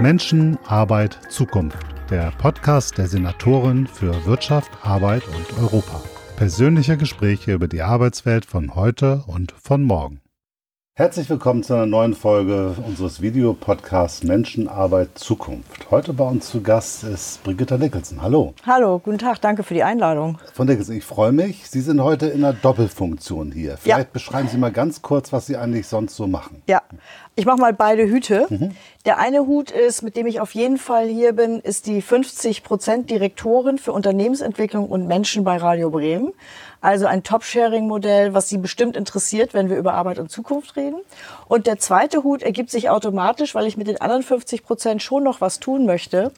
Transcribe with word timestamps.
Menschen, 0.00 0.58
Arbeit, 0.66 1.18
Zukunft. 1.30 1.78
Der 2.10 2.32
Podcast 2.32 2.98
der 2.98 3.06
Senatorin 3.06 3.86
für 3.86 4.26
Wirtschaft, 4.26 4.70
Arbeit 4.82 5.22
und 5.28 5.58
Europa. 5.58 6.02
Persönliche 6.36 6.96
Gespräche 6.96 7.52
über 7.52 7.68
die 7.68 7.82
Arbeitswelt 7.82 8.44
von 8.44 8.74
heute 8.74 9.22
und 9.26 9.52
von 9.52 9.84
morgen. 9.84 10.20
Herzlich 10.96 11.28
willkommen 11.28 11.64
zu 11.64 11.74
einer 11.74 11.86
neuen 11.86 12.14
Folge 12.14 12.76
unseres 12.86 13.20
Videopodcasts 13.20 14.22
Menschen, 14.22 14.68
Arbeit, 14.68 15.18
Zukunft. 15.18 15.90
Heute 15.90 16.12
bei 16.12 16.22
uns 16.22 16.48
zu 16.48 16.62
Gast 16.62 17.02
ist 17.02 17.42
Brigitta 17.42 17.76
Nicholson. 17.76 18.22
Hallo. 18.22 18.54
Hallo, 18.64 19.00
guten 19.00 19.18
Tag, 19.18 19.40
danke 19.40 19.64
für 19.64 19.74
die 19.74 19.82
Einladung. 19.82 20.38
Von 20.52 20.68
Nicholson, 20.68 20.94
ich 20.94 21.04
freue 21.04 21.32
mich. 21.32 21.68
Sie 21.68 21.80
sind 21.80 22.00
heute 22.00 22.28
in 22.28 22.44
einer 22.44 22.52
Doppelfunktion 22.52 23.50
hier. 23.50 23.76
Vielleicht 23.76 24.06
ja. 24.06 24.12
beschreiben 24.12 24.46
Sie 24.46 24.56
mal 24.56 24.70
ganz 24.70 25.02
kurz, 25.02 25.32
was 25.32 25.46
Sie 25.46 25.56
eigentlich 25.56 25.88
sonst 25.88 26.14
so 26.14 26.28
machen. 26.28 26.62
Ja, 26.68 26.80
ich 27.34 27.44
mache 27.44 27.58
mal 27.58 27.72
beide 27.72 28.04
Hüte. 28.04 28.46
Mhm. 28.48 28.76
Der 29.04 29.18
eine 29.18 29.40
Hut 29.40 29.72
ist, 29.72 30.02
mit 30.02 30.14
dem 30.14 30.28
ich 30.28 30.38
auf 30.38 30.54
jeden 30.54 30.78
Fall 30.78 31.08
hier 31.08 31.32
bin, 31.32 31.58
ist 31.58 31.88
die 31.88 32.04
50% 32.04 33.06
Direktorin 33.06 33.78
für 33.78 33.92
Unternehmensentwicklung 33.92 34.88
und 34.88 35.08
Menschen 35.08 35.42
bei 35.42 35.56
Radio 35.56 35.90
Bremen. 35.90 36.32
Also 36.84 37.06
ein 37.06 37.22
Top-Sharing-Modell, 37.22 38.34
was 38.34 38.50
Sie 38.50 38.58
bestimmt 38.58 38.94
interessiert, 38.94 39.54
wenn 39.54 39.70
wir 39.70 39.78
über 39.78 39.94
Arbeit 39.94 40.18
und 40.18 40.30
Zukunft 40.30 40.76
reden. 40.76 41.00
Und 41.48 41.66
der 41.66 41.78
zweite 41.78 42.24
Hut 42.24 42.42
ergibt 42.42 42.68
sich 42.68 42.90
automatisch, 42.90 43.54
weil 43.54 43.66
ich 43.66 43.78
mit 43.78 43.86
den 43.86 44.02
anderen 44.02 44.22
50 44.22 44.62
Prozent 44.64 45.02
schon 45.02 45.24
noch 45.24 45.40
was 45.40 45.60
tun 45.60 45.86
möchte. 45.86 46.30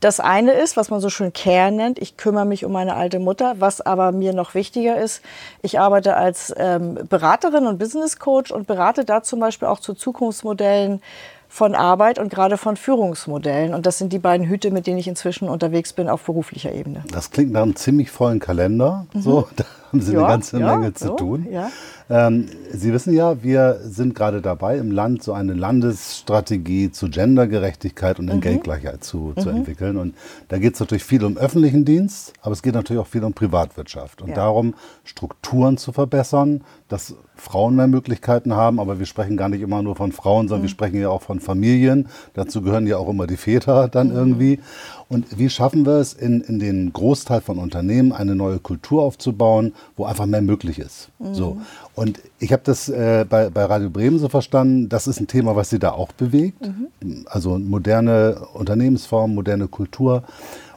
Das 0.00 0.20
eine 0.20 0.52
ist, 0.52 0.76
was 0.76 0.90
man 0.90 1.00
so 1.00 1.08
schön 1.08 1.32
Care 1.32 1.72
nennt, 1.72 1.98
ich 1.98 2.18
kümmere 2.18 2.44
mich 2.44 2.66
um 2.66 2.72
meine 2.72 2.94
alte 2.94 3.18
Mutter. 3.18 3.54
Was 3.58 3.80
aber 3.80 4.12
mir 4.12 4.34
noch 4.34 4.52
wichtiger 4.54 4.98
ist, 4.98 5.22
ich 5.62 5.80
arbeite 5.80 6.14
als 6.14 6.52
ähm, 6.58 6.98
Beraterin 7.08 7.66
und 7.66 7.78
Business 7.78 8.18
Coach 8.18 8.50
und 8.50 8.66
berate 8.66 9.06
da 9.06 9.22
zum 9.22 9.40
Beispiel 9.40 9.66
auch 9.66 9.80
zu 9.80 9.94
Zukunftsmodellen 9.94 11.00
von 11.48 11.74
Arbeit 11.74 12.18
und 12.18 12.28
gerade 12.28 12.58
von 12.58 12.76
Führungsmodellen. 12.76 13.72
Und 13.72 13.86
das 13.86 13.98
sind 13.98 14.12
die 14.12 14.18
beiden 14.18 14.46
Hüte, 14.46 14.70
mit 14.70 14.86
denen 14.86 14.98
ich 14.98 15.08
inzwischen 15.08 15.48
unterwegs 15.48 15.92
bin 15.92 16.08
auf 16.08 16.22
beruflicher 16.24 16.72
Ebene. 16.72 17.04
Das 17.10 17.30
klingt 17.30 17.52
nach 17.52 17.62
einem 17.62 17.76
ziemlich 17.76 18.10
vollen 18.10 18.40
Kalender. 18.40 19.06
Mhm. 19.14 19.22
So, 19.22 19.48
haben 19.96 20.06
Sie 20.06 20.12
ja, 20.12 20.18
eine 20.20 20.28
ganze 20.28 20.58
ja, 20.58 20.76
Menge 20.76 20.94
zu 20.94 21.06
so, 21.08 21.16
tun. 21.16 21.46
Ja. 21.50 21.70
Ähm, 22.08 22.46
Sie 22.72 22.92
wissen 22.92 23.14
ja, 23.14 23.42
wir 23.42 23.80
sind 23.82 24.14
gerade 24.14 24.40
dabei, 24.40 24.78
im 24.78 24.90
Land 24.90 25.22
so 25.22 25.32
eine 25.32 25.54
Landesstrategie 25.54 26.90
zu 26.92 27.08
Gendergerechtigkeit 27.08 28.18
und 28.18 28.28
Entgeltgleichheit 28.28 28.96
mhm. 28.96 29.02
zu, 29.02 29.32
zu 29.36 29.48
mhm. 29.48 29.56
entwickeln. 29.56 29.96
Und 29.96 30.14
da 30.48 30.58
geht 30.58 30.74
es 30.74 30.80
natürlich 30.80 31.04
viel 31.04 31.24
um 31.24 31.36
öffentlichen 31.36 31.84
Dienst, 31.84 32.32
aber 32.42 32.52
es 32.52 32.62
geht 32.62 32.74
natürlich 32.74 33.00
auch 33.00 33.06
viel 33.06 33.24
um 33.24 33.32
Privatwirtschaft 33.32 34.22
und 34.22 34.36
darum, 34.36 34.74
Strukturen 35.04 35.78
zu 35.78 35.92
verbessern, 35.92 36.62
dass 36.88 37.14
Frauen 37.34 37.74
mehr 37.74 37.88
Möglichkeiten 37.88 38.54
haben. 38.54 38.78
Aber 38.78 38.98
wir 38.98 39.06
sprechen 39.06 39.36
gar 39.36 39.48
nicht 39.48 39.62
immer 39.62 39.82
nur 39.82 39.96
von 39.96 40.12
Frauen, 40.12 40.48
sondern 40.48 40.62
mhm. 40.62 40.66
wir 40.66 40.70
sprechen 40.70 41.00
ja 41.00 41.08
auch 41.08 41.22
von 41.22 41.40
Familien. 41.40 42.08
Dazu 42.34 42.62
gehören 42.62 42.86
ja 42.86 42.98
auch 42.98 43.08
immer 43.08 43.26
die 43.26 43.36
Väter 43.36 43.88
dann 43.88 44.08
mhm. 44.08 44.16
irgendwie. 44.16 44.60
Und 45.08 45.38
wie 45.38 45.48
schaffen 45.48 45.86
wir 45.86 45.94
es, 45.94 46.12
in, 46.14 46.40
in 46.40 46.58
den 46.58 46.92
Großteil 46.92 47.40
von 47.40 47.58
Unternehmen 47.58 48.12
eine 48.12 48.34
neue 48.34 48.58
Kultur 48.58 49.02
aufzubauen, 49.02 49.72
wo 49.96 50.04
einfach 50.04 50.26
mehr 50.26 50.42
möglich 50.42 50.78
ist? 50.78 51.08
Mhm. 51.18 51.34
So. 51.34 51.60
Und 51.94 52.20
ich 52.38 52.52
habe 52.52 52.62
das 52.64 52.88
äh, 52.88 53.24
bei, 53.28 53.50
bei 53.50 53.64
Radio 53.64 53.90
Bremen 53.90 54.18
so 54.18 54.28
verstanden, 54.28 54.88
das 54.88 55.06
ist 55.06 55.20
ein 55.20 55.26
Thema, 55.26 55.56
was 55.56 55.70
Sie 55.70 55.78
da 55.78 55.92
auch 55.92 56.12
bewegt. 56.12 56.66
Mhm. 56.66 57.26
Also 57.26 57.58
moderne 57.58 58.46
Unternehmensform, 58.54 59.34
moderne 59.34 59.68
Kultur. 59.68 60.24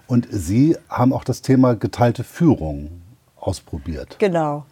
Und 0.07 0.27
Sie 0.31 0.75
haben 0.89 1.13
auch 1.13 1.23
das 1.23 1.41
Thema 1.41 1.75
geteilte 1.75 2.23
Führung 2.23 2.89
ausprobiert. 3.37 4.17
Genau. 4.19 4.65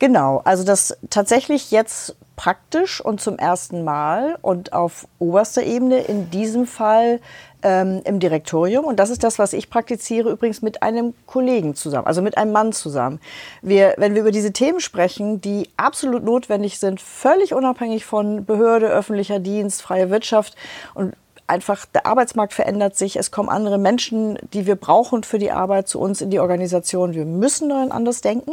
Genau, 0.00 0.40
also 0.44 0.64
das 0.64 0.96
tatsächlich 1.10 1.70
jetzt 1.70 2.16
praktisch 2.34 3.02
und 3.02 3.20
zum 3.20 3.36
ersten 3.38 3.84
Mal 3.84 4.38
und 4.40 4.72
auf 4.72 5.06
oberster 5.18 5.62
Ebene 5.62 6.00
in 6.00 6.30
diesem 6.30 6.66
Fall 6.66 7.20
ähm, 7.62 8.00
im 8.04 8.18
Direktorium. 8.18 8.86
Und 8.86 8.98
das 8.98 9.10
ist 9.10 9.22
das, 9.22 9.38
was 9.38 9.52
ich 9.52 9.68
praktiziere, 9.68 10.30
übrigens 10.30 10.62
mit 10.62 10.82
einem 10.82 11.12
Kollegen 11.26 11.74
zusammen, 11.74 12.06
also 12.06 12.22
mit 12.22 12.38
einem 12.38 12.50
Mann 12.50 12.72
zusammen. 12.72 13.20
Wir, 13.60 13.92
wenn 13.98 14.14
wir 14.14 14.22
über 14.22 14.30
diese 14.30 14.54
Themen 14.54 14.80
sprechen, 14.80 15.42
die 15.42 15.68
absolut 15.76 16.24
notwendig 16.24 16.78
sind, 16.78 16.98
völlig 16.98 17.52
unabhängig 17.52 18.06
von 18.06 18.46
Behörde, 18.46 18.88
öffentlicher 18.88 19.38
Dienst, 19.38 19.82
freie 19.82 20.08
Wirtschaft 20.08 20.56
und 20.94 21.14
einfach 21.46 21.84
der 21.84 22.06
Arbeitsmarkt 22.06 22.54
verändert 22.54 22.96
sich, 22.96 23.16
es 23.16 23.30
kommen 23.30 23.50
andere 23.50 23.76
Menschen, 23.76 24.38
die 24.54 24.66
wir 24.66 24.76
brauchen 24.76 25.24
für 25.24 25.38
die 25.38 25.50
Arbeit 25.50 25.88
zu 25.88 26.00
uns 26.00 26.22
in 26.22 26.30
die 26.30 26.40
Organisation. 26.40 27.12
Wir 27.12 27.26
müssen 27.26 27.68
daran 27.68 27.92
anders 27.92 28.22
denken. 28.22 28.52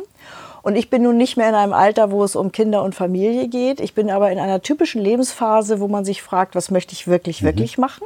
Und 0.67 0.75
ich 0.75 0.89
bin 0.89 1.03
nun 1.03 1.15
nicht 1.15 1.37
mehr 1.37 1.47
in 1.47 1.55
einem 1.55 1.71
Alter, 1.71 2.11
wo 2.11 2.25
es 2.25 2.35
um 2.35 2.51
Kinder 2.51 2.83
und 2.83 2.93
Familie 2.93 3.47
geht. 3.47 3.79
Ich 3.79 3.93
bin 3.93 4.11
aber 4.11 4.33
in 4.33 4.37
einer 4.37 4.61
typischen 4.61 5.01
Lebensphase, 5.01 5.79
wo 5.79 5.87
man 5.87 6.03
sich 6.03 6.21
fragt, 6.21 6.55
was 6.55 6.71
möchte 6.71 6.91
ich 6.91 7.07
wirklich, 7.07 7.41
mhm. 7.41 7.45
wirklich 7.45 7.77
machen? 7.77 8.05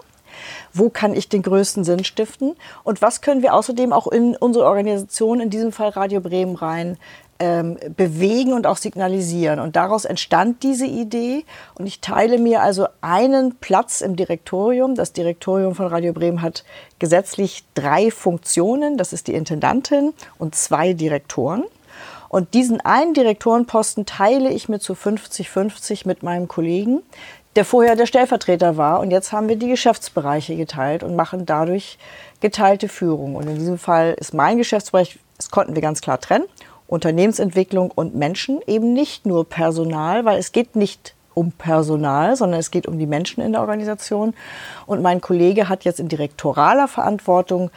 Wo 0.72 0.92
kann 0.92 1.16
ich 1.16 1.28
den 1.28 1.42
größten 1.42 1.84
Sinn 1.84 2.04
stiften? 2.04 2.56
Und 2.84 3.02
was 3.02 3.22
können 3.22 3.42
wir 3.42 3.56
außerdem 3.56 3.92
auch 3.92 4.06
in 4.06 4.36
unsere 4.36 4.66
Organisation, 4.66 5.40
in 5.40 5.50
diesem 5.50 5.72
Fall 5.72 5.90
Radio 5.90 6.22
Bremen 6.22 6.56
rein, 6.56 7.00
ähm, 7.40 7.80
bewegen 7.98 8.54
und 8.54 8.68
auch 8.68 8.78
signalisieren. 8.78 9.60
Und 9.60 9.76
daraus 9.76 10.06
entstand 10.06 10.62
diese 10.62 10.86
Idee. 10.86 11.46
Und 11.74 11.88
ich 11.88 12.00
teile 12.00 12.38
mir 12.38 12.62
also 12.62 12.86
einen 13.02 13.56
Platz 13.56 14.02
im 14.02 14.16
Direktorium. 14.16 14.94
Das 14.94 15.14
Direktorium 15.14 15.74
von 15.74 15.88
Radio 15.88 16.14
Bremen 16.14 16.44
hat 16.44 16.64
gesetzlich 17.00 17.64
drei 17.74 18.12
Funktionen. 18.12 19.00
Das 19.00 19.14
ist 19.14 19.26
die 19.26 19.34
Intendantin 19.34 20.14
und 20.38 20.54
zwei 20.54 20.94
Direktoren. 20.94 21.64
Und 22.32 22.54
diesen 22.54 22.80
einen 22.80 23.14
Direktorenposten 23.14 24.06
teile 24.06 24.52
ich 24.52 24.70
mir 24.70 24.80
zu 24.80 24.94
50-50 24.94 26.08
mit 26.08 26.24
meinem 26.24 26.48
Kollegen, 26.48 27.02
der 27.58 27.66
vorher 27.66 27.98
der 27.98 28.06
Stellvertreter 28.06 28.78
war. 28.78 29.02
Und 29.02 29.12
jetzt 29.12 29.34
haben 29.34 29.50
wir 29.50 29.58
die 29.58 29.68
Geschäftsbereiche 29.68 30.56
geteilt 30.56 31.04
und 31.04 31.18
machen 31.18 31.46
dadurch 31.46 31.98
geteilte 32.40 32.88
Führung. 32.88 33.36
Und 33.36 33.48
in 33.48 33.56
diesem 33.56 33.78
Fall 33.78 34.16
ist 34.18 34.34
mein 34.34 34.58
Geschäftsbereich, 34.58 35.20
das 35.36 35.52
konnten 35.52 35.76
wir 35.76 35.82
ganz 35.82 36.00
klar 36.00 36.22
trennen, 36.22 36.46
Unternehmensentwicklung 36.88 37.92
und 37.92 38.16
Menschen, 38.16 38.62
eben 38.66 38.94
nicht 38.94 39.26
nur 39.26 39.44
Personal, 39.44 40.24
weil 40.24 40.40
es 40.40 40.54
geht 40.54 40.78
nicht 40.78 41.16
um 41.34 41.52
Personal, 41.52 42.38
sondern 42.38 42.62
es 42.62 42.72
geht 42.72 42.88
um 42.88 42.98
die 42.98 43.08
Menschen 43.08 43.44
in 43.44 43.52
der 43.52 43.60
Organisation. 43.60 44.34
Und 44.86 45.02
mein 45.02 45.20
Kollege 45.20 45.68
hat 45.68 45.84
jetzt 45.84 46.00
in 46.00 46.08
direktoraler 46.08 46.88
Verantwortung 46.88 47.72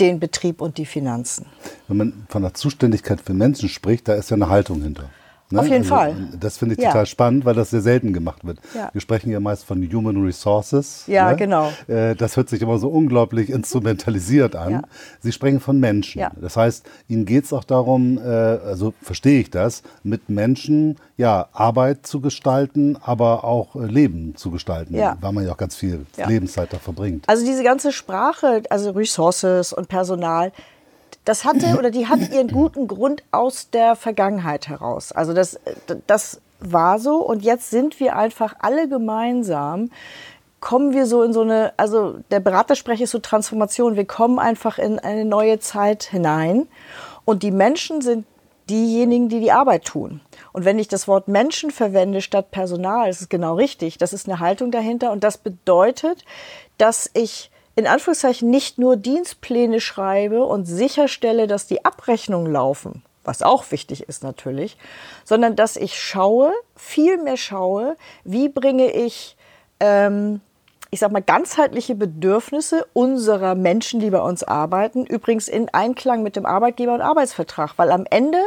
den 0.00 0.20
Betrieb 0.20 0.60
und 0.60 0.78
die 0.78 0.86
Finanzen. 0.86 1.46
Wenn 1.88 1.96
man 1.96 2.26
von 2.28 2.42
der 2.42 2.54
Zuständigkeit 2.54 3.20
für 3.20 3.34
Menschen 3.34 3.68
spricht, 3.68 4.08
da 4.08 4.14
ist 4.14 4.30
ja 4.30 4.34
eine 4.36 4.48
Haltung 4.48 4.82
hinter. 4.82 5.10
Ne? 5.50 5.60
Auf 5.60 5.66
jeden 5.66 5.82
also, 5.82 5.94
Fall. 5.94 6.16
Das 6.40 6.58
finde 6.58 6.74
ich 6.74 6.80
ja. 6.80 6.90
total 6.90 7.06
spannend, 7.06 7.44
weil 7.44 7.54
das 7.54 7.70
sehr 7.70 7.80
selten 7.80 8.12
gemacht 8.12 8.44
wird. 8.44 8.58
Ja. 8.74 8.90
Wir 8.92 9.00
sprechen 9.00 9.30
ja 9.30 9.38
meist 9.38 9.64
von 9.64 9.80
Human 9.92 10.24
Resources. 10.24 11.04
Ja, 11.06 11.30
ne? 11.30 11.36
genau. 11.36 11.72
Äh, 11.86 12.16
das 12.16 12.36
hört 12.36 12.48
sich 12.48 12.62
immer 12.62 12.78
so 12.78 12.88
unglaublich 12.88 13.50
instrumentalisiert 13.50 14.56
an. 14.56 14.72
Ja. 14.72 14.82
Sie 15.20 15.30
sprechen 15.30 15.60
von 15.60 15.78
Menschen. 15.78 16.24
Das 16.40 16.56
heißt, 16.56 16.86
Ihnen 17.08 17.26
geht 17.26 17.44
es 17.44 17.52
auch 17.52 17.64
darum, 17.64 18.18
äh, 18.18 18.22
also 18.22 18.92
verstehe 19.00 19.40
ich 19.40 19.50
das, 19.50 19.82
mit 20.02 20.28
Menschen 20.28 20.96
ja, 21.16 21.48
Arbeit 21.52 22.06
zu 22.06 22.20
gestalten, 22.20 22.98
aber 23.00 23.44
auch 23.44 23.76
äh, 23.76 23.86
Leben 23.86 24.34
zu 24.36 24.50
gestalten, 24.50 24.94
weil 24.94 25.32
man 25.32 25.46
ja 25.46 25.52
auch 25.52 25.56
ganz 25.56 25.76
viel 25.76 26.06
Lebenszeit 26.26 26.72
da 26.72 26.78
verbringt. 26.78 27.28
Also 27.28 27.44
diese 27.44 27.62
ganze 27.62 27.92
Sprache, 27.92 28.62
also 28.68 28.90
Resources 28.90 29.72
und 29.72 29.88
Personal, 29.88 30.52
das 31.26 31.44
hatte 31.44 31.76
oder 31.78 31.90
die 31.90 32.06
hat 32.06 32.20
ihren 32.32 32.48
guten 32.48 32.86
Grund 32.86 33.22
aus 33.32 33.68
der 33.70 33.96
Vergangenheit 33.96 34.68
heraus. 34.68 35.12
Also 35.12 35.34
das, 35.34 35.60
das 36.06 36.40
war 36.60 36.98
so 36.98 37.16
und 37.16 37.42
jetzt 37.42 37.68
sind 37.68 38.00
wir 38.00 38.16
einfach 38.16 38.54
alle 38.60 38.88
gemeinsam 38.88 39.90
kommen 40.60 40.94
wir 40.94 41.06
so 41.06 41.22
in 41.22 41.32
so 41.32 41.42
eine, 41.42 41.72
also 41.76 42.18
der 42.30 42.40
Beratersprech 42.40 43.00
ist 43.00 43.10
so 43.10 43.18
Transformation, 43.18 43.96
wir 43.96 44.06
kommen 44.06 44.38
einfach 44.38 44.78
in 44.78 44.98
eine 44.98 45.24
neue 45.24 45.60
Zeit 45.60 46.04
hinein 46.04 46.66
und 47.24 47.42
die 47.42 47.50
Menschen 47.50 48.00
sind 48.00 48.24
diejenigen, 48.70 49.28
die 49.28 49.40
die 49.40 49.52
Arbeit 49.52 49.84
tun. 49.84 50.20
Und 50.52 50.64
wenn 50.64 50.78
ich 50.78 50.88
das 50.88 51.06
Wort 51.06 51.28
Menschen 51.28 51.70
verwende 51.70 52.20
statt 52.20 52.50
Personal, 52.50 53.08
ist 53.08 53.20
es 53.20 53.28
genau 53.28 53.54
richtig. 53.54 53.98
Das 53.98 54.12
ist 54.12 54.28
eine 54.28 54.40
Haltung 54.40 54.70
dahinter 54.70 55.12
und 55.12 55.22
das 55.22 55.38
bedeutet, 55.38 56.24
dass 56.78 57.10
ich 57.14 57.50
in 57.76 57.86
Anführungszeichen 57.86 58.50
nicht 58.50 58.78
nur 58.78 58.96
Dienstpläne 58.96 59.80
schreibe 59.80 60.44
und 60.44 60.64
sicherstelle, 60.64 61.46
dass 61.46 61.66
die 61.66 61.84
Abrechnungen 61.84 62.50
laufen, 62.50 63.02
was 63.22 63.42
auch 63.42 63.70
wichtig 63.70 64.08
ist 64.08 64.24
natürlich, 64.24 64.78
sondern 65.24 65.56
dass 65.56 65.76
ich 65.76 66.00
schaue, 66.00 66.52
viel 66.74 67.18
mehr 67.22 67.36
schaue, 67.36 67.96
wie 68.24 68.48
bringe 68.48 68.90
ich, 68.90 69.36
ähm, 69.78 70.40
ich 70.90 71.00
sag 71.00 71.12
mal, 71.12 71.20
ganzheitliche 71.20 71.94
Bedürfnisse 71.94 72.86
unserer 72.94 73.54
Menschen, 73.54 74.00
die 74.00 74.10
bei 74.10 74.20
uns 74.20 74.42
arbeiten, 74.42 75.04
übrigens 75.04 75.46
in 75.46 75.68
Einklang 75.68 76.22
mit 76.22 76.34
dem 76.34 76.46
Arbeitgeber 76.46 76.94
und 76.94 77.02
Arbeitsvertrag, 77.02 77.74
weil 77.76 77.92
am 77.92 78.06
Ende 78.08 78.40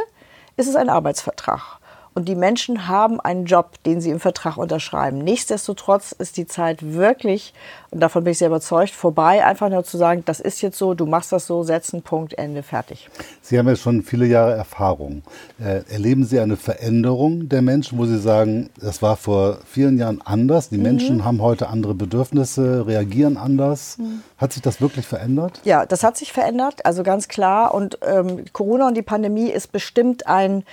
ist 0.56 0.66
es 0.66 0.74
ein 0.74 0.88
Arbeitsvertrag. 0.88 1.79
Und 2.12 2.28
die 2.28 2.34
Menschen 2.34 2.88
haben 2.88 3.20
einen 3.20 3.44
Job, 3.44 3.82
den 3.86 4.00
sie 4.00 4.10
im 4.10 4.18
Vertrag 4.18 4.56
unterschreiben. 4.56 5.18
Nichtsdestotrotz 5.18 6.10
ist 6.12 6.36
die 6.36 6.46
Zeit 6.46 6.92
wirklich, 6.92 7.54
und 7.90 8.00
davon 8.00 8.24
bin 8.24 8.32
ich 8.32 8.38
sehr 8.38 8.48
überzeugt, 8.48 8.90
vorbei, 8.90 9.44
einfach 9.44 9.68
nur 9.68 9.84
zu 9.84 9.96
sagen, 9.96 10.24
das 10.26 10.40
ist 10.40 10.60
jetzt 10.60 10.76
so, 10.76 10.94
du 10.94 11.06
machst 11.06 11.30
das 11.30 11.46
so, 11.46 11.62
setzen, 11.62 12.02
Punkt, 12.02 12.34
Ende, 12.34 12.64
fertig. 12.64 13.08
Sie 13.42 13.58
haben 13.58 13.68
ja 13.68 13.76
schon 13.76 14.02
viele 14.02 14.26
Jahre 14.26 14.54
Erfahrung. 14.54 15.22
Äh, 15.60 15.82
erleben 15.88 16.24
Sie 16.24 16.40
eine 16.40 16.56
Veränderung 16.56 17.48
der 17.48 17.62
Menschen, 17.62 17.96
wo 17.96 18.06
Sie 18.06 18.18
sagen, 18.18 18.70
das 18.80 19.02
war 19.02 19.16
vor 19.16 19.58
vielen 19.64 19.96
Jahren 19.96 20.20
anders, 20.24 20.68
die 20.68 20.78
mhm. 20.78 20.82
Menschen 20.82 21.24
haben 21.24 21.40
heute 21.40 21.68
andere 21.68 21.94
Bedürfnisse, 21.94 22.86
reagieren 22.88 23.36
anders? 23.36 23.98
Mhm. 23.98 24.22
Hat 24.36 24.52
sich 24.52 24.62
das 24.62 24.80
wirklich 24.80 25.06
verändert? 25.06 25.60
Ja, 25.64 25.86
das 25.86 26.02
hat 26.02 26.16
sich 26.16 26.32
verändert, 26.32 26.84
also 26.84 27.04
ganz 27.04 27.28
klar. 27.28 27.72
Und 27.72 27.98
ähm, 28.02 28.46
Corona 28.52 28.88
und 28.88 28.96
die 28.96 29.02
Pandemie 29.02 29.48
ist 29.48 29.70
bestimmt 29.70 30.26
ein 30.26 30.64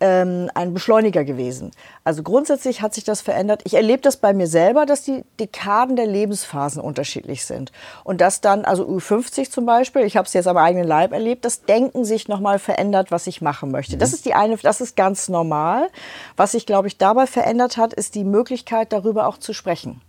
ähm, 0.00 0.50
ein 0.54 0.74
Beschleuniger 0.74 1.24
gewesen. 1.24 1.70
Also 2.04 2.22
grundsätzlich 2.22 2.82
hat 2.82 2.94
sich 2.94 3.04
das 3.04 3.20
verändert. 3.20 3.62
Ich 3.64 3.74
erlebe 3.74 4.02
das 4.02 4.18
bei 4.18 4.32
mir 4.34 4.46
selber, 4.46 4.86
dass 4.86 5.02
die 5.02 5.24
Dekaden 5.40 5.96
der 5.96 6.06
Lebensphasen 6.06 6.82
unterschiedlich 6.82 7.44
sind. 7.46 7.72
Und 8.04 8.20
dass 8.20 8.40
dann, 8.40 8.64
also 8.64 8.86
U50 8.86 9.50
zum 9.50 9.64
Beispiel, 9.66 10.02
ich 10.02 10.16
habe 10.16 10.26
es 10.26 10.34
jetzt 10.34 10.48
am 10.48 10.56
eigenen 10.56 10.86
Leib 10.86 11.12
erlebt, 11.12 11.44
das 11.44 11.62
Denken 11.62 12.04
sich 12.04 12.28
nochmal 12.28 12.58
verändert, 12.58 13.10
was 13.10 13.26
ich 13.26 13.40
machen 13.40 13.70
möchte. 13.70 13.96
Das 13.96 14.10
mhm. 14.10 14.14
ist 14.14 14.24
die 14.26 14.34
eine, 14.34 14.56
das 14.56 14.80
ist 14.80 14.96
ganz 14.96 15.28
normal. 15.28 15.88
Was 16.36 16.52
sich, 16.52 16.66
glaube 16.66 16.88
ich, 16.88 16.98
dabei 16.98 17.26
verändert 17.26 17.76
hat, 17.76 17.94
ist 17.94 18.14
die 18.14 18.24
Möglichkeit, 18.24 18.92
darüber 18.92 19.26
auch 19.26 19.38
zu 19.38 19.52
sprechen 19.52 20.00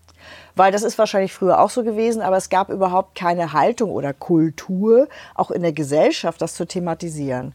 weil 0.55 0.71
das 0.71 0.83
ist 0.83 0.97
wahrscheinlich 0.97 1.33
früher 1.33 1.59
auch 1.59 1.69
so 1.69 1.83
gewesen, 1.83 2.21
aber 2.21 2.37
es 2.37 2.49
gab 2.49 2.69
überhaupt 2.69 3.15
keine 3.15 3.53
Haltung 3.53 3.91
oder 3.91 4.13
Kultur, 4.13 5.07
auch 5.35 5.51
in 5.51 5.61
der 5.61 5.73
Gesellschaft, 5.73 6.41
das 6.41 6.55
zu 6.55 6.65
thematisieren. 6.65 7.53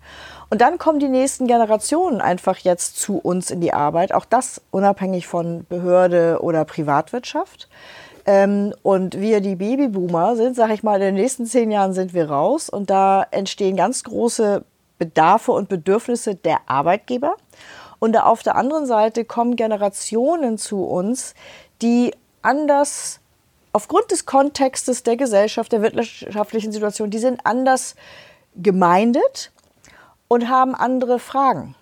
Und 0.50 0.60
dann 0.60 0.78
kommen 0.78 0.98
die 0.98 1.08
nächsten 1.08 1.46
Generationen 1.46 2.20
einfach 2.20 2.58
jetzt 2.58 3.00
zu 3.00 3.18
uns 3.18 3.50
in 3.50 3.60
die 3.60 3.72
Arbeit, 3.72 4.12
auch 4.14 4.24
das 4.24 4.60
unabhängig 4.70 5.26
von 5.26 5.66
Behörde 5.68 6.38
oder 6.40 6.64
Privatwirtschaft. 6.64 7.68
Ähm, 8.24 8.72
und 8.82 9.20
wir, 9.20 9.40
die 9.40 9.56
Babyboomer, 9.56 10.36
sind, 10.36 10.54
sag 10.54 10.70
ich 10.70 10.82
mal, 10.82 10.96
in 10.96 11.14
den 11.14 11.14
nächsten 11.14 11.46
zehn 11.46 11.70
Jahren 11.70 11.92
sind 11.92 12.14
wir 12.14 12.30
raus 12.30 12.68
und 12.68 12.90
da 12.90 13.26
entstehen 13.30 13.76
ganz 13.76 14.04
große 14.04 14.64
Bedarfe 14.98 15.52
und 15.52 15.68
Bedürfnisse 15.68 16.36
der 16.36 16.58
Arbeitgeber. 16.66 17.36
Und 17.98 18.16
auf 18.16 18.42
der 18.42 18.56
anderen 18.56 18.86
Seite 18.86 19.24
kommen 19.24 19.56
Generationen 19.56 20.58
zu 20.58 20.84
uns, 20.84 21.34
die 21.82 22.12
anders 22.42 23.20
aufgrund 23.72 24.10
des 24.10 24.26
Kontextes 24.26 25.02
der 25.02 25.16
Gesellschaft, 25.16 25.72
der 25.72 25.82
wirtschaftlichen 25.82 26.72
Situation, 26.72 27.10
die 27.10 27.18
sind 27.18 27.44
anders 27.44 27.94
gemeindet 28.54 29.50
und 30.28 30.48
haben 30.48 30.74
andere 30.74 31.18
Fragen 31.18 31.74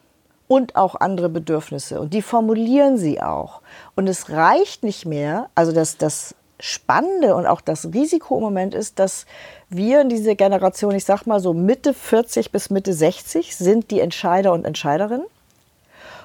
und 0.47 0.77
auch 0.77 0.97
andere 0.97 1.29
Bedürfnisse. 1.29 2.01
Und 2.01 2.15
die 2.15 2.23
formulieren 2.23 2.97
sie 2.97 3.21
auch. 3.21 3.61
Und 3.97 4.09
es 4.09 4.31
reicht 4.31 4.83
nicht 4.83 5.07
mehr, 5.07 5.51
also 5.55 5.73
das, 5.73 5.97
das 5.97 6.35
Spannende 6.59 7.35
und 7.35 7.47
auch 7.47 7.61
das 7.61 7.87
Risiko 7.93 8.37
im 8.37 8.43
Moment 8.43 8.75
ist, 8.75 8.99
dass 8.99 9.27
wir 9.69 10.01
in 10.03 10.09
dieser 10.09 10.35
Generation, 10.35 10.95
ich 10.95 11.05
sag 11.05 11.27
mal 11.27 11.41
so 11.41 11.55
Mitte 11.55 11.95
40 11.95 12.53
bis 12.53 12.71
Mitte 12.71 12.93
60, 12.93 13.57
sind 13.57 13.91
die 13.91 14.01
Entscheider 14.01 14.53
und 14.53 14.65
Entscheiderinnen 14.65 15.27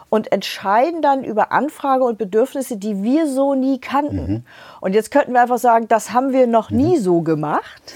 und 0.09 0.31
entscheiden 0.31 1.01
dann 1.01 1.23
über 1.23 1.51
Anfrage 1.51 2.03
und 2.03 2.17
Bedürfnisse, 2.17 2.77
die 2.77 3.03
wir 3.03 3.27
so 3.27 3.55
nie 3.55 3.79
kannten. 3.79 4.31
Mhm. 4.31 4.43
Und 4.81 4.93
jetzt 4.93 5.11
könnten 5.11 5.33
wir 5.33 5.41
einfach 5.41 5.57
sagen, 5.57 5.87
das 5.87 6.13
haben 6.13 6.31
wir 6.31 6.47
noch 6.47 6.69
mhm. 6.69 6.77
nie 6.77 6.97
so 6.97 7.21
gemacht 7.21 7.93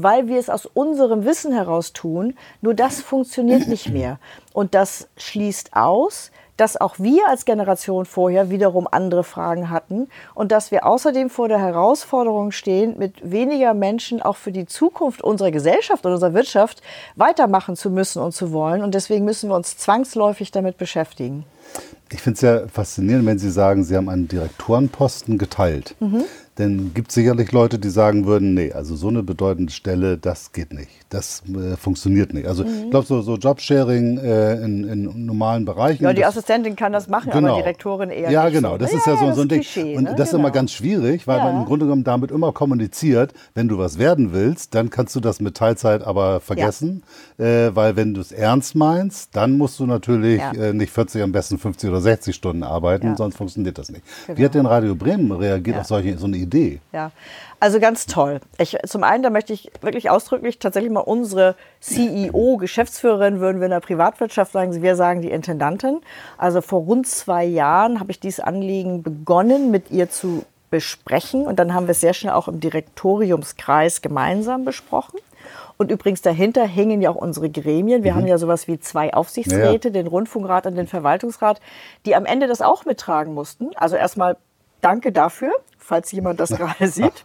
weil 0.00 0.28
wir 0.28 0.38
es 0.38 0.48
aus 0.48 0.66
unserem 0.66 1.24
Wissen 1.24 1.52
heraus 1.52 1.92
tun. 1.92 2.34
Nur 2.60 2.74
das 2.74 3.00
funktioniert 3.00 3.66
nicht 3.68 3.88
mehr. 3.88 4.18
Und 4.52 4.74
das 4.74 5.08
schließt 5.16 5.74
aus, 5.74 6.30
dass 6.58 6.78
auch 6.78 6.98
wir 6.98 7.26
als 7.28 7.46
Generation 7.46 8.04
vorher 8.04 8.50
wiederum 8.50 8.86
andere 8.90 9.24
Fragen 9.24 9.70
hatten 9.70 10.08
und 10.34 10.52
dass 10.52 10.70
wir 10.70 10.84
außerdem 10.84 11.30
vor 11.30 11.48
der 11.48 11.60
Herausforderung 11.60 12.50
stehen, 12.50 12.98
mit 12.98 13.30
weniger 13.30 13.72
Menschen 13.72 14.20
auch 14.20 14.36
für 14.36 14.52
die 14.52 14.66
Zukunft 14.66 15.22
unserer 15.22 15.52
Gesellschaft 15.52 16.04
und 16.04 16.12
unserer 16.12 16.34
Wirtschaft 16.34 16.82
weitermachen 17.16 17.76
zu 17.76 17.90
müssen 17.90 18.20
und 18.20 18.32
zu 18.32 18.52
wollen. 18.52 18.82
Und 18.82 18.94
deswegen 18.94 19.24
müssen 19.24 19.48
wir 19.48 19.56
uns 19.56 19.78
zwangsläufig 19.78 20.50
damit 20.50 20.76
beschäftigen. 20.76 21.46
Ich 22.10 22.22
finde 22.22 22.36
es 22.36 22.40
ja 22.42 22.68
faszinierend, 22.68 23.26
wenn 23.26 23.38
Sie 23.38 23.50
sagen, 23.50 23.84
Sie 23.84 23.96
haben 23.96 24.08
einen 24.08 24.28
Direktorenposten 24.28 25.38
geteilt. 25.38 25.94
Mhm. 26.00 26.24
Denn 26.58 26.92
gibt 26.92 27.12
sicherlich 27.12 27.52
Leute, 27.52 27.78
die 27.78 27.88
sagen 27.88 28.26
würden, 28.26 28.54
nee, 28.54 28.72
also 28.72 28.96
so 28.96 29.08
eine 29.08 29.22
bedeutende 29.22 29.72
Stelle, 29.72 30.18
das 30.18 30.50
geht 30.52 30.72
nicht. 30.72 30.90
Das 31.08 31.42
äh, 31.48 31.76
funktioniert 31.76 32.34
nicht. 32.34 32.48
Also 32.48 32.64
mhm. 32.64 32.84
ich 32.84 32.90
glaube, 32.90 33.06
so, 33.06 33.22
so 33.22 33.36
Jobsharing 33.36 34.18
äh, 34.18 34.54
in, 34.54 34.88
in, 34.88 35.26
normalen 35.26 35.64
Bereichen. 35.64 36.02
Ja, 36.02 36.12
die 36.12 36.22
das, 36.22 36.30
Assistentin 36.30 36.74
kann 36.74 36.92
das 36.92 37.08
machen, 37.08 37.30
genau. 37.30 37.50
aber 37.50 37.58
Direktorin 37.58 38.10
eher 38.10 38.30
Ja, 38.30 38.44
nicht 38.44 38.54
genau. 38.54 38.72
So. 38.72 38.78
Das 38.78 38.90
ja, 38.90 38.98
ist 38.98 39.06
ja, 39.06 39.16
so, 39.16 39.32
so 39.34 39.42
ein 39.42 39.48
Ding. 39.48 39.60
Klischee, 39.60 39.96
Und 39.96 40.04
ne? 40.04 40.14
das 40.16 40.28
ist 40.28 40.30
genau. 40.32 40.42
immer 40.42 40.50
ganz 40.50 40.72
schwierig, 40.72 41.28
weil 41.28 41.38
ja. 41.38 41.44
man 41.44 41.58
im 41.58 41.64
Grunde 41.64 41.86
genommen 41.86 42.04
damit 42.04 42.32
immer 42.32 42.50
kommuniziert, 42.50 43.34
wenn 43.54 43.68
du 43.68 43.78
was 43.78 44.00
werden 44.00 44.32
willst, 44.32 44.74
dann 44.74 44.90
kannst 44.90 45.14
du 45.14 45.20
das 45.20 45.40
mit 45.40 45.56
Teilzeit 45.56 46.02
aber 46.02 46.40
vergessen. 46.40 47.04
Ja. 47.38 47.68
Äh, 47.68 47.76
weil 47.76 47.94
wenn 47.94 48.14
du 48.14 48.20
es 48.20 48.32
ernst 48.32 48.74
meinst, 48.74 49.36
dann 49.36 49.56
musst 49.56 49.78
du 49.78 49.86
natürlich 49.86 50.42
äh, 50.58 50.72
nicht 50.72 50.92
40, 50.92 51.22
am 51.22 51.30
besten 51.30 51.56
50 51.56 51.88
oder 51.88 51.97
60 52.00 52.34
Stunden 52.34 52.62
arbeiten, 52.62 53.16
sonst 53.16 53.36
funktioniert 53.36 53.78
das 53.78 53.90
nicht. 53.90 54.04
Genau. 54.26 54.38
Wie 54.38 54.44
hat 54.44 54.54
denn 54.54 54.66
Radio 54.66 54.94
Bremen 54.94 55.32
reagiert 55.32 55.78
auf 55.78 55.86
solche, 55.86 56.18
so 56.18 56.26
eine 56.26 56.36
Idee? 56.36 56.58
Idee. 56.58 56.80
Ja, 56.92 57.10
also 57.60 57.80
ganz 57.80 58.06
toll. 58.06 58.40
Ich, 58.58 58.76
zum 58.86 59.04
einen, 59.04 59.22
da 59.22 59.30
möchte 59.30 59.52
ich 59.52 59.70
wirklich 59.80 60.10
ausdrücklich 60.10 60.58
tatsächlich 60.58 60.92
mal 60.92 61.00
unsere 61.00 61.54
CEO, 61.80 62.56
Geschäftsführerin, 62.56 63.40
würden 63.40 63.60
wir 63.60 63.66
in 63.66 63.72
der 63.72 63.80
Privatwirtschaft 63.80 64.52
sagen, 64.52 64.82
wir 64.82 64.96
sagen 64.96 65.22
die 65.22 65.30
Intendantin. 65.30 66.00
Also 66.36 66.60
vor 66.60 66.82
rund 66.82 67.06
zwei 67.06 67.44
Jahren 67.44 68.00
habe 68.00 68.10
ich 68.10 68.20
dieses 68.20 68.40
Anliegen 68.40 69.02
begonnen, 69.02 69.70
mit 69.70 69.90
ihr 69.90 70.10
zu 70.10 70.44
besprechen. 70.70 71.46
Und 71.46 71.58
dann 71.58 71.74
haben 71.74 71.86
wir 71.86 71.92
es 71.92 72.00
sehr 72.00 72.14
schnell 72.14 72.32
auch 72.32 72.48
im 72.48 72.60
Direktoriumskreis 72.60 74.02
gemeinsam 74.02 74.64
besprochen. 74.64 75.18
Und 75.76 75.90
übrigens 75.90 76.22
dahinter 76.22 76.64
hängen 76.64 77.00
ja 77.00 77.10
auch 77.10 77.16
unsere 77.16 77.50
Gremien. 77.50 78.04
Wir 78.04 78.12
mhm. 78.12 78.16
haben 78.16 78.26
ja 78.26 78.38
sowas 78.38 78.68
wie 78.68 78.78
zwei 78.78 79.14
Aufsichtsräte, 79.14 79.88
ja. 79.88 79.92
den 79.92 80.06
Rundfunkrat 80.06 80.66
und 80.66 80.74
den 80.74 80.86
Verwaltungsrat, 80.86 81.60
die 82.06 82.14
am 82.14 82.26
Ende 82.26 82.46
das 82.46 82.62
auch 82.62 82.84
mittragen 82.84 83.34
mussten. 83.34 83.70
Also 83.76 83.96
erstmal 83.96 84.36
danke 84.80 85.12
dafür 85.12 85.52
falls 85.88 86.12
jemand 86.12 86.38
das 86.38 86.50
gerade 86.56 86.88
sieht. 86.88 87.24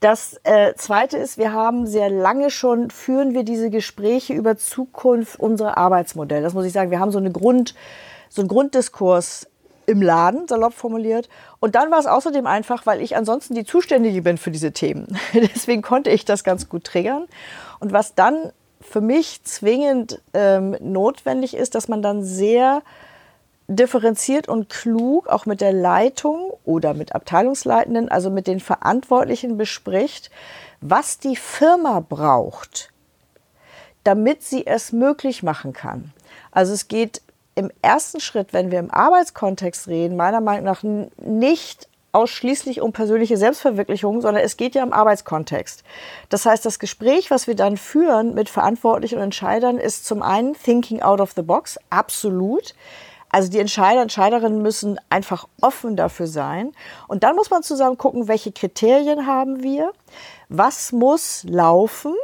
Das 0.00 0.38
äh, 0.42 0.74
Zweite 0.74 1.16
ist, 1.16 1.38
wir 1.38 1.52
haben 1.52 1.86
sehr 1.86 2.10
lange 2.10 2.50
schon, 2.50 2.90
führen 2.90 3.32
wir 3.32 3.42
diese 3.42 3.70
Gespräche 3.70 4.34
über 4.34 4.58
Zukunft 4.58 5.40
unserer 5.40 5.78
Arbeitsmodelle. 5.78 6.42
Das 6.42 6.52
muss 6.52 6.66
ich 6.66 6.72
sagen, 6.72 6.90
wir 6.90 7.00
haben 7.00 7.12
so, 7.12 7.18
eine 7.18 7.32
Grund, 7.32 7.74
so 8.28 8.42
einen 8.42 8.48
Grunddiskurs 8.48 9.48
im 9.86 10.02
Laden, 10.02 10.48
salopp 10.48 10.74
formuliert. 10.74 11.28
Und 11.60 11.74
dann 11.74 11.90
war 11.90 11.98
es 11.98 12.06
außerdem 12.06 12.46
einfach, 12.46 12.86
weil 12.86 13.00
ich 13.00 13.16
ansonsten 13.16 13.54
die 13.54 13.64
Zuständige 13.64 14.22
bin 14.22 14.38
für 14.38 14.50
diese 14.50 14.72
Themen. 14.72 15.18
Deswegen 15.34 15.82
konnte 15.82 16.10
ich 16.10 16.24
das 16.24 16.44
ganz 16.44 16.68
gut 16.68 16.84
triggern. 16.84 17.26
Und 17.80 17.92
was 17.92 18.14
dann 18.14 18.52
für 18.80 19.00
mich 19.00 19.42
zwingend 19.44 20.20
ähm, 20.34 20.76
notwendig 20.80 21.54
ist, 21.54 21.74
dass 21.74 21.88
man 21.88 22.02
dann 22.02 22.22
sehr 22.22 22.82
differenziert 23.66 24.48
und 24.48 24.68
klug 24.68 25.26
auch 25.28 25.46
mit 25.46 25.60
der 25.60 25.72
Leitung 25.72 26.52
oder 26.64 26.92
mit 26.92 27.14
Abteilungsleitenden, 27.14 28.10
also 28.10 28.30
mit 28.30 28.46
den 28.46 28.60
Verantwortlichen 28.60 29.56
bespricht, 29.56 30.30
was 30.80 31.18
die 31.18 31.36
Firma 31.36 32.00
braucht, 32.00 32.92
damit 34.04 34.42
sie 34.42 34.66
es 34.66 34.92
möglich 34.92 35.42
machen 35.42 35.72
kann. 35.72 36.12
Also 36.50 36.74
es 36.74 36.88
geht 36.88 37.22
im 37.54 37.70
ersten 37.82 38.20
Schritt, 38.20 38.52
wenn 38.52 38.70
wir 38.70 38.78
im 38.78 38.90
Arbeitskontext 38.90 39.88
reden, 39.88 40.16
meiner 40.16 40.40
Meinung 40.40 40.64
nach 40.64 40.82
nicht 40.82 41.88
ausschließlich 42.14 42.80
um 42.80 42.92
persönliche 42.92 43.36
Selbstverwirklichung, 43.36 44.20
sondern 44.20 44.44
es 44.44 44.56
geht 44.56 44.74
ja 44.74 44.82
im 44.82 44.92
Arbeitskontext. 44.92 45.82
Das 46.28 46.46
heißt, 46.46 46.64
das 46.64 46.78
Gespräch, 46.78 47.30
was 47.30 47.46
wir 47.46 47.56
dann 47.56 47.76
führen 47.76 48.34
mit 48.34 48.48
Verantwortlichen 48.48 49.16
und 49.16 49.24
Entscheidern, 49.24 49.78
ist 49.78 50.06
zum 50.06 50.22
einen 50.22 50.54
Thinking 50.54 51.02
out 51.02 51.20
of 51.20 51.32
the 51.32 51.42
box, 51.42 51.78
absolut. 51.90 52.74
Also 53.30 53.50
die 53.50 53.58
Entscheider, 53.58 54.00
Entscheiderinnen 54.00 54.62
müssen 54.62 55.00
einfach 55.10 55.48
offen 55.60 55.96
dafür 55.96 56.28
sein. 56.28 56.72
Und 57.08 57.24
dann 57.24 57.34
muss 57.34 57.50
man 57.50 57.64
zusammen 57.64 57.98
gucken, 57.98 58.28
welche 58.28 58.52
Kriterien 58.52 59.26
haben 59.26 59.64
wir, 59.64 59.92
was 60.48 60.92
muss 60.92 61.42
laufen, 61.42 62.14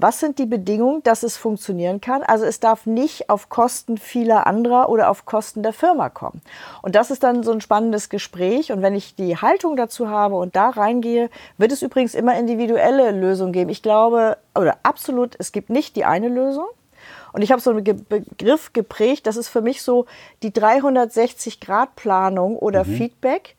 was 0.00 0.18
sind 0.18 0.38
die 0.38 0.46
Bedingungen, 0.46 1.02
dass 1.02 1.22
es 1.22 1.36
funktionieren 1.36 2.00
kann. 2.00 2.22
Also 2.22 2.46
es 2.46 2.58
darf 2.58 2.86
nicht 2.86 3.28
auf 3.28 3.50
Kosten 3.50 3.98
vieler 3.98 4.46
anderer 4.46 4.88
oder 4.88 5.10
auf 5.10 5.26
Kosten 5.26 5.62
der 5.62 5.74
Firma 5.74 6.08
kommen. 6.08 6.40
Und 6.80 6.94
das 6.94 7.10
ist 7.10 7.22
dann 7.22 7.42
so 7.42 7.52
ein 7.52 7.60
spannendes 7.60 8.08
Gespräch. 8.08 8.72
Und 8.72 8.80
wenn 8.80 8.94
ich 8.94 9.14
die 9.14 9.36
Haltung 9.36 9.76
dazu 9.76 10.08
habe 10.08 10.36
und 10.36 10.56
da 10.56 10.70
reingehe, 10.70 11.28
wird 11.58 11.72
es 11.72 11.82
übrigens 11.82 12.14
immer 12.14 12.38
individuelle 12.38 13.10
Lösungen 13.10 13.52
geben. 13.52 13.70
Ich 13.70 13.82
glaube, 13.82 14.38
oder 14.54 14.78
absolut, 14.82 15.36
es 15.38 15.52
gibt 15.52 15.68
nicht 15.68 15.96
die 15.96 16.06
eine 16.06 16.28
Lösung. 16.28 16.66
Und 17.32 17.42
ich 17.42 17.52
habe 17.52 17.60
so 17.60 17.70
einen 17.70 18.06
Begriff 18.08 18.72
geprägt, 18.72 19.26
das 19.26 19.36
ist 19.36 19.48
für 19.48 19.60
mich 19.60 19.82
so 19.82 20.06
die 20.42 20.50
360-Grad-Planung 20.50 22.56
oder 22.56 22.84
mhm. 22.84 22.96
Feedback, 22.96 23.56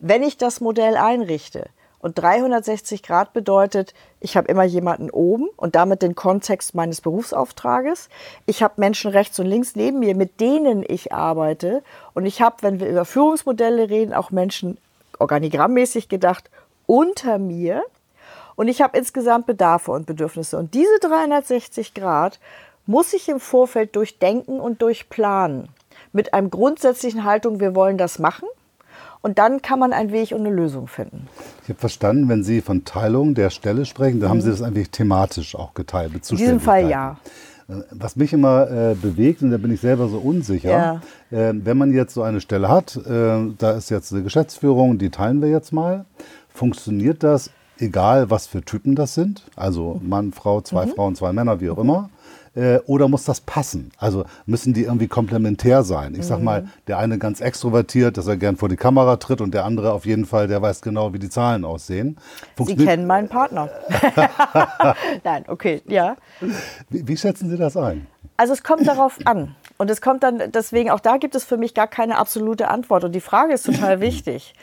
wenn 0.00 0.22
ich 0.22 0.38
das 0.38 0.60
Modell 0.60 0.96
einrichte. 0.96 1.68
Und 2.04 2.18
360 2.18 3.02
Grad 3.02 3.32
bedeutet, 3.32 3.94
ich 4.20 4.36
habe 4.36 4.48
immer 4.48 4.64
jemanden 4.64 5.08
oben 5.08 5.48
und 5.56 5.74
damit 5.74 6.02
den 6.02 6.14
Kontext 6.14 6.74
meines 6.74 7.00
Berufsauftrages. 7.00 8.10
Ich 8.44 8.62
habe 8.62 8.74
Menschen 8.76 9.10
rechts 9.10 9.38
und 9.38 9.46
links 9.46 9.74
neben 9.74 10.00
mir, 10.00 10.14
mit 10.14 10.38
denen 10.38 10.84
ich 10.86 11.14
arbeite. 11.14 11.82
Und 12.12 12.26
ich 12.26 12.42
habe, 12.42 12.56
wenn 12.60 12.78
wir 12.78 12.90
über 12.90 13.06
Führungsmodelle 13.06 13.88
reden, 13.88 14.12
auch 14.12 14.30
Menschen 14.30 14.76
organigrammmäßig 15.18 16.10
gedacht 16.10 16.50
unter 16.84 17.38
mir. 17.38 17.82
Und 18.54 18.68
ich 18.68 18.82
habe 18.82 18.98
insgesamt 18.98 19.46
Bedarfe 19.46 19.90
und 19.90 20.04
Bedürfnisse. 20.04 20.58
Und 20.58 20.74
diese 20.74 20.98
360 21.00 21.94
Grad 21.94 22.38
muss 22.84 23.14
ich 23.14 23.30
im 23.30 23.40
Vorfeld 23.40 23.96
durchdenken 23.96 24.60
und 24.60 24.82
durchplanen. 24.82 25.70
Mit 26.12 26.34
einem 26.34 26.50
grundsätzlichen 26.50 27.24
Haltung, 27.24 27.60
wir 27.60 27.74
wollen 27.74 27.96
das 27.96 28.18
machen 28.18 28.46
und 29.24 29.38
dann 29.38 29.62
kann 29.62 29.78
man 29.78 29.94
einen 29.94 30.12
Weg 30.12 30.32
und 30.32 30.40
eine 30.40 30.50
Lösung 30.50 30.86
finden. 30.86 31.28
Ich 31.62 31.70
habe 31.70 31.80
verstanden, 31.80 32.28
wenn 32.28 32.44
Sie 32.44 32.60
von 32.60 32.84
Teilung 32.84 33.34
der 33.34 33.48
Stelle 33.48 33.86
sprechen, 33.86 34.20
dann 34.20 34.28
mhm. 34.28 34.32
haben 34.32 34.40
Sie 34.42 34.50
das 34.50 34.60
eigentlich 34.60 34.90
thematisch 34.90 35.56
auch 35.56 35.72
geteilt. 35.72 36.12
In 36.30 36.36
diesem 36.36 36.60
Fall 36.60 36.90
ja. 36.90 37.16
Äh, 37.66 37.76
was 37.90 38.16
mich 38.16 38.34
immer 38.34 38.70
äh, 38.70 38.94
bewegt, 38.94 39.40
und 39.40 39.50
da 39.50 39.56
bin 39.56 39.72
ich 39.72 39.80
selber 39.80 40.08
so 40.08 40.18
unsicher, 40.18 41.00
ja. 41.30 41.48
äh, 41.48 41.54
wenn 41.54 41.78
man 41.78 41.94
jetzt 41.94 42.12
so 42.12 42.22
eine 42.22 42.42
Stelle 42.42 42.68
hat, 42.68 42.96
äh, 42.96 43.46
da 43.56 43.70
ist 43.70 43.88
jetzt 43.88 44.12
eine 44.12 44.22
Geschäftsführung, 44.22 44.98
die 44.98 45.08
teilen 45.08 45.40
wir 45.40 45.48
jetzt 45.48 45.72
mal, 45.72 46.04
funktioniert 46.50 47.22
das, 47.22 47.48
egal 47.78 48.28
was 48.28 48.46
für 48.46 48.60
Typen 48.60 48.94
das 48.94 49.14
sind? 49.14 49.44
Also 49.56 50.02
Mann, 50.04 50.32
Frau, 50.32 50.60
zwei 50.60 50.84
mhm. 50.84 50.90
Frauen, 50.90 51.16
zwei 51.16 51.32
Männer, 51.32 51.60
wie 51.60 51.70
auch 51.70 51.78
mhm. 51.78 51.84
immer. 51.84 52.10
Äh, 52.54 52.78
oder 52.86 53.08
muss 53.08 53.24
das 53.24 53.40
passen? 53.40 53.90
Also 53.98 54.24
müssen 54.46 54.74
die 54.74 54.84
irgendwie 54.84 55.08
komplementär 55.08 55.82
sein? 55.82 56.14
Ich 56.16 56.26
sag 56.26 56.40
mal, 56.40 56.62
mhm. 56.62 56.70
der 56.86 56.98
eine 56.98 57.18
ganz 57.18 57.40
extrovertiert, 57.40 58.16
dass 58.16 58.26
er 58.26 58.36
gern 58.36 58.56
vor 58.56 58.68
die 58.68 58.76
Kamera 58.76 59.16
tritt 59.16 59.40
und 59.40 59.52
der 59.52 59.64
andere 59.64 59.92
auf 59.92 60.06
jeden 60.06 60.24
Fall, 60.24 60.46
der 60.46 60.62
weiß 60.62 60.80
genau, 60.80 61.12
wie 61.12 61.18
die 61.18 61.28
Zahlen 61.28 61.64
aussehen. 61.64 62.16
Sie 62.64 62.76
kennen 62.76 63.06
meinen 63.06 63.28
Partner. 63.28 63.68
Nein, 65.24 65.44
okay, 65.48 65.82
ja. 65.86 66.16
Wie, 66.90 67.08
wie 67.08 67.16
schätzen 67.16 67.50
Sie 67.50 67.56
das 67.56 67.76
ein? 67.76 68.06
Also 68.36 68.52
es 68.52 68.62
kommt 68.62 68.86
darauf 68.86 69.18
an. 69.24 69.54
Und 69.76 69.90
es 69.90 70.00
kommt 70.00 70.22
dann, 70.22 70.52
deswegen, 70.52 70.90
auch 70.90 71.00
da 71.00 71.16
gibt 71.16 71.34
es 71.34 71.44
für 71.44 71.56
mich 71.56 71.74
gar 71.74 71.88
keine 71.88 72.18
absolute 72.18 72.68
Antwort. 72.68 73.04
Und 73.04 73.12
die 73.12 73.20
Frage 73.20 73.54
ist 73.54 73.66
total 73.66 74.00
wichtig. 74.00 74.54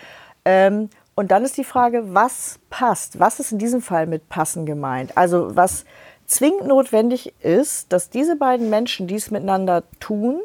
Ähm, 0.45 0.89
und 1.15 1.31
dann 1.31 1.43
ist 1.43 1.57
die 1.57 1.63
Frage, 1.63 2.13
was 2.13 2.59
passt? 2.69 3.19
Was 3.19 3.39
ist 3.39 3.51
in 3.51 3.57
diesem 3.57 3.81
Fall 3.81 4.07
mit 4.07 4.29
passen 4.29 4.65
gemeint? 4.65 5.17
Also 5.17 5.55
was 5.55 5.85
zwingend 6.31 6.65
notwendig 6.67 7.33
ist, 7.41 7.91
dass 7.91 8.09
diese 8.09 8.37
beiden 8.37 8.69
Menschen, 8.69 9.05
die 9.05 9.15
es 9.15 9.31
miteinander 9.31 9.83
tun, 9.99 10.41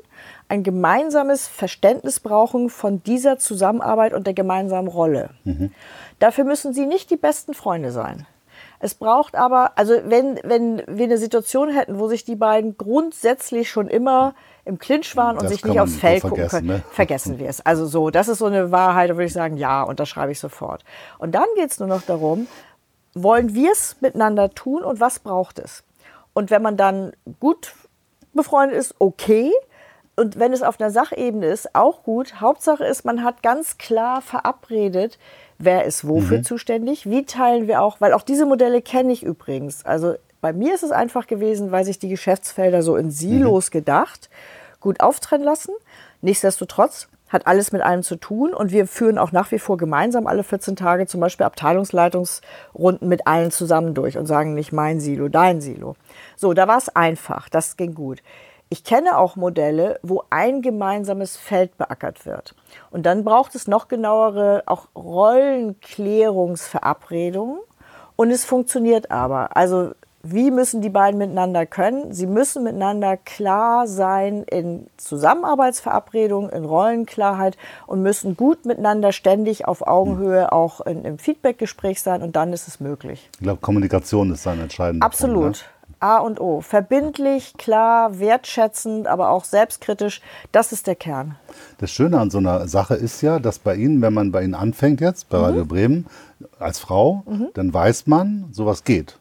ein 0.49 0.63
gemeinsames 0.63 1.47
Verständnis 1.47 2.21
brauchen 2.21 2.71
von 2.71 3.03
dieser 3.05 3.39
Zusammenarbeit 3.39 4.13
und 4.13 4.27
der 4.27 4.35
gemeinsamen 4.35 4.89
Rolle. 4.89 5.31
Mhm. 5.45 5.73
Dafür 6.19 6.45
müssen 6.45 6.75
sie 6.75 6.87
nicht 6.87 7.11
die 7.11 7.17
besten 7.17 7.55
Freunde 7.55 7.93
sein. 7.93 8.27
Es 8.79 8.95
braucht 8.95 9.37
aber, 9.37 9.73
also 9.77 9.95
wenn, 10.05 10.39
wenn 10.43 10.83
wir 10.87 11.05
eine 11.05 11.19
Situation 11.19 11.71
hätten, 11.71 11.99
wo 11.99 12.09
sich 12.09 12.25
die 12.25 12.37
beiden 12.37 12.77
grundsätzlich 12.77 13.71
schon 13.71 13.89
immer 13.89 14.35
im 14.65 14.79
Clinch 14.79 15.17
waren 15.17 15.37
und 15.37 15.45
das 15.45 15.53
sich 15.53 15.65
nicht 15.65 15.81
aufs 15.81 15.97
Feld 15.97 16.23
gucken 16.23 16.49
können, 16.49 16.67
ne? 16.67 16.83
vergessen 16.91 17.39
wir 17.39 17.49
es. 17.49 17.65
Also 17.65 17.87
so, 17.87 18.11
das 18.11 18.29
ist 18.29 18.39
so 18.39 18.47
eine 18.47 18.73
Wahrheit, 18.73 19.11
da 19.11 19.15
würde 19.15 19.27
ich 19.27 19.33
sagen, 19.33 19.57
ja, 19.57 19.83
unterschreibe 19.83 20.33
ich 20.33 20.41
sofort. 20.41 20.85
Und 21.19 21.35
dann 21.35 21.47
geht 21.55 21.71
es 21.71 21.79
nur 21.79 21.89
noch 21.89 22.03
darum, 22.03 22.49
wollen 23.17 23.55
wir 23.55 23.73
es 23.73 23.97
miteinander 24.01 24.51
tun 24.51 24.83
und 24.85 25.01
was 25.01 25.19
braucht 25.19 25.59
es? 25.59 25.83
Und 26.35 26.51
wenn 26.51 26.63
man 26.63 26.77
dann 26.77 27.13
gut 27.41 27.73
befreundet 28.35 28.77
ist, 28.77 28.95
okay. 28.99 29.51
Und 30.17 30.39
wenn 30.39 30.53
es 30.53 30.63
auf 30.63 30.79
einer 30.79 30.91
Sachebene 30.91 31.47
ist, 31.47 31.75
auch 31.75 32.03
gut. 32.03 32.41
Hauptsache 32.41 32.85
ist, 32.85 33.05
man 33.05 33.25
hat 33.25 33.43
ganz 33.43 33.79
klar 33.79 34.21
verabredet, 34.21 35.19
wer 35.59 35.85
ist 35.85 36.07
wofür 36.07 36.39
mhm. 36.39 36.45
zuständig, 36.45 37.09
wie 37.09 37.25
teilen 37.25 37.67
wir 37.67 37.81
auch, 37.81 38.01
weil 38.01 38.13
auch 38.13 38.23
diese 38.23 38.45
Modelle 38.45 38.83
kenne 38.83 39.13
ich 39.13 39.23
übrigens. 39.23 39.85
Also 39.87 40.15
bei 40.43 40.53
mir 40.53 40.75
ist 40.75 40.83
es 40.83 40.91
einfach 40.91 41.27
gewesen, 41.27 41.73
weil 41.73 41.87
sich 41.87 41.99
die 41.99 42.11
Geschäftsfelder 42.11 42.83
so 42.83 42.97
in 42.97 43.11
Silos 43.11 43.71
mhm. 43.71 43.73
gedacht, 43.73 44.29
gut 44.81 45.01
auftrennen 45.01 45.45
lassen. 45.45 45.75
Nichtsdestotrotz 46.21 47.09
hat 47.29 47.47
alles 47.47 47.73
mit 47.73 47.83
allem 47.83 48.03
zu 48.03 48.17
tun 48.17 48.55
und 48.55 48.73
wir 48.73 48.87
führen 48.87 49.19
auch 49.19 49.33
nach 49.33 49.51
wie 49.51 49.59
vor 49.59 49.77
gemeinsam 49.77 50.27
alle 50.27 50.45
14 50.45 50.77
Tage 50.77 51.07
zum 51.07 51.21
Beispiel 51.21 51.45
Abteilungsleitungsrunden 51.47 53.09
mit 53.09 53.27
allen 53.27 53.51
zusammen 53.51 53.95
durch 53.95 54.17
und 54.17 54.27
sagen 54.27 54.55
nicht 54.55 54.73
mein 54.73 55.01
Silo, 55.01 55.29
dein 55.29 55.61
Silo. 55.61 55.97
So, 56.37 56.55
da 56.55 56.69
war 56.69 56.79
es 56.79 56.95
einfach, 56.95 57.49
das 57.49 57.77
ging 57.77 57.95
gut. 57.95 58.23
Ich 58.69 58.83
kenne 58.83 59.17
auch 59.17 59.37
Modelle, 59.37 60.01
wo 60.03 60.25
ein 60.31 60.61
gemeinsames 60.61 61.37
Feld 61.37 61.79
beackert 61.79 62.27
wird. 62.27 62.57
Und 62.91 63.07
dann 63.07 63.23
braucht 63.23 63.55
es 63.55 63.69
noch 63.69 63.87
genauere 63.87 64.65
auch 64.67 64.89
Rollenklärungsverabredungen. 64.97 67.61
Und 68.17 68.33
es 68.33 68.45
funktioniert 68.45 69.13
aber. 69.13 69.57
Also 69.57 69.93
wie 70.33 70.51
müssen 70.51 70.83
die 70.83 70.91
beiden 70.91 71.19
miteinander 71.19 71.67
können? 71.67 72.13
Sie 72.13 72.27
müssen 72.27 72.65
miteinander 72.65 73.17
klar 73.17 73.87
sein 73.87 74.45
in 74.45 74.87
Zusammenarbeitsverabredungen, 74.97 76.51
in 76.51 76.65
Rollenklarheit 76.65 77.57
und 77.87 78.03
müssen 78.03 78.37
gut 78.37 78.65
miteinander 78.65 79.13
ständig 79.13 79.67
auf 79.67 79.87
Augenhöhe 79.87 80.53
auch 80.53 80.81
in, 80.81 81.05
im 81.05 81.19
Feedbackgespräch 81.19 82.03
sein 82.03 82.23
und 82.23 82.37
dann 82.37 82.53
ist 82.53 82.69
es 82.69 82.81
möglich. 82.81 83.29
Ich 83.35 83.41
glaube, 83.41 83.61
Kommunikation 83.61 84.33
ist 84.33 84.47
dann 84.47 84.61
entscheidend. 84.61 85.03
Absolut. 85.03 85.43
Punkt, 85.43 85.59
ne? 85.59 85.77
A 85.99 86.19
und 86.19 86.41
O. 86.41 86.61
Verbindlich, 86.61 87.55
klar, 87.57 88.19
wertschätzend, 88.19 89.07
aber 89.07 89.31
auch 89.31 89.45
selbstkritisch. 89.45 90.21
Das 90.53 90.73
ist 90.73 90.87
der 90.87 90.95
Kern. 90.95 91.37
Das 91.79 91.91
Schöne 91.91 92.21
an 92.21 92.31
so 92.31 92.39
einer 92.39 92.69
Sache 92.69 92.95
ist 92.95 93.23
ja, 93.23 93.39
dass 93.39 93.59
bei 93.59 93.77
Ihnen, 93.77 94.03
wenn 94.03 94.13
man 94.13 94.31
bei 94.31 94.43
Ihnen 94.43 94.55
anfängt 94.55 95.01
jetzt, 95.01 95.31
bei 95.31 95.39
mhm. 95.39 95.45
Radio 95.45 95.65
Bremen, 95.65 96.07
als 96.59 96.79
Frau, 96.79 97.23
mhm. 97.27 97.49
dann 97.55 97.73
weiß 97.73 98.07
man, 98.07 98.49
sowas 98.53 98.85
geht. 98.85 99.19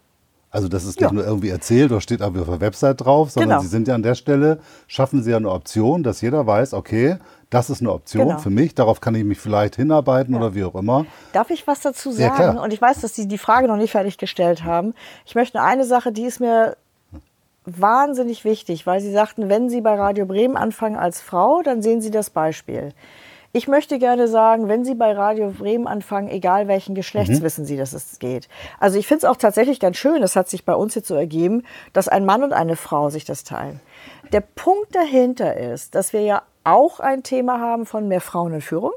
Also 0.55 0.69
das 0.69 0.85
ist 0.85 1.01
nicht 1.01 1.01
ja. 1.01 1.12
nur 1.12 1.25
irgendwie 1.25 1.50
erzählt 1.50 1.91
oder 1.91 2.00
steht 2.00 2.21
aber 2.21 2.39
auf 2.39 2.47
der 2.47 2.62
Website 2.62 3.01
drauf, 3.01 3.29
sondern 3.29 3.50
genau. 3.50 3.62
Sie 3.62 3.67
sind 3.67 3.89
ja 3.89 3.95
an 3.95 4.03
der 4.03 4.15
Stelle, 4.15 4.59
schaffen 4.88 5.21
Sie 5.21 5.31
ja 5.31 5.35
eine 5.35 5.51
Option, 5.51 6.01
dass 6.01 6.21
jeder 6.21 6.47
weiß, 6.47 6.74
okay, 6.74 7.17
das 7.50 7.69
ist 7.69 7.81
eine 7.81 7.91
Option 7.91 8.29
genau. 8.29 8.39
für 8.39 8.50
mich, 8.50 8.74
darauf 8.74 9.01
kann 9.01 9.15
ich 9.15 9.25
mich 9.25 9.38
vielleicht 9.38 9.75
hinarbeiten 9.75 10.33
ja. 10.33 10.39
oder 10.39 10.55
wie 10.55 10.63
auch 10.63 10.75
immer. 10.75 11.05
Darf 11.33 11.50
ich 11.50 11.67
was 11.67 11.81
dazu 11.81 12.09
sagen? 12.13 12.55
Ja, 12.55 12.63
Und 12.63 12.71
ich 12.71 12.81
weiß, 12.81 13.01
dass 13.01 13.13
Sie 13.13 13.27
die 13.27 13.38
Frage 13.38 13.67
noch 13.67 13.75
nicht 13.75 13.91
fertig 13.91 14.17
gestellt 14.17 14.63
haben. 14.63 14.93
Ich 15.25 15.35
möchte 15.35 15.62
eine 15.62 15.83
Sache, 15.83 16.13
die 16.13 16.24
ist 16.24 16.39
mir 16.39 16.77
wahnsinnig 17.65 18.45
wichtig, 18.45 18.88
weil 18.88 19.01
Sie 19.01 19.12
sagten, 19.12 19.50
wenn 19.50 19.69
Sie 19.69 19.81
bei 19.81 19.95
Radio 19.95 20.25
Bremen 20.25 20.55
anfangen 20.55 20.95
als 20.95 21.19
Frau, 21.19 21.63
dann 21.63 21.81
sehen 21.81 22.00
Sie 22.00 22.12
das 22.12 22.29
Beispiel. 22.29 22.93
Ich 23.55 23.69
möchte 23.69 24.00
gerne 24.00 24.27
sagen, 24.27 24.67
wenn 24.67 24.83
Sie 24.83 24.95
bei 24.95 25.13
Radio 25.13 25.50
Bremen 25.50 25.88
anfangen, 25.88 26.27
egal 26.27 26.67
welchen 26.67 26.93
Geschlechts, 26.93 27.39
mhm. 27.39 27.43
wissen 27.43 27.65
Sie, 27.65 27.77
dass 27.77 27.93
es 27.93 28.19
geht. 28.19 28.50
Also 28.81 29.00
ich 29.00 29.07
finde 29.07 29.19
es 29.19 29.24
auch 29.24 29.38
tatsächlich 29.38 29.79
ganz 29.79 29.95
schön, 29.95 30.19
das 30.19 30.35
hat 30.35 30.50
sich 30.50 30.65
bei 30.65 30.75
uns 30.75 30.93
jetzt 30.93 31.07
so 31.07 31.15
ergeben, 31.15 31.63
dass 31.93 32.09
ein 32.09 32.25
Mann 32.25 32.43
und 32.43 32.51
eine 32.51 32.75
Frau 32.75 33.09
sich 33.09 33.24
das 33.24 33.45
teilen. 33.45 33.79
Der 34.33 34.41
Punkt 34.41 34.93
dahinter 34.93 35.55
ist, 35.55 35.95
dass 35.95 36.12
wir 36.12 36.19
ja 36.19 36.41
auch 36.65 37.00
ein 37.00 37.24
Thema 37.24 37.62
haben 37.62 37.85
von 37.85 38.09
mehr 38.09 38.19
Frauen 38.19 38.55
in 38.55 38.59
Führung. 38.59 38.91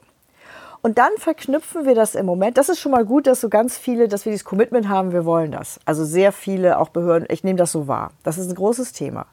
Und 0.83 0.99
dann 0.99 1.13
verknüpfen 1.19 1.87
wir 1.87 1.95
das 1.95 2.17
im 2.17 2.27
Moment. 2.27 2.59
Das 2.59 2.69
ist 2.69 2.81
schon 2.81 2.91
mal 2.91 3.05
gut, 3.05 3.29
dass 3.29 3.41
so 3.41 3.49
ganz 3.49 3.79
viele, 3.79 4.09
dass 4.09 4.25
wir 4.25 4.33
dieses 4.33 4.45
Commitment 4.45 4.89
haben, 4.89 5.13
wir 5.13 5.25
wollen 5.25 5.53
das. 5.53 5.79
Also 5.85 6.05
sehr 6.05 6.33
viele, 6.33 6.81
auch 6.81 6.89
Behörden, 6.89 7.29
ich 7.31 7.45
nehme 7.45 7.59
das 7.59 7.71
so 7.71 7.87
wahr. 7.87 8.11
Das 8.25 8.39
ist 8.39 8.49
ein 8.49 8.57
großes 8.57 8.93
Thema. 8.93 9.27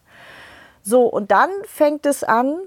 So, 0.83 1.07
und 1.07 1.31
dann 1.31 1.49
fängt 1.63 2.05
es 2.05 2.23
an, 2.23 2.59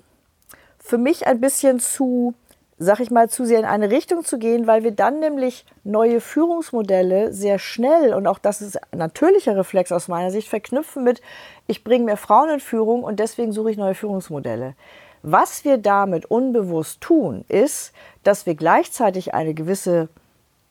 für 0.81 0.99
mich 0.99 1.27
ein 1.27 1.41
bisschen 1.41 1.79
zu 1.79 2.35
sag 2.79 3.01
ich 3.01 3.11
mal, 3.11 3.29
zu 3.29 3.45
sehr 3.45 3.59
in 3.59 3.65
eine 3.65 3.91
Richtung 3.91 4.25
zu 4.25 4.39
gehen, 4.39 4.67
weil 4.67 4.85
wir 4.85 4.93
dann 4.93 5.19
nämlich 5.19 5.67
neue 5.83 6.21
Führungsmodelle 6.21 7.33
sehr 7.33 7.59
schnell 7.59 8.15
und 8.15 8.27
auch 8.27 8.39
das 8.39 8.61
ist 8.61 8.81
ein 8.93 8.99
natürlicher 8.99 9.57
Reflex 9.57 9.91
aus 9.91 10.07
meiner 10.07 10.31
Sicht 10.31 10.49
verknüpfen 10.49 11.03
mit, 11.03 11.21
ich 11.67 11.83
bringe 11.83 12.05
mehr 12.05 12.17
Frauen 12.17 12.51
in 12.51 12.61
Führung 12.61 13.03
und 13.03 13.19
deswegen 13.19 13.53
suche 13.53 13.73
ich 13.73 13.77
neue 13.77 13.95
Führungsmodelle. 13.95 14.75
Was 15.23 15.65
wir 15.65 15.79
damit 15.79 16.27
unbewusst 16.27 17.01
tun, 17.01 17.45
ist, 17.49 17.93
dass 18.23 18.47
wir 18.47 18.55
gleichzeitig 18.55 19.35
eine 19.35 19.55
gewisse 19.55 20.09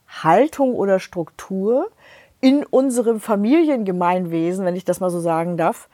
Haltung 0.07 0.75
oder 0.75 0.99
Struktur 0.99 1.89
in 2.39 2.63
unserem 2.65 3.19
Familiengemeinwesen, 3.19 4.65
wenn 4.65 4.75
ich 4.75 4.85
das 4.85 5.01
mal 5.01 5.09
so 5.09 5.19
sagen 5.19 5.57
darf, 5.57 5.89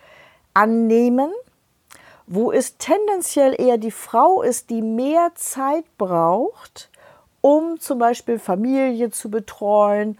annehmen 0.53 1.32
wo 2.27 2.51
es 2.51 2.77
tendenziell 2.77 3.60
eher 3.60 3.77
die 3.77 3.92
Frau 3.92 4.42
ist, 4.42 4.70
die 4.70 4.82
mehr 4.82 5.32
Zeit 5.36 5.86
braucht, 5.98 6.89
um 7.42 7.80
zum 7.80 8.00
Beispiel 8.00 8.39
Familie 8.39 9.12
zu 9.12 9.30
betreuen, 9.30 10.18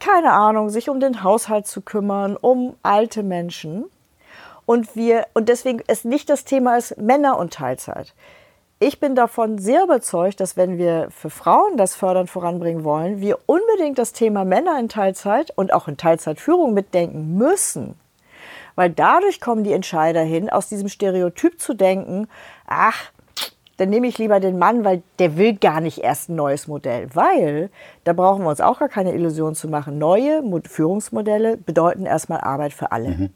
keine 0.00 0.32
Ahnung, 0.32 0.70
sich 0.70 0.88
um 0.88 0.98
den 0.98 1.22
Haushalt 1.22 1.66
zu 1.66 1.80
kümmern, 1.80 2.36
um 2.36 2.74
alte 2.82 3.22
Menschen. 3.22 3.84
Und 4.66 4.96
wir, 4.96 5.26
und 5.34 5.48
deswegen 5.48 5.80
ist 5.80 6.04
nicht 6.04 6.28
das 6.30 6.44
Thema 6.44 6.76
ist 6.76 6.96
Männer 6.98 7.38
und 7.38 7.52
Teilzeit. 7.52 8.14
Ich 8.80 8.98
bin 8.98 9.14
davon 9.14 9.58
sehr 9.58 9.84
überzeugt, 9.84 10.40
dass 10.40 10.56
wenn 10.56 10.76
wir 10.76 11.08
für 11.10 11.30
Frauen 11.30 11.76
das 11.76 11.94
Fördern 11.94 12.26
voranbringen 12.26 12.82
wollen, 12.82 13.20
wir 13.20 13.38
unbedingt 13.46 13.96
das 13.96 14.12
Thema 14.12 14.44
Männer 14.44 14.76
in 14.80 14.88
Teilzeit 14.88 15.52
und 15.54 15.72
auch 15.72 15.86
in 15.86 15.96
Teilzeitführung 15.96 16.74
mitdenken 16.74 17.36
müssen. 17.38 17.94
Weil 18.74 18.90
dadurch 18.90 19.40
kommen 19.40 19.64
die 19.64 19.72
Entscheider 19.72 20.22
hin, 20.22 20.50
aus 20.50 20.68
diesem 20.68 20.88
Stereotyp 20.88 21.60
zu 21.60 21.74
denken, 21.74 22.28
ach, 22.66 23.10
dann 23.76 23.90
nehme 23.90 24.06
ich 24.06 24.18
lieber 24.18 24.38
den 24.38 24.58
Mann, 24.58 24.84
weil 24.84 25.02
der 25.18 25.36
will 25.36 25.54
gar 25.54 25.80
nicht 25.80 25.98
erst 25.98 26.28
ein 26.28 26.36
neues 26.36 26.68
Modell. 26.68 27.08
Weil, 27.14 27.70
da 28.04 28.12
brauchen 28.12 28.44
wir 28.44 28.50
uns 28.50 28.60
auch 28.60 28.78
gar 28.78 28.88
keine 28.88 29.12
Illusion 29.12 29.54
zu 29.54 29.68
machen, 29.68 29.98
neue 29.98 30.42
Führungsmodelle 30.64 31.56
bedeuten 31.56 32.06
erstmal 32.06 32.40
Arbeit 32.40 32.72
für 32.72 32.92
alle. 32.92 33.08
Mhm. 33.08 33.30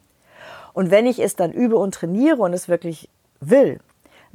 Und 0.72 0.90
wenn 0.90 1.06
ich 1.06 1.18
es 1.18 1.36
dann 1.36 1.52
übe 1.52 1.76
und 1.76 1.94
trainiere 1.94 2.36
und 2.36 2.52
es 2.52 2.68
wirklich 2.68 3.08
will, 3.40 3.80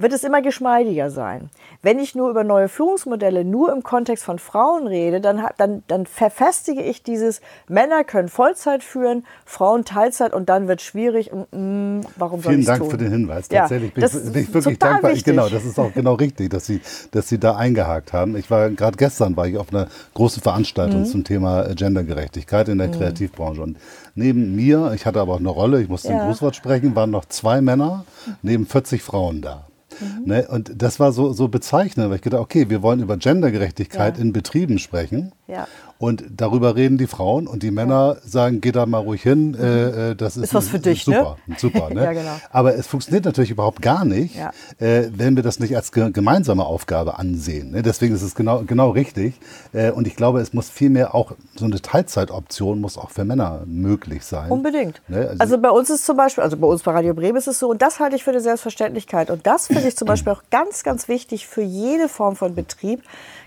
wird 0.02 0.14
es 0.14 0.24
immer 0.24 0.42
geschmeidiger 0.42 1.10
sein. 1.10 1.50
Wenn 1.82 2.00
ich 2.00 2.16
nur 2.16 2.30
über 2.30 2.44
neue 2.44 2.70
Führungsmodelle 2.70 3.44
nur 3.44 3.72
im 3.72 3.84
Kontext 3.84 4.24
von 4.24 4.40
Frauen 4.40 4.88
rede, 4.88 5.22
dann, 5.22 5.44
dann, 5.58 5.84
dann 5.88 6.06
verfestige 6.06 6.82
ich 6.82 7.04
dieses, 7.04 7.42
Männer 7.68 8.04
können 8.04 8.30
Vollzeit 8.30 8.84
führen, 8.84 9.26
Frauen 9.46 9.86
Teilzeit 9.86 10.34
und 10.34 10.50
dann 10.50 10.68
wird 10.68 10.80
es 10.80 10.86
schwierig. 10.86 11.32
Und, 11.32 11.48
mh, 11.52 12.08
warum 12.18 12.42
Vielen 12.42 12.66
Dank 12.66 12.82
tun? 12.82 12.92
für 12.92 12.98
den 12.98 13.12
Hinweis. 13.12 13.48
Tatsächlich 13.48 13.94
ja, 13.96 14.08
bin, 14.08 14.22
ich, 14.28 14.34
bin 14.34 14.44
ich 14.44 14.54
wirklich 14.54 14.80
dankbar. 14.80 15.12
Wichtig. 15.12 15.26
Genau, 15.26 15.50
das 15.50 15.66
ist 15.66 15.80
auch 15.80 15.94
genau 15.94 16.14
richtig, 16.14 16.50
dass 16.50 16.66
Sie, 16.66 16.82
dass 17.12 17.28
Sie 17.28 17.40
da 17.40 17.56
eingehakt 17.56 18.14
haben. 18.14 18.36
Ich 18.36 18.52
war 18.52 18.70
gerade 18.70 18.98
gestern 18.98 19.36
war 19.36 19.48
ich 19.48 19.58
auf 19.58 19.74
einer 19.74 19.88
großen 20.14 20.42
Veranstaltung 20.42 21.02
mhm. 21.02 21.06
zum 21.06 21.24
Thema 21.24 21.74
Gendergerechtigkeit 21.74 22.68
in 22.70 22.78
der 22.78 22.88
mhm. 22.88 22.94
Kreativbranche 22.94 23.62
und 23.62 23.78
neben 24.16 24.56
mir, 24.56 24.92
ich 24.94 25.06
hatte 25.06 25.20
aber 25.20 25.34
auch 25.34 25.40
eine 25.40 25.50
Rolle, 25.50 25.82
ich 25.82 25.90
musste 25.90 26.10
ja. 26.10 26.20
ein 26.20 26.28
Grußwort 26.28 26.56
sprechen, 26.56 26.96
waren 26.96 27.12
noch 27.12 27.26
zwei 27.26 27.62
Männer 27.62 28.06
neben 28.42 28.66
40 28.66 29.02
Frauen 29.02 29.42
da. 29.42 29.66
Mhm. 30.00 30.24
Ne? 30.26 30.48
Und 30.48 30.72
das 30.82 31.00
war 31.00 31.12
so, 31.12 31.34
so 31.34 31.48
bezeichnend, 31.48 32.10
weil 32.10 32.18
ich 32.18 32.22
gedacht, 32.22 32.42
okay, 32.42 32.70
wir 32.70 32.82
wollen 32.82 33.02
über 33.02 33.18
Gendergerechtigkeit 33.18 34.18
ja. 34.18 34.22
in 34.24 34.34
Betrieben 34.34 34.80
sprechen. 34.80 35.32
Ja. 35.48 35.68
Und 36.02 36.24
darüber 36.36 36.76
reden 36.76 36.98
die 36.98 37.06
Frauen 37.06 37.46
und 37.46 37.62
die 37.62 37.70
Männer 37.70 38.18
sagen, 38.26 38.60
geh 38.60 38.72
da 38.72 38.88
mal 38.88 38.98
ruhig 38.98 39.22
hin, 39.22 39.54
äh, 39.54 40.10
äh 40.10 40.16
das 40.16 40.36
ist, 40.36 40.46
ist 40.46 40.54
was 40.56 40.68
für 40.68 40.80
dich, 40.80 41.04
super, 41.04 41.38
ne? 41.46 41.56
super. 41.60 41.90
Ne? 41.92 42.04
ja, 42.04 42.14
genau. 42.14 42.32
Aber 42.52 42.76
es 42.76 42.88
funktioniert 42.88 43.26
natürlich 43.26 43.52
überhaupt 43.52 43.84
gar 43.84 44.04
nicht, 44.04 44.36
ja. 44.36 44.52
äh, 44.80 45.10
wenn 45.14 45.36
wir 45.36 45.44
das 45.44 45.60
nicht 45.60 45.76
als 45.76 45.92
gemeinsame 45.92 46.66
Aufgabe 46.66 47.20
ansehen. 47.20 47.72
Ne? 47.72 47.84
Deswegen 47.84 48.16
ist 48.16 48.24
es 48.24 48.34
genau, 48.34 48.64
genau 48.64 48.90
richtig. 48.90 49.36
Äh, 49.74 49.92
und 49.92 50.08
ich 50.08 50.16
glaube, 50.16 50.42
es 50.42 50.54
muss 50.54 50.70
vielmehr 50.70 51.14
auch 51.14 51.34
so 51.56 51.66
eine 51.66 51.82
Teilzeitoption 51.82 52.82
muss 52.82 52.98
auch 52.98 53.12
für 53.12 53.24
Männer 53.24 53.62
möglich 53.66 54.24
sein. 54.24 54.50
Unbedingt. 54.50 55.02
Ne? 55.08 55.28
Also, 55.30 55.36
also, 55.40 55.58
bei 55.60 55.70
uns 55.70 55.92
ist 55.92 56.06
zum 56.06 56.18
Beispiel, 56.18 56.44
also 56.44 56.58
bei 56.58 56.66
uns 56.66 56.82
bei 56.82 56.92
Radio 56.94 57.14
Bremen 57.14 57.38
ist 57.38 57.48
es 57.48 57.60
so, 57.60 57.70
und 57.70 57.82
das 57.82 58.00
halte 58.00 58.16
ich 58.16 58.24
für 58.24 58.32
eine 58.32 58.42
Selbstverständlichkeit. 58.42 59.30
Und 59.30 59.46
das 59.46 59.68
finde 59.68 59.88
ich 59.88 59.96
zum 59.96 60.08
Beispiel 60.08 60.34
auch 60.34 60.44
ganz, 60.50 60.82
ganz 60.82 61.08
wichtig 61.08 61.46
für 61.46 61.62
jede 61.62 62.10
Form 62.10 62.36
von 62.36 62.56
Betrieb 62.56 63.04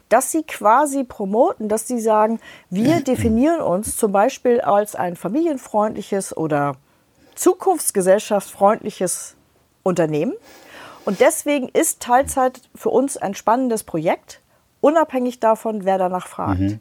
dass 0.08 0.30
sie 0.30 0.42
quasi 0.42 1.04
promoten, 1.04 1.68
dass 1.68 1.88
sie 1.88 2.00
sagen, 2.00 2.40
wir 2.70 3.00
definieren 3.00 3.60
uns 3.60 3.96
zum 3.96 4.12
Beispiel 4.12 4.60
als 4.60 4.94
ein 4.94 5.16
familienfreundliches 5.16 6.36
oder 6.36 6.76
zukunftsgesellschaftsfreundliches 7.34 9.36
Unternehmen. 9.82 10.34
Und 11.04 11.20
deswegen 11.20 11.68
ist 11.68 12.00
Teilzeit 12.00 12.60
für 12.74 12.90
uns 12.90 13.16
ein 13.16 13.34
spannendes 13.34 13.84
Projekt, 13.84 14.40
unabhängig 14.80 15.40
davon, 15.40 15.84
wer 15.84 15.98
danach 15.98 16.26
fragt. 16.26 16.60
Mhm. 16.60 16.80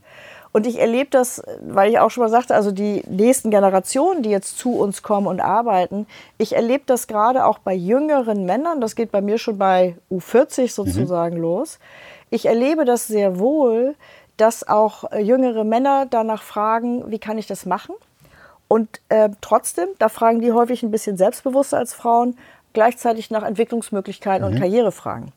Und 0.53 0.67
ich 0.67 0.79
erlebe 0.79 1.09
das, 1.09 1.41
weil 1.61 1.89
ich 1.89 1.99
auch 1.99 2.11
schon 2.11 2.23
mal 2.23 2.29
sagte, 2.29 2.53
also 2.53 2.71
die 2.71 3.03
nächsten 3.09 3.49
Generationen, 3.49 4.21
die 4.21 4.29
jetzt 4.29 4.59
zu 4.59 4.77
uns 4.77 5.01
kommen 5.01 5.25
und 5.25 5.41
arbeiten, 5.41 6.05
ich 6.37 6.55
erlebe 6.55 6.83
das 6.85 7.07
gerade 7.07 7.45
auch 7.45 7.57
bei 7.57 7.73
jüngeren 7.73 8.45
Männern, 8.45 8.79
das 8.79 8.95
geht 8.95 9.11
bei 9.11 9.21
mir 9.21 9.39
schon 9.39 9.57
bei 9.57 9.97
U40 10.11 10.71
sozusagen 10.71 11.37
mhm. 11.37 11.41
los, 11.41 11.79
ich 12.33 12.47
erlebe 12.47 12.83
das 12.83 13.05
sehr 13.07 13.37
wohl, 13.37 13.95
dass 14.37 14.67
auch 14.67 15.11
äh, 15.11 15.19
jüngere 15.19 15.63
Männer 15.63 16.07
danach 16.09 16.41
fragen, 16.41 17.11
wie 17.11 17.19
kann 17.19 17.37
ich 17.37 17.45
das 17.45 17.65
machen? 17.65 17.93
Und 18.67 19.01
äh, 19.09 19.29
trotzdem, 19.41 19.89
da 19.99 20.09
fragen 20.09 20.41
die 20.41 20.51
häufig 20.51 20.81
ein 20.81 20.89
bisschen 20.89 21.15
selbstbewusster 21.15 21.77
als 21.77 21.93
Frauen, 21.93 22.35
gleichzeitig 22.73 23.29
nach 23.29 23.43
Entwicklungsmöglichkeiten 23.43 24.47
mhm. 24.47 24.55
und 24.55 24.59
Karrierefragen. 24.59 25.31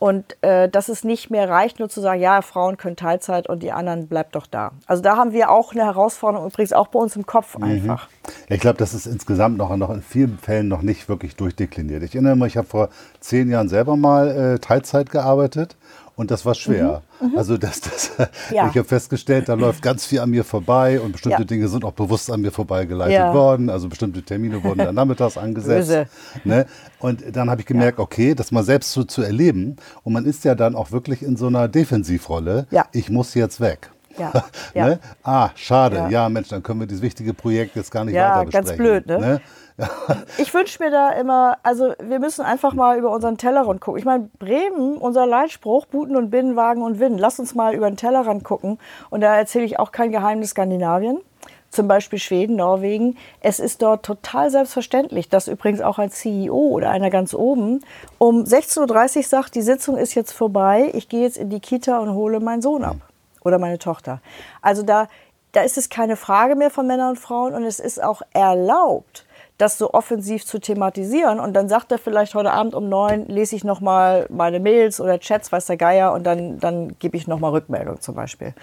Und 0.00 0.36
äh, 0.42 0.68
dass 0.68 0.88
es 0.88 1.04
nicht 1.04 1.30
mehr 1.30 1.48
reicht, 1.48 1.78
nur 1.78 1.88
zu 1.88 2.00
sagen, 2.00 2.20
ja, 2.20 2.42
Frauen 2.42 2.76
können 2.76 2.96
Teilzeit 2.96 3.48
und 3.48 3.62
die 3.62 3.70
anderen 3.70 4.08
bleibt 4.08 4.34
doch 4.34 4.48
da. 4.48 4.72
Also 4.88 5.00
da 5.00 5.16
haben 5.16 5.30
wir 5.30 5.48
auch 5.48 5.70
eine 5.70 5.84
Herausforderung, 5.84 6.48
übrigens 6.48 6.72
auch 6.72 6.88
bei 6.88 6.98
uns 6.98 7.14
im 7.14 7.24
Kopf 7.24 7.56
mhm. 7.56 7.62
einfach. 7.62 8.08
Ich 8.48 8.58
glaube, 8.58 8.78
das 8.78 8.94
ist 8.94 9.06
insgesamt 9.06 9.58
noch, 9.58 9.76
noch 9.76 9.90
in 9.90 10.02
vielen 10.02 10.38
Fällen 10.38 10.66
noch 10.66 10.82
nicht 10.82 11.08
wirklich 11.08 11.36
durchdekliniert. 11.36 12.02
Ich 12.02 12.16
erinnere 12.16 12.34
mich, 12.34 12.48
ich 12.48 12.56
habe 12.56 12.66
vor 12.66 12.88
zehn 13.20 13.48
Jahren 13.48 13.68
selber 13.68 13.96
mal 13.96 14.54
äh, 14.54 14.58
Teilzeit 14.58 15.08
gearbeitet 15.08 15.76
und 16.22 16.30
das 16.30 16.46
war 16.46 16.54
schwer. 16.54 17.02
Mhm, 17.20 17.30
mhm. 17.30 17.38
also 17.38 17.58
das, 17.58 17.80
das, 17.80 18.12
ja. 18.52 18.68
ich 18.70 18.78
habe 18.78 18.84
festgestellt, 18.84 19.48
da 19.48 19.54
läuft 19.54 19.82
ganz 19.82 20.06
viel 20.06 20.20
an 20.20 20.30
mir 20.30 20.44
vorbei 20.44 21.00
und 21.00 21.12
bestimmte 21.12 21.40
ja. 21.40 21.44
Dinge 21.44 21.66
sind 21.66 21.84
auch 21.84 21.92
bewusst 21.92 22.30
an 22.30 22.40
mir 22.40 22.52
vorbeigeleitet 22.52 23.14
ja. 23.14 23.34
worden. 23.34 23.68
Also 23.68 23.88
bestimmte 23.88 24.22
Termine 24.22 24.62
wurden 24.62 24.78
dann 24.78 24.94
nachmittags 24.94 25.36
angesetzt. 25.36 26.08
Ne? 26.44 26.66
Und 27.00 27.24
dann 27.34 27.50
habe 27.50 27.60
ich 27.60 27.66
gemerkt, 27.66 27.98
okay, 27.98 28.34
das 28.34 28.52
mal 28.52 28.62
selbst 28.62 28.92
so 28.92 29.02
zu 29.02 29.22
erleben. 29.22 29.76
Und 30.04 30.12
man 30.12 30.24
ist 30.24 30.44
ja 30.44 30.54
dann 30.54 30.76
auch 30.76 30.92
wirklich 30.92 31.22
in 31.22 31.36
so 31.36 31.48
einer 31.48 31.66
Defensivrolle. 31.66 32.66
Ich 32.92 33.10
muss 33.10 33.34
jetzt 33.34 33.60
weg. 33.60 33.90
Ja, 34.74 34.86
ne? 34.86 35.00
Ah, 35.22 35.50
schade. 35.54 35.96
Ja. 35.96 36.08
ja. 36.08 36.28
Mensch, 36.28 36.48
dann 36.48 36.62
können 36.62 36.80
wir 36.80 36.86
dieses 36.86 37.02
wichtige 37.02 37.34
Projekt 37.34 37.76
jetzt 37.76 37.90
gar 37.90 38.04
nicht 38.04 38.14
ja, 38.14 38.36
weiter 38.36 38.44
besprechen. 38.44 38.84
Ja, 38.84 38.92
ganz 38.92 39.06
blöd, 39.06 39.06
ne? 39.06 39.18
ne? 39.18 39.40
Ich 40.36 40.52
wünsche 40.52 40.82
mir 40.82 40.90
da 40.90 41.10
immer, 41.10 41.58
also 41.62 41.94
wir 41.98 42.18
müssen 42.18 42.44
einfach 42.44 42.74
mal 42.74 42.98
über 42.98 43.10
unseren 43.10 43.38
Tellerrand 43.38 43.80
gucken. 43.80 43.98
Ich 43.98 44.04
meine, 44.04 44.28
Bremen, 44.38 44.96
unser 44.96 45.26
Leitspruch, 45.26 45.86
Buten 45.86 46.16
und 46.16 46.30
Binnen, 46.30 46.56
Wagen 46.56 46.82
und 46.82 47.00
Winnen. 47.00 47.18
Lass 47.18 47.38
uns 47.38 47.54
mal 47.54 47.74
über 47.74 47.90
den 47.90 47.96
Tellerrand 47.96 48.44
gucken. 48.44 48.78
Und 49.10 49.20
da 49.20 49.36
erzähle 49.36 49.64
ich 49.64 49.78
auch 49.78 49.92
kein 49.92 50.12
Geheimnis 50.12 50.50
Skandinavien. 50.50 51.20
Zum 51.70 51.88
Beispiel 51.88 52.18
Schweden, 52.18 52.56
Norwegen. 52.56 53.16
Es 53.40 53.58
ist 53.58 53.80
dort 53.80 54.04
total 54.04 54.50
selbstverständlich, 54.50 55.30
dass 55.30 55.48
übrigens 55.48 55.80
auch 55.80 55.98
ein 55.98 56.10
CEO 56.10 56.54
oder 56.54 56.90
einer 56.90 57.08
ganz 57.08 57.32
oben 57.32 57.80
um 58.18 58.42
16.30 58.42 59.16
Uhr 59.16 59.22
sagt, 59.22 59.54
die 59.54 59.62
Sitzung 59.62 59.96
ist 59.96 60.14
jetzt 60.14 60.32
vorbei, 60.32 60.90
ich 60.92 61.08
gehe 61.08 61.22
jetzt 61.22 61.38
in 61.38 61.48
die 61.48 61.60
Kita 61.60 61.98
und 61.98 62.12
hole 62.12 62.40
meinen 62.40 62.60
Sohn 62.60 62.84
ab 62.84 62.96
oder 63.42 63.58
meine 63.58 63.78
Tochter. 63.78 64.20
Also 64.60 64.82
da, 64.82 65.08
da 65.52 65.62
ist 65.62 65.78
es 65.78 65.88
keine 65.88 66.16
Frage 66.16 66.56
mehr 66.56 66.70
von 66.70 66.86
Männern 66.86 67.10
und 67.10 67.18
Frauen 67.18 67.54
und 67.54 67.64
es 67.64 67.80
ist 67.80 68.02
auch 68.02 68.20
erlaubt, 68.34 69.24
das 69.62 69.78
so 69.78 69.94
offensiv 69.94 70.44
zu 70.44 70.58
thematisieren. 70.58 71.38
Und 71.38 71.54
dann 71.54 71.68
sagt 71.68 71.92
er 71.92 71.98
vielleicht 71.98 72.34
heute 72.34 72.52
Abend 72.52 72.74
um 72.74 72.88
neun, 72.88 73.26
lese 73.26 73.54
ich 73.54 73.62
nochmal 73.62 74.26
meine 74.28 74.58
Mails 74.58 75.00
oder 75.00 75.18
Chats, 75.20 75.52
weiß 75.52 75.66
der 75.66 75.76
Geier, 75.76 76.12
und 76.12 76.24
dann, 76.24 76.58
dann 76.58 76.98
gebe 76.98 77.16
ich 77.16 77.28
nochmal 77.28 77.52
Rückmeldung 77.52 78.00
zum 78.00 78.16
Beispiel. 78.16 78.54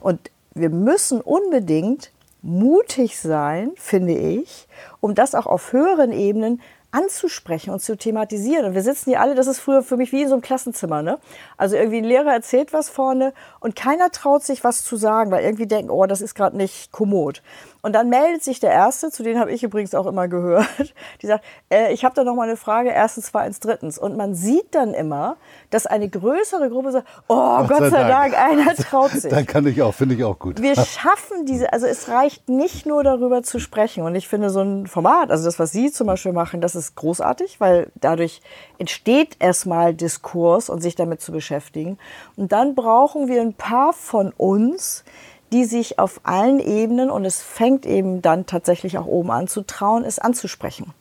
Und 0.00 0.30
wir 0.54 0.70
müssen 0.70 1.20
unbedingt 1.20 2.10
mutig 2.40 3.18
sein, 3.20 3.72
finde 3.76 4.14
ich, 4.14 4.66
um 5.00 5.14
das 5.14 5.34
auch 5.34 5.46
auf 5.46 5.72
höheren 5.72 6.12
Ebenen 6.12 6.62
anzusprechen 6.96 7.70
und 7.70 7.82
zu 7.82 7.96
thematisieren. 7.96 8.64
Und 8.64 8.74
wir 8.74 8.82
sitzen 8.82 9.10
hier 9.10 9.20
alle, 9.20 9.34
das 9.34 9.46
ist 9.46 9.58
früher 9.58 9.82
für 9.82 9.98
mich 9.98 10.12
wie 10.12 10.22
in 10.22 10.28
so 10.28 10.34
einem 10.34 10.42
Klassenzimmer. 10.42 11.02
Ne? 11.02 11.18
Also 11.58 11.76
irgendwie 11.76 11.98
ein 11.98 12.04
Lehrer 12.04 12.32
erzählt 12.32 12.72
was 12.72 12.88
vorne 12.88 13.34
und 13.60 13.76
keiner 13.76 14.10
traut 14.10 14.44
sich 14.44 14.64
was 14.64 14.82
zu 14.82 14.96
sagen, 14.96 15.30
weil 15.30 15.44
irgendwie 15.44 15.66
denken, 15.66 15.90
oh, 15.90 16.06
das 16.06 16.22
ist 16.22 16.34
gerade 16.34 16.56
nicht 16.56 16.92
kommod. 16.92 17.42
Und 17.86 17.92
dann 17.92 18.08
meldet 18.08 18.42
sich 18.42 18.58
der 18.58 18.72
Erste, 18.72 19.12
zu 19.12 19.22
denen 19.22 19.38
habe 19.38 19.52
ich 19.52 19.62
übrigens 19.62 19.94
auch 19.94 20.06
immer 20.06 20.26
gehört, 20.26 20.66
die 21.22 21.28
sagt, 21.28 21.44
äh, 21.72 21.92
ich 21.92 22.04
habe 22.04 22.16
da 22.16 22.24
noch 22.24 22.34
mal 22.34 22.48
eine 22.48 22.56
Frage, 22.56 22.90
erstens, 22.90 23.26
zweitens, 23.26 23.60
drittens. 23.60 23.96
Und 23.96 24.16
man 24.16 24.34
sieht 24.34 24.74
dann 24.74 24.92
immer, 24.92 25.36
dass 25.70 25.86
eine 25.86 26.08
größere 26.08 26.68
Gruppe 26.68 26.90
sagt, 26.90 27.06
oh, 27.28 27.58
Gott, 27.58 27.68
Gott 27.68 27.78
sei, 27.78 27.90
sei 27.90 28.08
Dank. 28.08 28.32
Dank, 28.32 28.50
einer 28.50 28.74
traut 28.74 29.10
sich. 29.12 29.30
Dann 29.30 29.46
kann 29.46 29.68
ich 29.68 29.80
auch, 29.82 29.94
finde 29.94 30.16
ich 30.16 30.24
auch 30.24 30.36
gut. 30.36 30.60
Wir 30.60 30.74
schaffen 30.84 31.46
diese, 31.46 31.72
also 31.72 31.86
es 31.86 32.08
reicht 32.08 32.48
nicht 32.48 32.86
nur 32.86 33.04
darüber 33.04 33.44
zu 33.44 33.60
sprechen. 33.60 34.02
Und 34.02 34.16
ich 34.16 34.26
finde 34.26 34.50
so 34.50 34.62
ein 34.62 34.88
Format, 34.88 35.30
also 35.30 35.44
das, 35.44 35.60
was 35.60 35.70
Sie 35.70 35.92
zum 35.92 36.08
Beispiel 36.08 36.32
machen, 36.32 36.60
das 36.60 36.74
ist 36.74 36.96
großartig, 36.96 37.60
weil 37.60 37.92
dadurch 37.94 38.40
entsteht 38.78 39.36
erstmal 39.38 39.94
Diskurs 39.94 40.70
und 40.70 40.80
sich 40.80 40.96
damit 40.96 41.20
zu 41.20 41.30
beschäftigen. 41.30 41.98
Und 42.34 42.50
dann 42.50 42.74
brauchen 42.74 43.28
wir 43.28 43.40
ein 43.40 43.54
paar 43.54 43.92
von 43.92 44.32
uns, 44.36 45.04
die 45.52 45.64
sich 45.64 45.98
auf 45.98 46.20
allen 46.24 46.58
Ebenen, 46.58 47.10
und 47.10 47.24
es 47.24 47.40
fängt 47.40 47.86
eben 47.86 48.22
dann 48.22 48.46
tatsächlich 48.46 48.98
auch 48.98 49.06
oben 49.06 49.30
an, 49.30 49.46
zu 49.48 49.62
trauen, 49.62 50.04
es 50.04 50.18
anzusprechen 50.18 50.92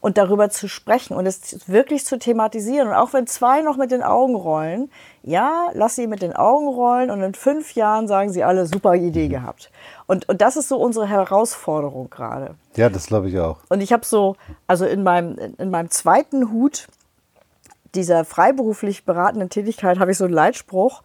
und 0.00 0.16
darüber 0.16 0.48
zu 0.48 0.68
sprechen 0.68 1.14
und 1.14 1.26
es 1.26 1.68
wirklich 1.68 2.04
zu 2.04 2.18
thematisieren. 2.18 2.88
Und 2.88 2.94
auch 2.94 3.12
wenn 3.12 3.26
zwei 3.26 3.60
noch 3.60 3.76
mit 3.76 3.90
den 3.90 4.02
Augen 4.02 4.34
rollen, 4.34 4.90
ja, 5.22 5.68
lass 5.74 5.96
sie 5.96 6.06
mit 6.06 6.22
den 6.22 6.34
Augen 6.34 6.68
rollen 6.68 7.10
und 7.10 7.22
in 7.22 7.34
fünf 7.34 7.74
Jahren 7.74 8.08
sagen 8.08 8.32
sie 8.32 8.42
alle, 8.42 8.66
super 8.66 8.94
Idee 8.94 9.28
gehabt. 9.28 9.70
Und, 10.06 10.28
und 10.28 10.40
das 10.40 10.56
ist 10.56 10.68
so 10.68 10.78
unsere 10.78 11.06
Herausforderung 11.06 12.08
gerade. 12.08 12.54
Ja, 12.76 12.88
das 12.88 13.06
glaube 13.06 13.28
ich 13.28 13.38
auch. 13.38 13.58
Und 13.68 13.82
ich 13.82 13.92
habe 13.92 14.04
so, 14.06 14.36
also 14.66 14.86
in 14.86 15.02
meinem, 15.02 15.36
in 15.58 15.70
meinem 15.70 15.90
zweiten 15.90 16.50
Hut 16.50 16.88
dieser 17.94 18.24
freiberuflich 18.24 19.04
beratenden 19.04 19.50
Tätigkeit 19.50 19.98
habe 19.98 20.12
ich 20.12 20.16
so 20.16 20.24
einen 20.24 20.32
Leitspruch, 20.32 21.02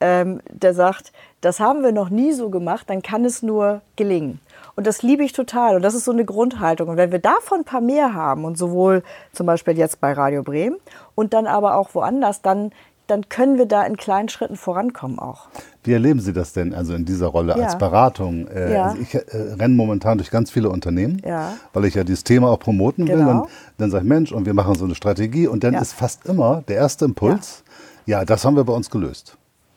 ähm, 0.00 0.40
der 0.50 0.74
sagt, 0.74 1.12
das 1.40 1.60
haben 1.60 1.82
wir 1.82 1.92
noch 1.92 2.10
nie 2.10 2.32
so 2.32 2.50
gemacht, 2.50 2.88
dann 2.88 3.02
kann 3.02 3.24
es 3.24 3.42
nur 3.42 3.80
gelingen. 3.96 4.40
Und 4.74 4.86
das 4.86 5.02
liebe 5.02 5.24
ich 5.24 5.32
total. 5.32 5.76
Und 5.76 5.82
das 5.82 5.94
ist 5.94 6.04
so 6.04 6.12
eine 6.12 6.24
Grundhaltung. 6.24 6.88
Und 6.88 6.96
wenn 6.96 7.10
wir 7.12 7.18
davon 7.18 7.60
ein 7.60 7.64
paar 7.64 7.80
mehr 7.80 8.14
haben, 8.14 8.44
und 8.44 8.58
sowohl 8.58 9.02
zum 9.32 9.46
Beispiel 9.46 9.76
jetzt 9.78 10.00
bei 10.00 10.12
Radio 10.12 10.42
Bremen 10.42 10.76
und 11.14 11.32
dann 11.32 11.46
aber 11.46 11.76
auch 11.76 11.94
woanders, 11.94 12.42
dann, 12.42 12.72
dann 13.06 13.28
können 13.28 13.56
wir 13.56 13.66
da 13.66 13.84
in 13.84 13.96
kleinen 13.96 14.28
Schritten 14.28 14.56
vorankommen 14.56 15.18
auch. 15.18 15.48
Wie 15.82 15.92
erleben 15.92 16.20
Sie 16.20 16.32
das 16.32 16.52
denn 16.52 16.74
also 16.74 16.94
in 16.94 17.04
dieser 17.04 17.28
Rolle 17.28 17.56
ja. 17.56 17.64
als 17.64 17.78
Beratung? 17.78 18.48
Äh, 18.48 18.74
ja. 18.74 18.84
also 18.86 18.98
ich 18.98 19.14
äh, 19.14 19.20
renne 19.58 19.74
momentan 19.74 20.18
durch 20.18 20.30
ganz 20.30 20.50
viele 20.50 20.68
Unternehmen, 20.68 21.22
ja. 21.24 21.54
weil 21.72 21.86
ich 21.86 21.94
ja 21.94 22.04
dieses 22.04 22.24
Thema 22.24 22.50
auch 22.50 22.58
promoten 22.58 23.08
will. 23.08 23.16
Genau. 23.16 23.42
Und 23.42 23.48
dann 23.78 23.90
sage 23.90 24.04
ich, 24.04 24.08
Mensch, 24.08 24.32
und 24.32 24.44
wir 24.44 24.54
machen 24.54 24.74
so 24.74 24.84
eine 24.84 24.94
Strategie. 24.94 25.46
Und 25.46 25.64
dann 25.64 25.74
ist 25.74 25.94
fast 25.94 26.26
immer 26.26 26.62
der 26.68 26.76
erste 26.76 27.06
Impuls, 27.06 27.62
Ja, 28.06 28.24
das 28.24 28.44
haben 28.44 28.56
wir 28.56 28.64
bei 28.64 28.72
uns 28.72 28.88
gelöst. 28.88 29.36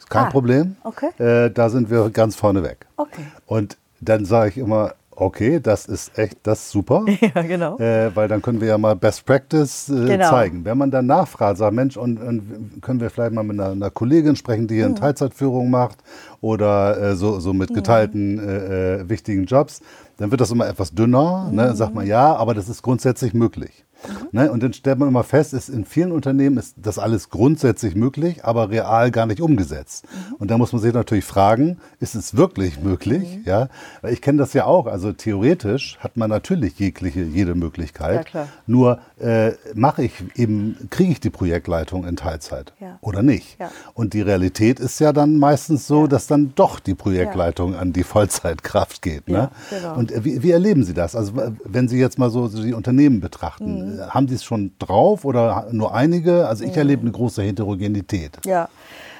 Kein 0.10 0.26
ah, 0.26 0.30
Problem. 0.30 0.76
Okay. 0.84 1.10
Äh, 1.18 1.52
da 1.52 1.70
sind 1.70 1.90
wir 1.90 2.10
ganz 2.10 2.36
vorne 2.36 2.64
weg. 2.64 2.88
Okay. 2.98 3.22
Und 3.46 3.78
dann 4.02 4.26
sage 4.26 4.50
ich 4.50 4.58
immer, 4.58 4.94
okay, 5.20 5.60
das 5.60 5.86
ist 5.86 6.18
echt, 6.18 6.38
das 6.44 6.60
ist 6.60 6.72
super. 6.72 7.06
Ja, 7.36 7.42
genau. 7.42 7.78
Äh, 7.78 8.16
weil 8.16 8.28
dann 8.28 8.42
können 8.42 8.62
wir 8.62 8.70
ja 8.70 8.78
mal 8.78 8.96
Best 8.96 9.26
Practice 9.26 9.90
äh, 9.90 10.06
genau. 10.06 10.30
zeigen. 10.30 10.66
Wenn 10.66 10.78
man 10.78 10.90
dann 10.90 11.06
nachfragt, 11.06 11.58
sagt, 11.58 11.74
Mensch, 11.74 11.98
und, 11.98 12.20
und, 12.20 12.82
können 12.82 13.00
wir 13.00 13.10
vielleicht 13.10 13.34
mal 13.34 13.44
mit 13.44 13.60
einer, 13.60 13.72
einer 13.72 13.90
Kollegin 13.90 14.36
sprechen, 14.36 14.68
die 14.68 14.76
hier 14.76 14.86
mhm. 14.86 14.96
eine 14.96 15.02
Teilzeitführung 15.02 15.70
macht 15.70 15.98
oder 16.42 16.98
äh, 17.00 17.16
so, 17.16 17.40
so 17.40 17.54
mit 17.54 17.74
geteilten 17.74 18.36
mhm. 18.36 18.50
Äh, 18.50 18.96
äh, 18.96 19.10
wichtigen 19.10 19.46
Jobs, 19.46 19.82
dann 20.18 20.32
wird 20.32 20.42
das 20.42 20.52
immer 20.52 20.68
etwas 20.68 20.94
dünner. 20.94 21.46
Ne? 21.46 21.50
Mhm. 21.50 21.56
Ne? 21.56 21.76
Sagt 21.76 21.94
man 21.94 22.08
ja, 22.08 22.36
aber 22.36 22.54
das 22.54 22.70
ist 22.70 22.82
grundsätzlich 22.82 23.34
möglich. 23.34 23.86
Mhm. 24.08 24.28
Ne? 24.32 24.52
Und 24.52 24.64
dann 24.64 24.74
stellt 24.74 25.00
man 25.00 25.10
immer 25.10 25.24
fest, 25.24 25.54
ist 25.54 25.70
in 25.70 25.86
vielen 25.86 26.12
Unternehmen 26.12 26.58
ist 26.58 26.76
das 26.78 27.00
alles 27.00 27.30
grundsätzlich 27.30 27.96
möglich, 27.96 28.46
aber 28.46 28.70
real 28.70 29.12
gar 29.12 29.26
nicht 29.26 29.42
umgesetzt. 29.42 30.06
Mhm. 30.06 30.36
Und 30.36 30.52
da 30.52 30.58
muss 30.58 30.72
man 30.72 30.82
sich 30.82 30.94
natürlich 30.94 31.26
fragen, 31.26 31.78
ist 32.00 32.16
es 32.16 32.36
wirklich 32.36 32.80
möglich? 32.82 33.38
Mhm. 33.38 33.44
Ja, 33.46 33.70
Weil 34.02 34.14
ich 34.14 34.22
kenne 34.22 34.38
das 34.38 34.54
ja 34.54 34.66
auch. 34.66 34.88
Also 34.88 35.12
theoretisch 35.12 35.98
hat 36.00 36.18
man 36.18 36.30
natürlich 36.30 36.80
jegliche, 36.80 37.22
jede 37.22 37.56
Möglichkeit. 37.56 38.30
Ja, 38.34 38.48
Nur 38.68 39.00
äh, 39.20 39.52
mache 39.74 40.04
ich 40.04 40.14
eben, 40.36 40.90
kriege 40.90 41.12
ich 41.12 41.20
die 41.20 41.30
Projektleitung 41.30 42.06
in 42.06 42.16
Teilzeit 42.16 42.74
ja. 42.80 42.98
oder 43.02 43.24
nicht? 43.24 43.60
Ja. 43.60 43.72
Und 43.94 44.14
die 44.14 44.22
Realität 44.22 44.80
ist 44.80 45.00
ja 45.00 45.14
dann 45.14 45.38
meistens 45.38 45.88
so, 45.88 46.08
dass 46.08 46.28
dann 46.28 46.54
doch 46.56 46.80
die 46.80 46.96
Projektleitung 46.96 47.76
an 47.76 47.94
die 47.94 48.04
Vollzeitkraft 48.04 49.02
geht. 49.02 49.28
Ne? 49.28 49.50
Genau. 49.70 49.96
Und 49.96 50.12
äh, 50.12 50.24
wie, 50.24 50.44
wie, 50.44 50.52
erleben 50.52 50.84
Sie 50.84 50.94
das? 50.94 51.16
Also 51.16 51.34
wenn 51.64 51.88
Sie 51.88 52.00
jetzt 52.00 52.18
mal 52.18 52.30
so, 52.30 52.48
so 52.48 52.64
die 52.64 52.74
Unternehmen 52.74 53.20
betrachten, 53.20 53.89
mhm. 53.98 54.14
haben 54.14 54.28
die 54.28 54.36
es 54.36 54.44
schon 54.44 54.72
drauf 54.80 55.26
oder 55.26 55.68
nur 55.72 55.94
einige? 55.94 56.48
Also 56.48 56.64
ich 56.64 56.72
mhm. 56.72 56.78
erlebe 56.78 57.02
eine 57.04 57.12
große 57.12 57.42
Heterogenität. 57.42 58.46
Ja, 58.46 58.70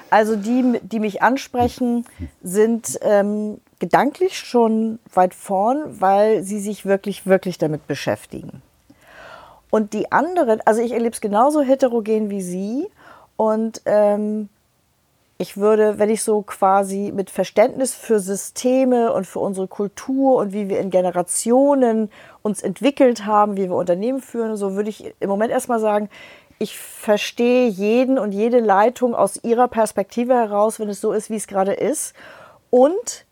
also 0.10 0.36
die, 0.36 0.80
die 0.82 1.00
mich 1.00 1.22
ansprechen, 1.22 2.06
sind 2.42 2.98
ähm, 3.02 3.60
gedanklich 3.80 4.38
schon 4.38 5.00
weit 5.14 5.34
vorn, 5.34 6.02
weil 6.02 6.44
sie 6.44 6.60
sich 6.60 6.86
wirklich, 6.86 7.26
wirklich 7.26 7.58
damit 7.58 7.88
beschäftigen. 7.88 8.62
Und 9.70 9.94
die 9.94 10.12
anderen, 10.12 10.62
also 10.66 10.82
ich 10.82 10.92
erlebe 10.92 11.14
es 11.14 11.22
genauso 11.22 11.62
heterogen 11.62 12.30
wie 12.30 12.42
Sie. 12.42 12.88
Und 13.38 13.82
ähm, 13.86 14.50
ich 15.38 15.58
würde, 15.58 16.00
wenn 16.00 16.10
ich 16.10 16.24
so 16.24 16.42
quasi 16.42 17.14
mit 17.16 17.30
Verständnis 17.30 17.94
für 17.94 18.20
Systeme 18.20 19.14
und 19.14 19.26
für 19.26 19.40
unsere 19.40 19.68
Kultur 19.68 20.36
und 20.36 20.54
wie 20.54 20.70
wir 20.70 20.80
in 20.80 20.90
Generationen 20.90 22.10
uns 22.50 22.62
entwickelt 22.62 23.26
haben, 23.26 23.58
wie 23.58 23.70
wir 23.70 23.76
Unternehmen 23.76 24.22
führen, 24.22 24.58
so 24.58 24.76
würde 24.76 24.90
ich 24.90 25.14
im 25.20 25.30
Moment 25.30 25.52
erstmal 25.52 25.80
sagen, 25.80 26.10
ich 26.58 26.78
verstehe 26.78 27.70
jeden 27.70 28.20
und 28.20 28.34
jede 28.34 28.60
Leitung 28.60 29.16
aus 29.16 29.42
ihrer 29.44 29.70
Perspektive 29.70 30.34
heraus, 30.34 30.80
wenn 30.80 30.90
es 30.90 31.00
so 31.00 31.14
ist, 31.14 31.30
wie 31.30 31.38
es 31.38 31.48
gerade 31.48 31.74
ist. 31.74 32.14
Und 32.70 33.26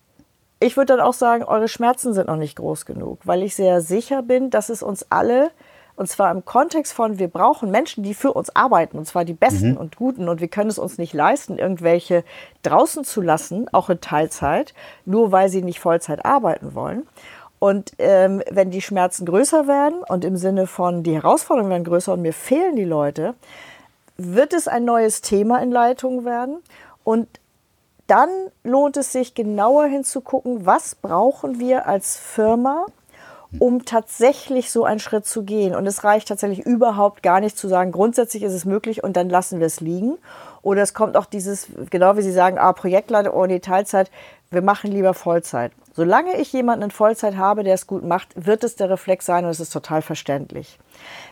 ich 0.60 0.78
würde 0.78 0.96
dann 0.96 1.06
auch 1.06 1.14
sagen, 1.14 1.44
eure 1.44 1.68
Schmerzen 1.68 2.14
sind 2.14 2.28
noch 2.28 2.38
nicht 2.38 2.56
groß 2.56 2.86
genug, 2.86 3.20
weil 3.26 3.44
ich 3.44 3.56
sehr 3.56 3.82
sicher 3.82 4.24
bin, 4.24 4.50
dass 4.50 4.70
es 4.70 4.82
uns 4.82 5.06
alle 5.10 5.52
und 5.98 6.08
zwar 6.08 6.30
im 6.32 6.46
Kontext 6.46 6.94
von, 6.94 7.18
wir 7.18 7.28
brauchen 7.28 7.72
Menschen, 7.72 8.04
die 8.04 8.14
für 8.14 8.32
uns 8.32 8.56
arbeiten, 8.56 9.00
und 9.00 9.06
zwar 9.06 9.26
die 9.26 9.34
Besten 9.34 9.72
mhm. 9.72 9.78
und 9.78 9.96
Guten. 9.96 10.30
Und 10.30 10.40
wir 10.40 10.48
können 10.48 10.70
es 10.70 10.78
uns 10.78 11.00
nicht 11.00 11.12
leisten, 11.12 11.58
irgendwelche 11.58 12.24
draußen 12.62 13.04
zu 13.04 13.20
lassen, 13.20 13.68
auch 13.74 13.90
in 13.90 14.00
Teilzeit, 14.00 14.76
nur 15.06 15.32
weil 15.32 15.50
sie 15.50 15.64
nicht 15.64 15.80
Vollzeit 15.80 16.24
arbeiten 16.24 16.76
wollen. 16.76 17.08
Und 17.60 17.94
ähm, 17.98 18.44
wenn 18.52 18.70
die 18.70 18.82
Schmerzen 18.82 19.26
größer 19.26 19.68
werden 19.68 20.04
und 20.08 20.24
im 20.24 20.38
Sinne 20.38 20.68
von, 20.68 21.04
die 21.04 21.16
Herausforderungen 21.16 21.72
werden 21.72 21.84
größer 21.84 22.14
und 22.14 22.22
mir 22.22 22.34
fehlen 22.34 22.76
die 22.76 22.86
Leute, 22.86 23.34
wird 24.18 24.54
es 24.54 24.68
ein 24.68 24.86
neues 24.86 25.22
Thema 25.22 25.62
in 25.62 25.72
Leitung 25.72 26.26
werden. 26.26 26.58
Und 27.04 27.28
dann 28.08 28.30
lohnt 28.64 28.98
es 28.98 29.12
sich 29.12 29.34
genauer 29.34 29.86
hinzugucken, 29.86 30.66
was 30.66 30.96
brauchen 30.96 31.60
wir 31.60 31.88
als 31.88 32.18
Firma, 32.18 32.86
um 33.60 33.86
tatsächlich 33.86 34.72
so 34.72 34.86
einen 34.86 35.00
Schritt 35.00 35.26
zu 35.26 35.44
gehen. 35.44 35.76
Und 35.76 35.88
es 35.88 36.04
reicht 36.04 36.28
tatsächlich 36.28 36.66
überhaupt 36.66 37.24
gar 37.24 37.40
nicht 37.40 37.58
zu 37.58 37.68
sagen, 37.68 37.92
grundsätzlich 37.92 38.44
ist 38.44 38.54
es 38.54 38.66
möglich 38.66 39.04
und 39.04 39.18
dann 39.18 39.30
lassen 39.30 39.60
wir 39.60 39.68
es 39.68 39.82
liegen. 39.82 40.18
Oder 40.62 40.82
es 40.82 40.94
kommt 40.94 41.16
auch 41.18 41.26
dieses, 41.26 41.68
genau 41.90 42.18
wie 42.18 42.22
Sie 42.22 42.32
sagen, 42.32 42.58
ah, 42.58 42.74
Projektleiter, 42.74 43.34
oh 43.34 43.46
nee, 43.46 43.60
Teilzeit, 43.60 44.12
wir 44.52 44.62
machen 44.62 44.92
lieber 44.92 45.14
Vollzeit. 45.14 45.72
Solange 45.98 46.40
ich 46.40 46.54
jemanden 46.54 46.84
in 46.84 46.92
Vollzeit 46.92 47.38
habe, 47.38 47.64
der 47.64 47.74
es 47.74 47.88
gut 47.88 48.04
macht, 48.04 48.30
wird 48.36 48.64
es 48.64 48.76
der 48.76 48.88
Reflex 48.88 49.26
sein 49.26 49.46
und 49.46 49.50
es 49.50 49.60
ist 49.60 49.74
total 49.74 50.04
verständlich. 50.04 50.78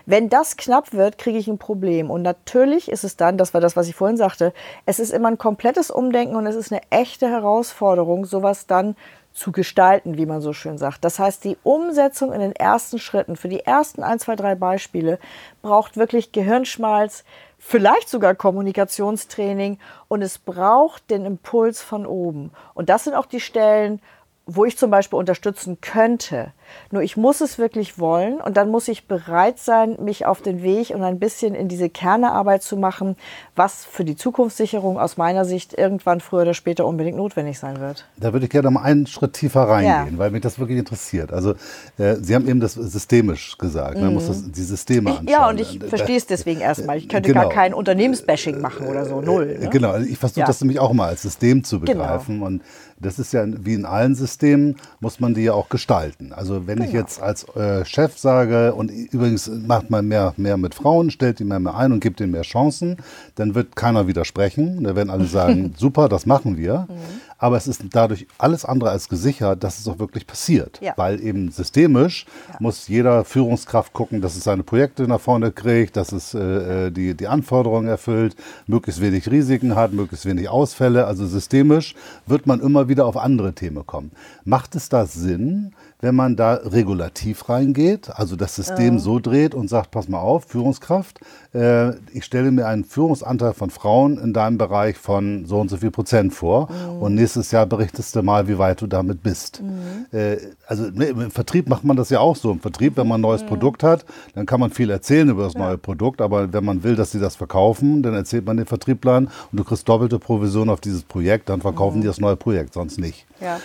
Wenn 0.08 0.28
das 0.28 0.58
knapp 0.58 0.92
wird, 0.92 1.20
kriege 1.20 1.38
ich 1.38 1.48
ein 1.48 1.60
Problem. 1.60 2.10
Und 2.10 2.24
natürlich 2.24 2.90
ist 2.90 3.04
es 3.04 3.16
dann, 3.16 3.38
das 3.38 3.54
war 3.54 3.62
das, 3.62 3.76
was 3.76 3.88
ich 3.88 3.94
vorhin 3.94 4.18
sagte, 4.18 4.54
es 4.88 4.98
ist 4.98 5.14
immer 5.14 5.28
ein 5.28 5.38
komplettes 5.38 5.92
Umdenken 5.92 6.36
und 6.36 6.48
es 6.48 6.56
ist 6.56 6.72
eine 6.72 6.82
echte 6.90 7.30
Herausforderung, 7.30 8.26
sowas 8.26 8.66
dann 8.66 8.96
zu 9.34 9.52
gestalten, 9.52 10.18
wie 10.18 10.26
man 10.26 10.42
so 10.42 10.52
schön 10.52 10.80
sagt. 10.80 11.06
Das 11.06 11.20
heißt, 11.20 11.44
die 11.44 11.58
Umsetzung 11.62 12.34
in 12.34 12.40
den 12.40 12.54
ersten 12.54 12.98
Schritten 12.98 13.36
für 13.36 13.50
die 13.50 13.60
ersten 13.60 14.02
ein, 14.02 14.18
zwei, 14.18 14.36
drei 14.36 14.56
Beispiele 14.56 15.20
braucht 15.62 15.96
wirklich 15.96 16.32
Gehirnschmalz, 16.32 17.24
vielleicht 17.60 18.10
sogar 18.10 18.34
Kommunikationstraining 18.34 19.78
und 20.08 20.24
es 20.24 20.40
braucht 20.40 21.12
den 21.12 21.24
Impuls 21.24 21.84
von 21.84 22.08
oben. 22.08 22.52
Und 22.74 22.90
das 22.90 23.04
sind 23.04 23.14
auch 23.14 23.28
die 23.28 23.40
Stellen, 23.40 24.02
wo 24.46 24.66
ich 24.66 24.78
zum 24.78 24.92
Beispiel 24.92 25.20
unterstützen 25.20 25.80
könnte. 25.82 26.54
Nur 26.92 27.02
ich 27.02 27.18
muss 27.18 27.42
es 27.42 27.58
wirklich 27.58 28.00
wollen 28.00 28.40
und 28.40 28.58
dann 28.58 28.70
muss 28.70 28.88
ich 28.88 29.08
bereit 29.08 29.60
sein, 29.60 29.98
mich 30.02 30.26
auf 30.26 30.42
den 30.42 30.62
Weg 30.62 30.92
und 30.92 31.04
ein 31.04 31.20
bisschen 31.20 31.56
in 31.56 31.68
diese 31.68 31.90
Kernearbeit 31.90 32.64
zu 32.64 32.78
machen, 32.78 33.16
was 33.56 33.86
für 33.86 34.06
die 34.06 34.16
Zukunftssicherung 34.16 35.00
aus 35.00 35.18
meiner 35.18 35.46
Sicht 35.46 35.74
irgendwann 35.74 36.20
früher 36.20 36.44
oder 36.44 36.54
später 36.54 36.86
unbedingt 36.86 37.18
notwendig 37.18 37.60
sein 37.60 37.80
wird. 37.80 38.06
Da 38.18 38.34
würde 38.34 38.46
ich 38.46 38.52
gerne 38.52 38.70
mal 38.72 38.84
einen 38.84 39.08
Schritt 39.08 39.34
tiefer 39.34 39.64
reingehen, 39.64 40.14
ja. 40.14 40.18
weil 40.18 40.32
mich 40.32 40.42
das 40.42 40.60
wirklich 40.60 40.78
interessiert. 40.78 41.34
Also 41.34 41.56
äh, 41.98 42.16
Sie 42.22 42.36
haben 42.36 42.48
eben 42.48 42.60
das 42.60 42.74
systemisch 42.74 43.58
gesagt, 43.58 44.00
man 44.00 44.14
muss 44.14 44.28
das, 44.28 44.52
die 44.52 44.64
Systeme 44.64 45.12
anschauen. 45.12 45.28
Ja, 45.28 45.50
und 45.50 45.60
ich 45.60 45.80
verstehe 45.80 46.18
es 46.18 46.26
deswegen 46.26 46.62
erstmal. 46.62 46.98
Ich 46.98 47.10
könnte 47.10 47.30
genau. 47.30 47.44
gar 47.44 47.50
kein 47.50 47.74
Unternehmensbashing 47.74 48.62
machen 48.62 48.88
oder 48.88 49.06
so, 49.06 49.22
null. 49.22 49.58
Ne? 49.60 49.70
Genau, 49.70 49.98
ich 49.98 50.18
versuche 50.18 50.42
ja. 50.42 50.46
das 50.46 50.62
nämlich 50.62 50.80
auch 50.80 50.94
mal 50.94 51.10
als 51.10 51.22
System 51.22 51.64
zu 51.64 51.80
genau. 51.80 52.04
begreifen 52.04 52.36
genau. 52.36 52.46
und 52.48 52.62
das 53.00 53.20
ist 53.20 53.34
ja 53.34 53.46
wie 53.46 53.74
in 53.74 53.86
allen 53.86 54.16
Systemen, 54.16 54.78
muss 55.00 55.20
man 55.20 55.34
die 55.34 55.44
ja 55.44 55.54
auch 55.54 55.70
gestalten. 55.70 56.32
Also 56.32 56.55
wenn 56.66 56.78
genau. 56.78 56.88
ich 56.88 56.94
jetzt 56.94 57.22
als 57.22 57.44
äh, 57.56 57.86
Chef 57.86 58.18
sage, 58.18 58.74
und 58.74 58.90
übrigens 58.90 59.48
macht 59.48 59.90
man 59.90 60.08
mehr, 60.08 60.34
mehr 60.38 60.58
mit 60.58 60.76
Frauen, 60.76 61.12
stellt 61.12 61.40
die 61.40 61.44
mehr, 61.44 61.60
mehr 61.60 61.76
ein 61.76 61.92
und 61.92 62.00
gibt 62.00 62.20
ihnen 62.20 62.32
mehr 62.32 62.44
Chancen, 62.44 62.98
dann 63.36 63.56
wird 63.56 63.76
keiner 63.76 64.08
widersprechen. 64.08 64.84
Da 64.84 64.96
werden 64.96 65.10
alle 65.10 65.26
sagen, 65.26 65.74
super, 65.78 66.10
das 66.10 66.26
machen 66.26 66.58
wir. 66.58 66.88
Mhm. 66.90 66.96
Aber 67.38 67.58
es 67.58 67.68
ist 67.68 67.84
dadurch 67.92 68.28
alles 68.38 68.64
andere 68.64 68.92
als 68.92 69.10
gesichert, 69.10 69.64
dass 69.64 69.80
es 69.80 69.88
auch 69.88 70.00
wirklich 70.00 70.26
passiert. 70.26 70.80
Ja. 70.82 70.94
Weil 70.96 71.22
eben 71.22 71.52
systemisch 71.52 72.26
ja. 72.50 72.56
muss 72.60 72.88
jeder 72.88 73.26
Führungskraft 73.26 73.92
gucken, 73.94 74.22
dass 74.22 74.36
es 74.38 74.46
seine 74.46 74.64
Projekte 74.64 75.04
nach 75.04 75.20
vorne 75.20 75.52
kriegt, 75.52 75.98
dass 75.98 76.12
es 76.12 76.34
äh, 76.34 76.88
äh, 76.88 76.92
die, 76.92 77.14
die 77.14 77.28
Anforderungen 77.28 77.88
erfüllt, 77.88 78.36
möglichst 78.68 79.02
wenig 79.02 79.30
Risiken 79.30 79.76
hat, 79.76 79.92
möglichst 79.92 80.26
wenig 80.26 80.48
Ausfälle. 80.50 81.06
Also 81.06 81.28
systemisch 81.28 81.94
wird 82.26 82.48
man 82.48 82.62
immer 82.62 82.88
wieder 82.88 83.06
auf 83.06 83.18
andere 83.18 83.54
Themen 83.54 83.86
kommen. 83.86 84.12
Macht 84.46 84.76
es 84.76 84.90
da 84.90 85.06
Sinn, 85.06 85.74
wenn 86.02 86.16
man 86.16 86.36
da 86.36 86.56
regulativ 86.56 87.50
reingeht, 87.50 88.10
also 88.14 88.36
das 88.36 88.56
System 88.56 88.96
ja. 88.96 89.00
so 89.00 89.20
dreht 89.20 89.56
und 89.56 89.70
sagt, 89.70 89.92
pass 89.92 90.08
mal 90.08 90.20
auf, 90.20 90.46
Führungskraft, 90.46 91.20
äh, 91.54 91.92
ich 92.14 92.26
stelle 92.26 92.52
mir 92.52 92.68
einen 92.68 92.84
Führungsanteil 92.84 93.54
von 93.54 93.70
Frauen 93.70 94.18
in 94.18 94.34
deinem 94.34 94.58
Bereich 94.58 94.98
von 94.98 95.46
so 95.46 95.60
und 95.60 95.70
so 95.70 95.78
viel 95.78 95.92
Prozent 95.92 96.34
vor 96.34 96.70
mhm. 96.70 97.02
und 97.02 97.16
nächstes 97.16 97.52
Jahr 97.52 97.66
berichtest 97.66 98.16
du 98.16 98.24
mal, 98.24 98.48
wie 98.48 98.58
weit 98.58 98.82
du 98.82 98.88
damit 98.88 99.24
bist. 99.24 99.62
Mhm. 99.62 100.06
Äh, 100.18 100.38
also 100.68 100.84
ne, 100.84 101.06
im 101.06 101.32
Vertrieb 101.32 101.70
macht 101.70 101.86
man 101.86 101.96
das 101.96 102.10
ja 102.10 102.20
auch 102.20 102.36
so. 102.36 102.52
Im 102.52 102.60
Vertrieb, 102.60 102.98
wenn 102.98 103.08
man 103.08 103.20
ein 103.20 103.22
neues 103.22 103.44
mhm. 103.44 103.48
Produkt 103.48 103.84
hat, 103.84 104.06
dann 104.34 104.46
kann 104.46 104.60
man 104.60 104.72
viel 104.72 104.90
erzählen 104.90 105.30
über 105.30 105.44
das 105.44 105.54
ja. 105.54 105.62
neue 105.62 105.78
Produkt, 105.78 106.22
aber 106.22 106.52
wenn 106.52 106.66
man 106.66 106.84
will, 106.84 106.96
dass 106.96 107.12
sie 107.12 107.20
das 107.20 107.36
verkaufen, 107.38 108.04
dann 108.04 108.14
erzählt 108.14 108.46
man 108.46 108.58
den 108.58 108.66
Vertrieblern 108.66 109.30
und 109.52 109.58
du 109.58 109.64
kriegst 109.64 109.88
doppelte 109.88 110.20
Provision 110.20 110.70
auf 110.70 110.82
dieses 110.82 111.04
Projekt, 111.04 111.50
dann 111.50 111.62
verkaufen 111.62 111.98
mhm. 111.98 112.02
die 112.02 112.08
das 112.08 112.20
neue 112.20 112.36
Projekt, 112.36 112.74
sonst 112.74 113.00
nicht. 113.00 113.26
Ja. 113.42 113.60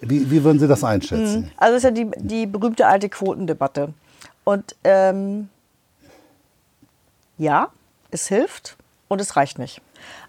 Wie, 0.00 0.30
wie, 0.30 0.44
würden 0.44 0.58
Sie 0.58 0.68
das 0.68 0.84
einschätzen? 0.84 1.40
Mhm. 1.40 1.50
Also 1.56 1.74
das 1.74 1.76
ist 1.76 1.84
ja 1.84 1.90
die, 1.90 2.10
die 2.18 2.46
berühmte 2.46 2.86
alte 2.86 3.08
Quotendebatte. 3.08 3.92
Und 4.44 4.76
ähm, 4.84 5.48
ja, 7.36 7.68
es 8.10 8.28
hilft 8.28 8.76
und 9.08 9.20
es 9.20 9.36
reicht 9.36 9.58
nicht. 9.58 9.80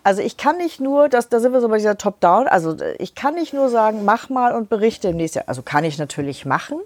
Also 0.03 0.21
ich 0.21 0.37
kann 0.37 0.57
nicht 0.57 0.79
nur, 0.79 1.09
das, 1.09 1.29
da 1.29 1.39
sind 1.39 1.53
wir 1.53 1.61
so 1.61 1.67
bei 1.67 1.77
dieser 1.77 1.97
Top-Down, 1.97 2.47
also 2.47 2.75
ich 2.97 3.15
kann 3.15 3.35
nicht 3.35 3.53
nur 3.53 3.69
sagen, 3.69 4.05
mach 4.05 4.29
mal 4.29 4.53
und 4.53 4.69
berichte 4.69 5.09
im 5.09 5.17
nächsten 5.17 5.39
Jahr. 5.39 5.47
Also 5.47 5.61
kann 5.61 5.83
ich 5.83 5.97
natürlich 5.97 6.45
machen 6.45 6.79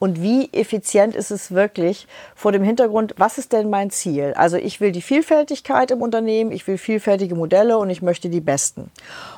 und 0.00 0.22
wie 0.22 0.50
effizient 0.54 1.14
ist 1.14 1.30
es 1.30 1.50
wirklich 1.50 2.08
vor 2.34 2.52
dem 2.52 2.62
Hintergrund, 2.62 3.14
was 3.18 3.36
ist 3.36 3.52
denn 3.52 3.68
mein 3.68 3.90
Ziel? 3.90 4.32
Also 4.34 4.56
ich 4.56 4.80
will 4.80 4.92
die 4.92 5.02
Vielfältigkeit 5.02 5.90
im 5.90 6.00
Unternehmen, 6.00 6.52
ich 6.52 6.66
will 6.66 6.78
vielfältige 6.78 7.34
Modelle 7.34 7.76
und 7.76 7.90
ich 7.90 8.00
möchte 8.00 8.30
die 8.30 8.40
besten. 8.40 8.90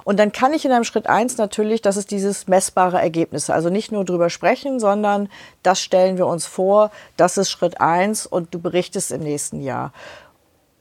Und 0.05 0.21
dann 0.21 0.31
kann 0.31 0.55
ich 0.55 0.65
in 0.65 0.71
einem 0.71 0.85
Schritt 0.85 1.09
eins 1.09 1.37
natürlich, 1.37 1.83
das 1.83 1.97
ist 1.97 2.13
dieses 2.13 2.47
messbare 2.47 3.01
Ergebnis. 3.01 3.51
Also 3.51 3.71
nicht 3.71 3.91
nur 3.91 4.05
drüber 4.05 4.31
sprechen, 4.31 4.79
sondern 4.79 5.29
das 5.65 5.81
stellen 5.81 6.17
wir 6.17 6.29
uns 6.29 6.47
vor, 6.47 6.93
das 7.17 7.39
ist 7.39 7.51
Schritt 7.51 7.81
eins 7.81 8.25
und 8.25 8.55
du 8.55 8.61
berichtest 8.61 9.11
im 9.11 9.23
nächsten 9.23 9.63
Jahr. 9.63 9.93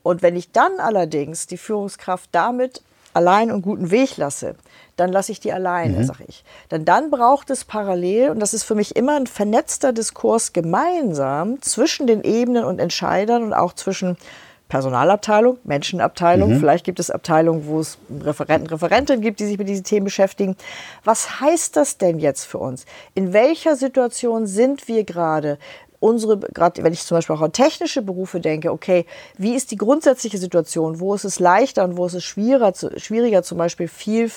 Und 0.04 0.22
wenn 0.22 0.36
ich 0.36 0.52
dann 0.52 0.80
allerdings 0.80 1.48
die 1.48 1.58
Führungskraft 1.58 2.30
damit 2.34 2.84
allein 3.13 3.52
und 3.52 3.62
guten 3.62 3.91
Weg 3.91 4.17
lasse, 4.17 4.56
dann 4.95 5.12
lasse 5.12 5.32
ich 5.32 5.39
die 5.39 5.52
alleine, 5.52 6.00
mhm. 6.00 6.04
sage 6.04 6.24
ich. 6.28 6.43
Denn 6.69 6.86
dann 6.86 7.10
braucht 7.10 7.50
es 7.50 7.65
parallel, 7.65 8.30
und 8.30 8.39
das 8.39 8.54
ist 8.54 8.63
für 8.63 8.76
mich 8.76 8.95
immer 8.95 9.15
ein 9.15 9.28
vernetzter 9.28 9.93
Diskurs 9.93 10.54
gemeinsam 10.54 11.62
zwischen 11.62 12.08
den 12.08 12.24
Ebenen 12.24 12.63
und 12.63 12.80
Entscheidern 12.80 13.43
und 13.43 13.54
auch 13.54 13.74
zwischen 13.74 14.17
Personalabteilung, 14.71 15.58
Menschenabteilung. 15.65 16.54
Mhm. 16.54 16.60
Vielleicht 16.60 16.86
gibt 16.86 17.02
es 17.02 17.12
Abteilungen, 17.12 17.67
wo 17.67 17.82
es 17.82 17.97
Referenten, 18.24 18.69
Referentinnen 18.69 19.21
gibt, 19.21 19.41
die 19.41 19.45
sich 19.45 19.58
mit 19.58 19.67
diesen 19.67 19.84
Themen 19.84 20.06
beschäftigen. 20.06 20.56
Was 21.04 21.41
heißt 21.41 21.76
das 21.76 21.97
denn 21.97 22.19
jetzt 22.19 22.45
für 22.45 22.58
uns? 22.58 22.86
In 23.13 23.34
welcher 23.34 23.76
Situation 23.76 24.47
sind 24.47 24.88
wir 24.88 25.04
gerade? 25.04 25.58
Unsere, 26.02 26.40
gerade 26.40 26.84
wenn 26.84 26.92
ich 26.92 27.06
zum 27.06 27.16
Beispiel 27.16 27.36
auch 27.36 27.42
an 27.42 27.54
technische 27.54 28.02
Berufe 28.02 28.40
denke, 28.40 28.72
okay, 28.72 29.06
wie 29.38 29.54
ist 29.56 29.70
die 29.70 29.78
grundsätzliche 29.78 30.40
Situation? 30.40 31.00
Wo 31.00 31.14
ist 31.14 31.24
es 31.24 31.40
leichter 31.40 31.84
und 31.86 31.96
wo 31.96 32.08
ist 32.08 32.16
es 32.16 32.24
schwieriger, 32.24 32.74
schwieriger 32.98 33.44
zum 33.44 33.60
Beispiel 33.60 33.88
viel 33.88 34.30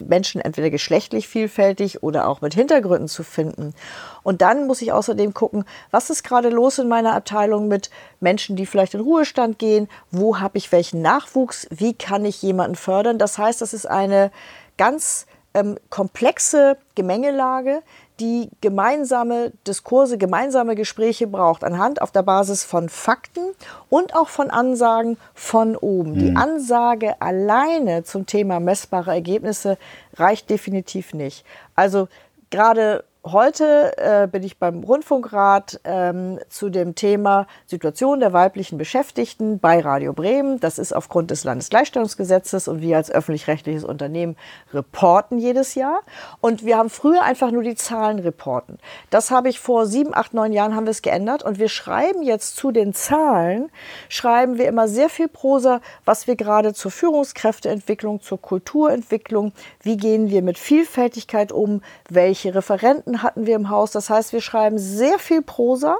Menschen 0.00 0.40
entweder 0.40 0.70
geschlechtlich 0.70 1.28
vielfältig 1.28 2.02
oder 2.02 2.26
auch 2.26 2.40
mit 2.40 2.54
Hintergründen 2.54 3.08
zu 3.08 3.22
finden? 3.24 3.74
Und 4.22 4.40
dann 4.40 4.66
muss 4.66 4.80
ich 4.80 4.92
außerdem 4.92 5.34
gucken, 5.34 5.64
was 5.90 6.08
ist 6.08 6.24
gerade 6.24 6.48
los 6.48 6.78
in 6.78 6.88
meiner 6.88 7.14
Abteilung 7.14 7.68
mit 7.68 7.90
Menschen, 8.20 8.56
die 8.56 8.64
vielleicht 8.64 8.94
in 8.94 9.00
Ruhestand 9.00 9.58
gehen? 9.58 9.88
Wo 10.10 10.40
habe 10.40 10.56
ich 10.56 10.72
welchen 10.72 11.02
Nachwuchs? 11.02 11.66
Wie 11.70 11.92
kann 11.92 12.24
ich 12.24 12.40
jemanden 12.40 12.74
fördern? 12.74 13.18
Das 13.18 13.36
heißt, 13.36 13.60
das 13.60 13.74
ist 13.74 13.86
eine 13.86 14.30
ganz 14.78 15.26
ähm, 15.54 15.76
komplexe 15.90 16.76
Gemengelage, 16.94 17.82
die 18.20 18.50
gemeinsame 18.60 19.52
Diskurse, 19.66 20.18
gemeinsame 20.18 20.74
Gespräche 20.74 21.26
braucht, 21.26 21.64
anhand 21.64 22.00
auf 22.00 22.10
der 22.10 22.22
Basis 22.22 22.62
von 22.62 22.88
Fakten 22.88 23.42
und 23.88 24.14
auch 24.14 24.28
von 24.28 24.50
Ansagen 24.50 25.16
von 25.34 25.76
oben. 25.76 26.12
Mhm. 26.12 26.18
Die 26.18 26.36
Ansage 26.36 27.20
alleine 27.20 28.04
zum 28.04 28.26
Thema 28.26 28.60
messbare 28.60 29.12
Ergebnisse 29.12 29.78
reicht 30.16 30.50
definitiv 30.50 31.14
nicht. 31.14 31.44
Also 31.74 32.08
gerade 32.50 33.04
Heute 33.24 33.96
äh, 33.98 34.26
bin 34.26 34.42
ich 34.42 34.58
beim 34.58 34.82
Rundfunkrat 34.82 35.80
ähm, 35.84 36.40
zu 36.48 36.70
dem 36.70 36.96
Thema 36.96 37.46
Situation 37.66 38.18
der 38.18 38.32
weiblichen 38.32 38.78
Beschäftigten 38.78 39.60
bei 39.60 39.78
Radio 39.78 40.12
Bremen. 40.12 40.58
Das 40.58 40.76
ist 40.76 40.92
aufgrund 40.92 41.30
des 41.30 41.44
Landesgleichstellungsgesetzes 41.44 42.66
und 42.66 42.82
wir 42.82 42.96
als 42.96 43.12
öffentlich-rechtliches 43.12 43.84
Unternehmen 43.84 44.34
reporten 44.74 45.38
jedes 45.38 45.76
Jahr. 45.76 46.00
Und 46.40 46.64
wir 46.64 46.76
haben 46.78 46.90
früher 46.90 47.22
einfach 47.22 47.52
nur 47.52 47.62
die 47.62 47.76
Zahlen 47.76 48.18
reporten. 48.18 48.78
Das 49.10 49.30
habe 49.30 49.48
ich 49.48 49.60
vor 49.60 49.86
sieben, 49.86 50.12
acht, 50.16 50.34
neun 50.34 50.52
Jahren 50.52 50.74
haben 50.74 50.86
wir 50.86 50.90
es 50.90 51.00
geändert 51.00 51.44
und 51.44 51.60
wir 51.60 51.68
schreiben 51.68 52.24
jetzt 52.24 52.56
zu 52.56 52.72
den 52.72 52.92
Zahlen, 52.92 53.70
schreiben 54.08 54.58
wir 54.58 54.66
immer 54.66 54.88
sehr 54.88 55.08
viel 55.08 55.28
Prosa, 55.28 55.80
was 56.04 56.26
wir 56.26 56.34
gerade 56.34 56.74
zur 56.74 56.90
Führungskräfteentwicklung, 56.90 58.20
zur 58.20 58.42
Kulturentwicklung, 58.42 59.52
wie 59.80 59.96
gehen 59.96 60.28
wir 60.28 60.42
mit 60.42 60.58
Vielfältigkeit 60.58 61.52
um, 61.52 61.82
welche 62.08 62.56
Referenten 62.56 63.11
Seiten 63.12 63.22
hatten 63.22 63.46
wir 63.46 63.56
im 63.56 63.68
Haus. 63.68 63.90
Das 63.92 64.10
heißt, 64.10 64.32
wir 64.32 64.40
schreiben 64.40 64.78
sehr 64.78 65.18
viel 65.18 65.42
Prosa 65.42 65.98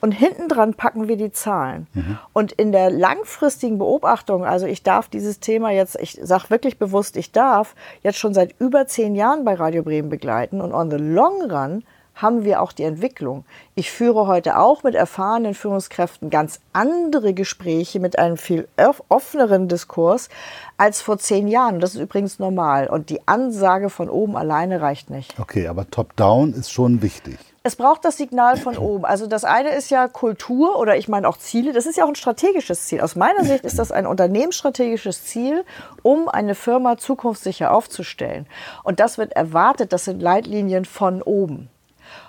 und 0.00 0.12
hinten 0.12 0.48
dran 0.48 0.74
packen 0.74 1.08
wir 1.08 1.16
die 1.16 1.32
Zahlen. 1.32 1.86
Mhm. 1.94 2.18
Und 2.32 2.52
in 2.52 2.72
der 2.72 2.90
langfristigen 2.90 3.78
Beobachtung, 3.78 4.44
also 4.44 4.66
ich 4.66 4.82
darf 4.82 5.08
dieses 5.08 5.40
Thema 5.40 5.70
jetzt, 5.70 5.96
ich 6.00 6.18
sage 6.22 6.50
wirklich 6.50 6.78
bewusst, 6.78 7.16
ich 7.16 7.32
darf 7.32 7.74
jetzt 8.02 8.18
schon 8.18 8.34
seit 8.34 8.54
über 8.60 8.86
zehn 8.86 9.14
Jahren 9.14 9.44
bei 9.44 9.54
Radio 9.54 9.82
Bremen 9.82 10.10
begleiten 10.10 10.60
und 10.60 10.72
on 10.72 10.90
the 10.90 10.98
long 10.98 11.50
run 11.50 11.84
haben 12.16 12.44
wir 12.44 12.62
auch 12.62 12.72
die 12.72 12.82
Entwicklung. 12.82 13.44
Ich 13.74 13.92
führe 13.92 14.26
heute 14.26 14.58
auch 14.58 14.82
mit 14.82 14.94
erfahrenen 14.94 15.54
Führungskräften 15.54 16.30
ganz 16.30 16.60
andere 16.72 17.34
Gespräche 17.34 18.00
mit 18.00 18.18
einem 18.18 18.38
viel 18.38 18.66
offeneren 19.08 19.68
Diskurs 19.68 20.30
als 20.78 21.02
vor 21.02 21.18
zehn 21.18 21.46
Jahren. 21.46 21.78
Das 21.78 21.94
ist 21.94 22.00
übrigens 22.00 22.38
normal. 22.38 22.88
Und 22.88 23.10
die 23.10 23.26
Ansage 23.28 23.90
von 23.90 24.08
oben 24.08 24.36
alleine 24.36 24.80
reicht 24.80 25.10
nicht. 25.10 25.38
Okay, 25.38 25.68
aber 25.68 25.88
Top-Down 25.90 26.54
ist 26.54 26.72
schon 26.72 27.02
wichtig. 27.02 27.36
Es 27.62 27.74
braucht 27.74 28.04
das 28.04 28.16
Signal 28.16 28.56
von 28.56 28.78
oben. 28.78 29.04
Also 29.04 29.26
das 29.26 29.44
eine 29.44 29.70
ist 29.70 29.90
ja 29.90 30.06
Kultur 30.06 30.78
oder 30.78 30.96
ich 30.96 31.08
meine 31.08 31.28
auch 31.28 31.36
Ziele. 31.36 31.72
Das 31.72 31.84
ist 31.84 31.96
ja 31.96 32.04
auch 32.04 32.08
ein 32.08 32.14
strategisches 32.14 32.86
Ziel. 32.86 33.00
Aus 33.00 33.16
meiner 33.16 33.44
Sicht 33.44 33.64
ist 33.64 33.80
das 33.80 33.90
ein 33.90 34.06
unternehmensstrategisches 34.06 35.24
Ziel, 35.24 35.64
um 36.02 36.28
eine 36.28 36.54
Firma 36.54 36.96
zukunftssicher 36.96 37.74
aufzustellen. 37.74 38.46
Und 38.84 39.00
das 39.00 39.18
wird 39.18 39.32
erwartet. 39.32 39.92
Das 39.92 40.04
sind 40.04 40.22
Leitlinien 40.22 40.84
von 40.84 41.22
oben. 41.22 41.68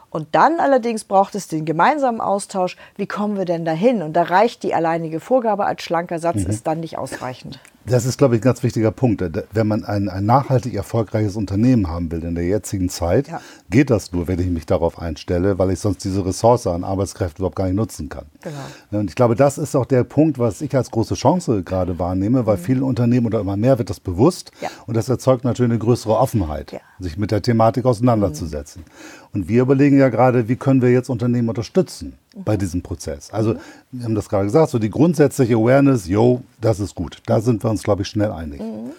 Und 0.09 0.27
dann 0.33 0.59
allerdings 0.59 1.03
braucht 1.03 1.35
es 1.35 1.47
den 1.47 1.65
gemeinsamen 1.65 2.21
Austausch. 2.21 2.77
Wie 2.95 3.07
kommen 3.07 3.37
wir 3.37 3.45
denn 3.45 3.65
dahin? 3.65 4.01
Und 4.01 4.13
da 4.13 4.23
reicht 4.23 4.63
die 4.63 4.73
alleinige 4.73 5.19
Vorgabe 5.19 5.65
als 5.65 5.83
schlanker 5.83 6.19
Satz, 6.19 6.37
mhm. 6.37 6.49
ist 6.49 6.67
dann 6.67 6.79
nicht 6.79 6.97
ausreichend. 6.97 7.59
Das 7.89 8.05
ist, 8.05 8.17
glaube 8.17 8.35
ich, 8.35 8.41
ein 8.41 8.43
ganz 8.43 8.63
wichtiger 8.63 8.91
Punkt. 8.91 9.23
Wenn 9.53 9.67
man 9.67 9.85
ein, 9.85 10.09
ein 10.09 10.25
nachhaltig 10.25 10.73
erfolgreiches 10.73 11.37
Unternehmen 11.37 11.87
haben 11.87 12.11
will 12.11 12.23
in 12.23 12.35
der 12.35 12.45
jetzigen 12.45 12.89
Zeit, 12.89 13.29
ja. 13.29 13.39
geht 13.69 13.89
das 13.89 14.11
nur, 14.11 14.27
wenn 14.27 14.39
ich 14.39 14.47
mich 14.47 14.65
darauf 14.65 14.99
einstelle, 14.99 15.57
weil 15.57 15.71
ich 15.71 15.79
sonst 15.79 16.03
diese 16.03 16.25
Ressource 16.25 16.67
an 16.67 16.83
Arbeitskräften 16.83 17.41
überhaupt 17.41 17.55
gar 17.55 17.65
nicht 17.65 17.75
nutzen 17.75 18.09
kann. 18.09 18.25
Genau. 18.41 18.99
Und 18.99 19.09
ich 19.09 19.15
glaube, 19.15 19.35
das 19.35 19.57
ist 19.57 19.75
auch 19.75 19.85
der 19.85 20.03
Punkt, 20.03 20.37
was 20.37 20.61
ich 20.61 20.75
als 20.75 20.91
große 20.91 21.15
Chance 21.15 21.63
gerade 21.63 21.97
wahrnehme, 21.97 22.45
weil 22.45 22.57
mhm. 22.57 22.61
vielen 22.61 22.83
Unternehmen 22.83 23.25
oder 23.25 23.39
immer 23.39 23.55
mehr 23.55 23.77
wird 23.77 23.89
das 23.89 24.01
bewusst 24.01 24.51
ja. 24.61 24.69
und 24.85 24.97
das 24.97 25.07
erzeugt 25.07 25.45
natürlich 25.45 25.71
eine 25.71 25.79
größere 25.79 26.17
Offenheit, 26.17 26.73
ja. 26.73 26.79
sich 26.99 27.17
mit 27.17 27.31
der 27.31 27.41
Thematik 27.41 27.85
auseinanderzusetzen. 27.85 28.83
Mhm. 28.85 29.27
Und 29.33 29.47
wir 29.47 29.61
überlegen 29.61 29.97
ja 29.97 30.09
gerade, 30.09 30.49
wie 30.49 30.55
können 30.57 30.81
wir 30.81 30.91
jetzt 30.91 31.09
Unternehmen 31.09 31.47
unterstützen 31.47 32.17
bei 32.43 32.57
diesem 32.57 32.81
Prozess. 32.81 33.31
Also, 33.31 33.55
wir 33.91 34.03
haben 34.03 34.15
das 34.15 34.29
gerade 34.29 34.45
gesagt, 34.45 34.71
so 34.71 34.79
die 34.79 34.89
grundsätzliche 34.89 35.55
Awareness, 35.55 36.07
yo, 36.07 36.41
das 36.61 36.79
ist 36.79 36.95
gut. 36.95 37.17
Da 37.25 37.41
sind 37.41 37.63
wir 37.63 37.69
uns, 37.69 37.83
glaube 37.83 38.01
ich, 38.03 38.07
schnell 38.07 38.31
einig. 38.31 38.59
Mhm. 38.59 38.91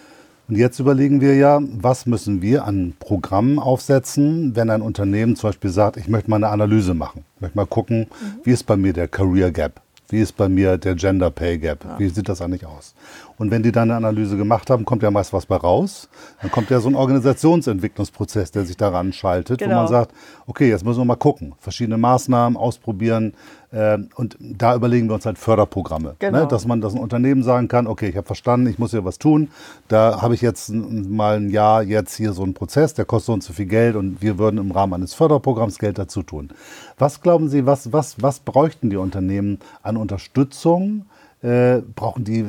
Und 0.49 0.55
jetzt 0.55 0.79
überlegen 0.79 1.21
wir 1.21 1.35
ja, 1.35 1.59
was 1.61 2.07
müssen 2.07 2.41
wir 2.41 2.65
an 2.65 2.93
Programmen 2.99 3.59
aufsetzen, 3.59 4.55
wenn 4.55 4.71
ein 4.71 4.81
Unternehmen 4.81 5.35
zum 5.35 5.49
Beispiel 5.49 5.69
sagt, 5.69 5.97
ich 5.97 6.07
möchte 6.07 6.29
mal 6.29 6.37
eine 6.37 6.49
Analyse 6.49 6.95
machen. 6.95 7.23
Ich 7.35 7.41
möchte 7.41 7.57
mal 7.57 7.67
gucken, 7.67 7.99
mhm. 7.99 8.39
wie 8.43 8.51
ist 8.51 8.65
bei 8.65 8.75
mir 8.75 8.91
der 8.91 9.07
Career 9.07 9.51
Gap? 9.51 9.79
Wie 10.09 10.19
ist 10.19 10.35
bei 10.35 10.49
mir 10.49 10.79
der 10.79 10.95
Gender 10.95 11.29
Pay 11.29 11.59
Gap? 11.59 11.85
Ja. 11.85 11.99
Wie 11.99 12.09
sieht 12.09 12.27
das 12.27 12.41
eigentlich 12.41 12.65
aus? 12.65 12.95
Und 13.39 13.51
wenn 13.51 13.63
die 13.63 13.71
dann 13.71 13.89
eine 13.89 13.95
Analyse 13.95 14.35
gemacht 14.35 14.69
haben, 14.69 14.83
kommt 14.83 15.01
ja 15.01 15.09
meist 15.09 15.31
was 15.31 15.45
bei 15.45 15.55
raus. 15.55 16.09
Dann 16.41 16.51
kommt 16.51 16.69
ja 16.69 16.81
so 16.81 16.89
ein 16.89 16.95
Organisationsentwicklungsprozess, 16.95 18.51
der 18.51 18.65
sich 18.65 18.75
daran 18.75 19.13
schaltet, 19.13 19.59
genau. 19.59 19.71
wo 19.71 19.79
man 19.79 19.87
sagt, 19.87 20.11
okay, 20.45 20.69
jetzt 20.69 20.83
müssen 20.85 20.99
wir 20.99 21.05
mal 21.05 21.15
gucken, 21.15 21.55
verschiedene 21.57 21.97
Maßnahmen 21.97 22.57
ausprobieren. 22.57 23.33
Äh, 23.71 23.99
und 24.15 24.37
da 24.39 24.75
überlegen 24.75 25.07
wir 25.07 25.13
uns 25.15 25.25
halt 25.25 25.37
Förderprogramme, 25.37 26.09
ne? 26.09 26.15
genau. 26.19 26.39
ne? 26.39 26.47
dass 26.47 26.67
man, 26.67 26.81
dass 26.81 26.93
ein 26.93 26.99
Unternehmen 26.99 27.41
sagen 27.41 27.69
kann, 27.69 27.87
okay, 27.87 28.09
ich 28.09 28.17
habe 28.17 28.27
verstanden, 28.27 28.67
ich 28.67 28.77
muss 28.77 28.91
hier 28.91 29.05
was 29.05 29.19
tun. 29.19 29.49
Da 29.87 30.21
habe 30.21 30.35
ich 30.35 30.41
jetzt 30.41 30.69
mal 30.69 31.37
ein 31.37 31.49
Jahr 31.49 31.81
jetzt 31.81 32.15
hier 32.15 32.33
so 32.33 32.43
einen 32.43 32.53
Prozess, 32.53 32.93
der 32.93 33.05
kostet 33.05 33.35
uns 33.35 33.45
so 33.45 33.53
viel 33.53 33.67
Geld 33.67 33.95
und 33.95 34.21
wir 34.21 34.37
würden 34.37 34.57
im 34.57 34.71
Rahmen 34.71 34.95
eines 34.95 35.13
Förderprogramms 35.13 35.79
Geld 35.79 35.97
dazu 35.97 36.23
tun. 36.23 36.49
Was 36.97 37.21
glauben 37.21 37.47
Sie, 37.47 37.65
was, 37.65 37.93
was, 37.93 38.21
was 38.21 38.41
bräuchten 38.41 38.89
die 38.89 38.97
Unternehmen 38.97 39.59
an 39.81 39.95
Unterstützung? 39.95 41.05
Äh, 41.41 41.81
brauchen 41.95 42.25
die 42.25 42.45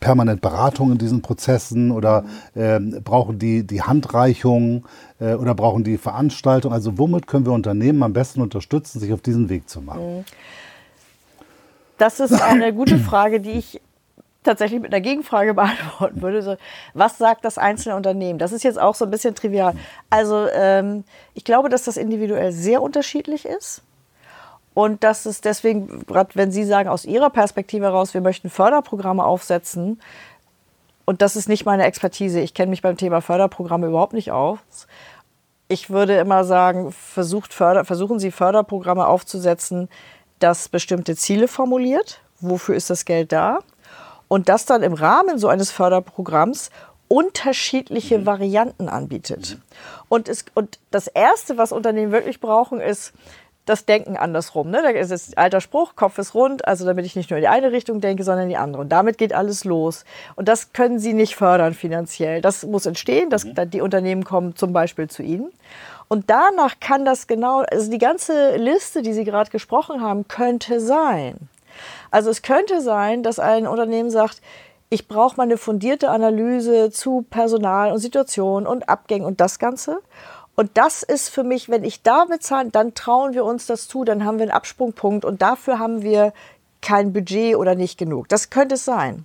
permanent 0.00 0.42
Beratung 0.42 0.92
in 0.92 0.98
diesen 0.98 1.22
Prozessen 1.22 1.90
oder 1.90 2.24
äh, 2.54 2.78
brauchen 2.78 3.38
die 3.38 3.66
die 3.66 3.80
Handreichung 3.80 4.84
äh, 5.18 5.32
oder 5.32 5.54
brauchen 5.54 5.82
die 5.82 5.96
Veranstaltung? 5.96 6.72
Also 6.72 6.98
womit 6.98 7.26
können 7.26 7.46
wir 7.46 7.52
Unternehmen 7.52 8.02
am 8.02 8.12
besten 8.12 8.42
unterstützen, 8.42 9.00
sich 9.00 9.14
auf 9.14 9.22
diesen 9.22 9.48
Weg 9.48 9.70
zu 9.70 9.80
machen? 9.80 10.26
Das 11.96 12.20
ist 12.20 12.40
eine 12.42 12.74
gute 12.74 12.98
Frage, 12.98 13.40
die 13.40 13.52
ich 13.52 13.80
tatsächlich 14.44 14.80
mit 14.80 14.92
einer 14.92 15.00
Gegenfrage 15.00 15.54
beantworten 15.54 16.22
würde. 16.22 16.42
So, 16.42 16.56
was 16.94 17.18
sagt 17.18 17.44
das 17.44 17.58
einzelne 17.58 17.96
Unternehmen? 17.96 18.38
Das 18.38 18.52
ist 18.52 18.62
jetzt 18.62 18.78
auch 18.78 18.94
so 18.94 19.04
ein 19.04 19.10
bisschen 19.10 19.34
trivial. 19.34 19.74
Also 20.10 20.46
ähm, 20.52 21.04
ich 21.34 21.44
glaube, 21.44 21.68
dass 21.68 21.84
das 21.84 21.96
individuell 21.96 22.52
sehr 22.52 22.82
unterschiedlich 22.82 23.44
ist. 23.44 23.82
Und 24.78 25.02
das 25.02 25.26
ist 25.26 25.44
deswegen, 25.44 26.06
gerade 26.06 26.36
wenn 26.36 26.52
Sie 26.52 26.62
sagen, 26.62 26.88
aus 26.88 27.04
Ihrer 27.04 27.30
Perspektive 27.30 27.86
heraus, 27.86 28.14
wir 28.14 28.20
möchten 28.20 28.48
Förderprogramme 28.48 29.24
aufsetzen, 29.24 30.00
und 31.04 31.20
das 31.20 31.34
ist 31.34 31.48
nicht 31.48 31.66
meine 31.66 31.82
Expertise, 31.82 32.38
ich 32.38 32.54
kenne 32.54 32.70
mich 32.70 32.80
beim 32.80 32.96
Thema 32.96 33.20
Förderprogramme 33.20 33.88
überhaupt 33.88 34.12
nicht 34.12 34.30
aus. 34.30 34.60
Ich 35.66 35.90
würde 35.90 36.16
immer 36.18 36.44
sagen, 36.44 36.92
versucht 36.92 37.52
Förder, 37.52 37.84
versuchen 37.84 38.20
Sie 38.20 38.30
Förderprogramme 38.30 39.08
aufzusetzen, 39.08 39.88
das 40.38 40.68
bestimmte 40.68 41.16
Ziele 41.16 41.48
formuliert. 41.48 42.20
Wofür 42.38 42.76
ist 42.76 42.88
das 42.88 43.04
Geld 43.04 43.32
da? 43.32 43.58
Und 44.28 44.48
das 44.48 44.64
dann 44.64 44.84
im 44.84 44.92
Rahmen 44.92 45.40
so 45.40 45.48
eines 45.48 45.72
Förderprogramms 45.72 46.70
unterschiedliche 47.08 48.18
mhm. 48.18 48.26
Varianten 48.26 48.88
anbietet. 48.88 49.58
Und, 50.08 50.28
es, 50.28 50.44
und 50.54 50.78
das 50.92 51.08
Erste, 51.08 51.58
was 51.58 51.72
Unternehmen 51.72 52.12
wirklich 52.12 52.38
brauchen, 52.38 52.80
ist 52.80 53.12
das 53.68 53.84
Denken 53.84 54.16
andersrum. 54.16 54.70
Ne? 54.70 54.80
Da 54.82 54.90
ist 54.90 55.10
es 55.10 55.36
alter 55.36 55.60
Spruch, 55.60 55.96
Kopf 55.96 56.18
ist 56.18 56.34
rund, 56.34 56.66
also 56.66 56.84
damit 56.84 57.04
ich 57.06 57.16
nicht 57.16 57.30
nur 57.30 57.38
in 57.38 57.42
die 57.42 57.48
eine 57.48 57.72
Richtung 57.72 58.00
denke, 58.00 58.24
sondern 58.24 58.44
in 58.44 58.48
die 58.50 58.56
andere. 58.56 58.82
Und 58.82 58.90
damit 58.90 59.18
geht 59.18 59.32
alles 59.32 59.64
los. 59.64 60.04
Und 60.36 60.48
das 60.48 60.72
können 60.72 60.98
Sie 60.98 61.12
nicht 61.12 61.36
fördern 61.36 61.74
finanziell. 61.74 62.40
Das 62.40 62.64
muss 62.64 62.86
entstehen, 62.86 63.30
dass 63.30 63.44
mhm. 63.44 63.70
die 63.70 63.80
Unternehmen 63.80 64.24
kommen 64.24 64.56
zum 64.56 64.72
Beispiel 64.72 65.08
zu 65.08 65.22
Ihnen. 65.22 65.50
Und 66.08 66.30
danach 66.30 66.80
kann 66.80 67.04
das 67.04 67.26
genau, 67.26 67.60
also 67.60 67.90
die 67.90 67.98
ganze 67.98 68.56
Liste, 68.56 69.02
die 69.02 69.12
Sie 69.12 69.24
gerade 69.24 69.50
gesprochen 69.50 70.00
haben, 70.00 70.26
könnte 70.26 70.80
sein. 70.80 71.36
Also 72.10 72.30
es 72.30 72.42
könnte 72.42 72.80
sein, 72.80 73.22
dass 73.22 73.38
ein 73.38 73.66
Unternehmen 73.66 74.10
sagt, 74.10 74.40
ich 74.90 75.06
brauche 75.06 75.36
mal 75.36 75.42
eine 75.42 75.58
fundierte 75.58 76.08
Analyse 76.08 76.90
zu 76.90 77.26
Personal 77.28 77.92
und 77.92 77.98
Situation 77.98 78.66
und 78.66 78.88
Abgängen 78.88 79.26
und 79.26 79.40
das 79.40 79.58
Ganze. 79.58 80.00
Und 80.58 80.72
das 80.74 81.04
ist 81.04 81.28
für 81.28 81.44
mich, 81.44 81.68
wenn 81.68 81.84
ich 81.84 82.02
da 82.02 82.24
bezahle, 82.24 82.70
dann 82.70 82.92
trauen 82.92 83.32
wir 83.32 83.44
uns 83.44 83.66
das 83.66 83.86
zu, 83.86 84.02
dann 84.02 84.24
haben 84.24 84.38
wir 84.38 84.42
einen 84.42 84.50
Absprungpunkt 84.50 85.24
und 85.24 85.40
dafür 85.40 85.78
haben 85.78 86.02
wir 86.02 86.32
kein 86.82 87.12
Budget 87.12 87.54
oder 87.54 87.76
nicht 87.76 87.96
genug. 87.96 88.28
Das 88.28 88.50
könnte 88.50 88.74
es 88.74 88.84
sein 88.84 89.24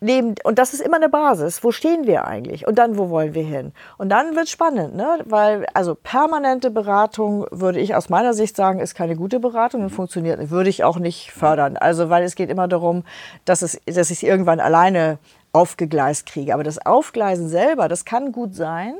neben, 0.00 0.34
und 0.44 0.58
das 0.58 0.72
ist 0.72 0.80
immer 0.80 0.96
eine 0.96 1.08
Basis. 1.08 1.62
Wo 1.64 1.72
stehen 1.72 2.06
wir 2.06 2.26
eigentlich? 2.26 2.66
Und 2.66 2.78
dann, 2.78 2.96
wo 2.96 3.10
wollen 3.10 3.34
wir 3.34 3.42
hin? 3.42 3.72
Und 3.98 4.08
dann 4.08 4.34
wird 4.34 4.46
es 4.46 4.50
spannend, 4.50 4.94
ne? 4.94 5.18
weil 5.24 5.66
also 5.74 5.94
permanente 5.94 6.70
Beratung, 6.70 7.46
würde 7.50 7.80
ich 7.80 7.94
aus 7.94 8.08
meiner 8.08 8.34
Sicht 8.34 8.56
sagen, 8.56 8.80
ist 8.80 8.94
keine 8.94 9.16
gute 9.16 9.40
Beratung 9.40 9.82
und 9.82 9.90
funktioniert, 9.90 10.50
würde 10.50 10.70
ich 10.70 10.84
auch 10.84 10.98
nicht 10.98 11.32
fördern. 11.32 11.76
Also, 11.76 12.10
weil 12.10 12.24
es 12.24 12.34
geht 12.34 12.50
immer 12.50 12.68
darum, 12.68 13.04
dass, 13.44 13.62
es, 13.62 13.80
dass 13.86 14.10
ich 14.10 14.18
es 14.18 14.22
irgendwann 14.22 14.60
alleine 14.60 15.18
aufgegleist 15.52 16.26
kriege. 16.26 16.54
Aber 16.54 16.64
das 16.64 16.84
Aufgleisen 16.84 17.48
selber, 17.48 17.88
das 17.88 18.04
kann 18.04 18.32
gut 18.32 18.54
sein, 18.54 18.94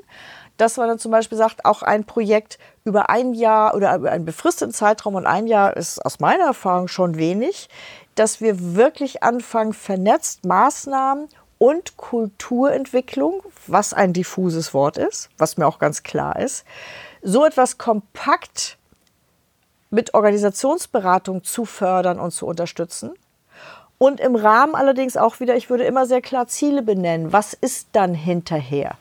dass 0.57 0.77
man 0.77 0.89
dann 0.89 0.99
zum 0.99 1.11
Beispiel 1.11 1.39
sagt, 1.39 1.65
auch 1.65 1.83
ein 1.83 2.05
Projekt 2.05 2.59
über 2.85 3.11
ein 3.11 3.35
Jahr 3.35 3.75
oder 3.75 3.95
über 3.95 4.11
einen 4.11 4.25
befristeten 4.25 4.73
Zeitraum 4.73 5.15
und 5.15 5.27
ein 5.27 5.47
Jahr 5.47 5.77
ist 5.77 6.05
aus 6.05 6.21
meiner 6.21 6.45
Erfahrung 6.45 6.89
schon 6.89 7.17
wenig 7.17 7.69
dass 8.17 8.41
wir 8.41 8.75
wirklich 8.75 9.23
anfangen, 9.23 9.73
vernetzt 9.73 10.45
Maßnahmen 10.45 11.29
und 11.59 11.97
Kulturentwicklung, 11.97 13.43
was 13.67 13.95
ein 13.95 14.13
diffuses 14.13 14.75
Wort 14.75 14.99
ist, 14.99 15.31
was 15.39 15.57
mir 15.57 15.67
auch 15.67 15.79
ganz 15.79 16.03
klar 16.03 16.39
ist, 16.39 16.65
so 17.23 17.45
etwas 17.47 17.79
kompakt 17.79 18.79
mit 19.91 20.15
Organisationsberatung 20.15 21.45
zu 21.45 21.65
fördern 21.65 22.19
und 22.19 22.33
zu 22.33 22.47
unterstützen. 22.47 23.13
Und 23.99 24.21
im 24.21 24.37
Rahmen 24.37 24.75
allerdings 24.75 25.17
auch 25.17 25.41
wieder, 25.41 25.57
ich 25.57 25.71
würde 25.71 25.85
immer 25.85 26.05
sehr 26.05 26.21
klar 26.21 26.47
Ziele 26.47 26.83
benennen. 26.83 27.33
Was 27.33 27.55
ist 27.55 27.89
dann 27.93 28.15
hinterher? 28.15 28.97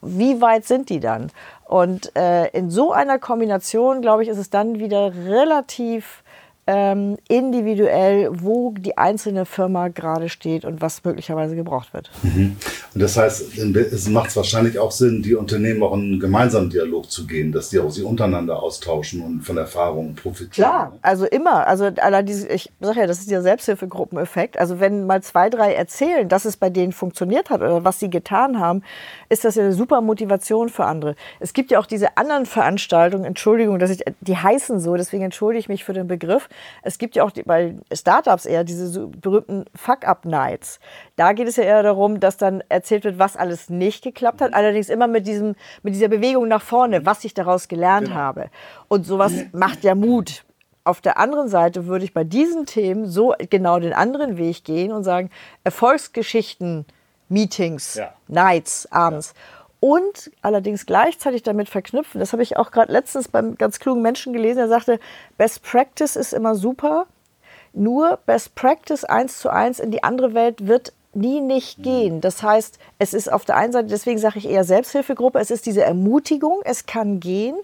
Wie 0.00 0.40
weit 0.40 0.66
sind 0.66 0.90
die 0.90 0.98
dann? 0.98 1.30
Und 1.64 2.14
äh, 2.16 2.48
in 2.48 2.70
so 2.70 2.92
einer 2.92 3.18
Kombination, 3.18 4.02
glaube 4.02 4.24
ich, 4.24 4.28
ist 4.28 4.38
es 4.38 4.50
dann 4.50 4.78
wieder 4.78 5.14
relativ 5.14 6.21
ähm, 6.68 7.16
individuell, 7.28 8.28
wo 8.30 8.72
die 8.78 8.96
einzelne 8.96 9.46
Firma 9.46 9.88
gerade 9.88 10.28
steht 10.28 10.64
und 10.64 10.80
was 10.80 11.02
möglicherweise 11.04 11.56
gebraucht 11.56 11.92
wird. 11.92 12.10
Mhm. 12.22 12.56
Und 12.94 13.02
das 13.02 13.16
heißt, 13.16 13.58
es 13.58 14.08
macht 14.08 14.36
wahrscheinlich 14.36 14.78
auch 14.78 14.92
Sinn, 14.92 15.22
die 15.22 15.34
Unternehmen 15.34 15.82
auch 15.82 15.94
in 15.94 16.00
einen 16.00 16.20
gemeinsamen 16.20 16.70
Dialog 16.70 17.10
zu 17.10 17.26
gehen, 17.26 17.50
dass 17.50 17.70
die 17.70 17.80
auch 17.80 17.90
sich 17.90 18.04
untereinander 18.04 18.62
austauschen 18.62 19.22
und 19.22 19.40
von 19.40 19.56
Erfahrungen 19.56 20.14
profitieren. 20.14 20.68
Klar, 20.68 20.98
also 21.02 21.26
immer. 21.26 21.66
Also 21.66 21.88
ich 21.88 22.70
sage 22.80 23.00
ja, 23.00 23.06
das 23.06 23.18
ist 23.18 23.30
der 23.30 23.42
Selbsthilfegruppeneffekt. 23.42 24.56
Also 24.56 24.78
wenn 24.78 25.06
mal 25.06 25.22
zwei, 25.22 25.50
drei 25.50 25.74
erzählen, 25.74 26.28
dass 26.28 26.44
es 26.44 26.56
bei 26.56 26.70
denen 26.70 26.92
funktioniert 26.92 27.50
hat 27.50 27.60
oder 27.60 27.84
was 27.84 27.98
sie 27.98 28.10
getan 28.10 28.60
haben, 28.60 28.82
ist 29.28 29.44
das 29.44 29.56
ja 29.56 29.64
eine 29.64 29.72
super 29.72 30.00
Motivation 30.00 30.68
für 30.68 30.84
andere. 30.84 31.16
Es 31.40 31.54
gibt 31.54 31.72
ja 31.72 31.80
auch 31.80 31.86
diese 31.86 32.16
anderen 32.16 32.46
Veranstaltungen, 32.46 33.24
Entschuldigung, 33.24 33.80
dass 33.80 33.90
ich, 33.90 34.04
die 34.20 34.36
heißen 34.36 34.78
so, 34.78 34.96
deswegen 34.96 35.24
entschuldige 35.24 35.58
ich 35.58 35.68
mich 35.68 35.84
für 35.84 35.92
den 35.92 36.06
Begriff. 36.06 36.48
Es 36.82 36.98
gibt 36.98 37.16
ja 37.16 37.24
auch 37.24 37.30
die, 37.30 37.42
bei 37.42 37.74
Startups 37.92 38.46
eher 38.46 38.64
diese 38.64 38.86
so 38.86 39.08
berühmten 39.08 39.64
Fuck-Up-Nights. 39.74 40.80
Da 41.16 41.32
geht 41.32 41.48
es 41.48 41.56
ja 41.56 41.64
eher 41.64 41.82
darum, 41.82 42.20
dass 42.20 42.36
dann 42.36 42.62
erzählt 42.68 43.04
wird, 43.04 43.18
was 43.18 43.36
alles 43.36 43.70
nicht 43.70 44.02
geklappt 44.04 44.40
hat, 44.40 44.54
allerdings 44.54 44.88
immer 44.88 45.06
mit, 45.06 45.26
diesem, 45.26 45.54
mit 45.82 45.94
dieser 45.94 46.08
Bewegung 46.08 46.48
nach 46.48 46.62
vorne, 46.62 47.06
was 47.06 47.24
ich 47.24 47.34
daraus 47.34 47.68
gelernt 47.68 48.08
genau. 48.08 48.18
habe. 48.18 48.50
Und 48.88 49.06
sowas 49.06 49.32
macht 49.52 49.84
ja 49.84 49.94
Mut. 49.94 50.44
Auf 50.84 51.00
der 51.00 51.16
anderen 51.16 51.48
Seite 51.48 51.86
würde 51.86 52.04
ich 52.04 52.12
bei 52.12 52.24
diesen 52.24 52.66
Themen 52.66 53.06
so 53.06 53.34
genau 53.50 53.78
den 53.78 53.92
anderen 53.92 54.36
Weg 54.36 54.64
gehen 54.64 54.90
und 54.92 55.04
sagen, 55.04 55.30
Erfolgsgeschichten, 55.62 56.86
Meetings, 57.28 57.94
ja. 57.94 58.12
Nights, 58.26 58.90
abends. 58.90 59.34
Ja 59.36 59.42
und 59.82 60.30
allerdings 60.42 60.86
gleichzeitig 60.86 61.42
damit 61.42 61.68
verknüpfen. 61.68 62.20
Das 62.20 62.32
habe 62.32 62.44
ich 62.44 62.56
auch 62.56 62.70
gerade 62.70 62.92
letztens 62.92 63.26
beim 63.26 63.58
ganz 63.58 63.80
klugen 63.80 64.00
Menschen 64.00 64.32
gelesen. 64.32 64.60
Er 64.60 64.68
sagte, 64.68 65.00
Best 65.36 65.64
Practice 65.64 66.14
ist 66.14 66.32
immer 66.32 66.54
super, 66.54 67.08
nur 67.72 68.20
Best 68.24 68.54
Practice 68.54 69.02
eins 69.02 69.40
zu 69.40 69.50
eins 69.50 69.80
in 69.80 69.90
die 69.90 70.04
andere 70.04 70.34
Welt 70.34 70.68
wird 70.68 70.92
nie 71.14 71.40
nicht 71.40 71.80
mhm. 71.80 71.82
gehen. 71.82 72.20
Das 72.20 72.44
heißt, 72.44 72.78
es 73.00 73.12
ist 73.12 73.32
auf 73.32 73.44
der 73.44 73.56
einen 73.56 73.72
Seite, 73.72 73.88
deswegen 73.88 74.18
sage 74.18 74.38
ich 74.38 74.48
eher 74.48 74.62
Selbsthilfegruppe, 74.62 75.40
es 75.40 75.50
ist 75.50 75.66
diese 75.66 75.82
Ermutigung, 75.82 76.60
es 76.62 76.86
kann 76.86 77.18
gehen 77.18 77.56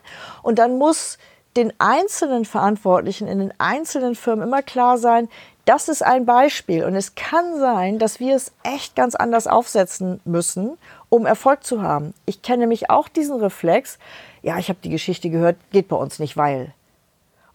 und 0.42 0.59
dann 0.59 0.76
muss 0.76 1.18
den 1.57 1.72
einzelnen 1.78 2.44
Verantwortlichen 2.44 3.28
in 3.28 3.38
den 3.38 3.54
einzelnen 3.59 4.16
Firmen 4.16 4.48
immer 4.48 4.62
klar 4.62 4.98
sein, 4.98 5.28
das 5.68 5.88
ist 5.88 6.02
ein 6.02 6.24
Beispiel 6.24 6.85
und 6.85 6.94
es 6.94 7.14
kann 7.14 7.59
sein, 7.59 7.98
dass 7.98 8.20
wir 8.20 8.35
es 8.35 8.52
echt 8.62 8.96
ganz 8.96 9.14
anders 9.14 9.46
aufsetzen 9.46 10.20
müssen 10.24 10.78
um 11.09 11.27
Erfolg 11.27 11.64
zu 11.64 11.83
haben. 11.83 12.14
Ich 12.27 12.42
kenne 12.42 12.61
nämlich 12.61 12.90
auch 12.90 13.09
diesen 13.09 13.40
Reflex, 13.40 13.99
ja, 14.42 14.59
ich 14.59 14.68
habe 14.68 14.79
die 14.83 14.90
Geschichte 14.90 15.31
gehört, 15.31 15.57
geht 15.73 15.88
bei 15.88 15.97
uns 15.97 16.18
nicht, 16.18 16.37
weil. 16.37 16.73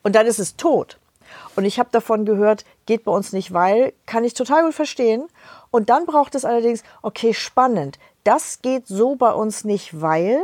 Und 0.01 0.15
dann 0.15 0.27
ist 0.27 0.39
es 0.39 0.55
tot. 0.55 0.97
Und 1.55 1.65
ich 1.65 1.79
habe 1.79 1.89
davon 1.91 2.25
gehört, 2.25 2.65
geht 2.85 3.03
bei 3.05 3.11
uns 3.11 3.33
nicht, 3.33 3.53
weil, 3.53 3.93
kann 4.05 4.23
ich 4.23 4.33
total 4.33 4.63
gut 4.65 4.73
verstehen. 4.73 5.27
Und 5.71 5.89
dann 5.89 6.05
braucht 6.05 6.35
es 6.35 6.45
allerdings, 6.45 6.83
okay, 7.01 7.33
spannend, 7.33 7.99
das 8.23 8.61
geht 8.61 8.87
so 8.87 9.15
bei 9.15 9.31
uns 9.31 9.63
nicht, 9.63 10.01
weil, 10.01 10.39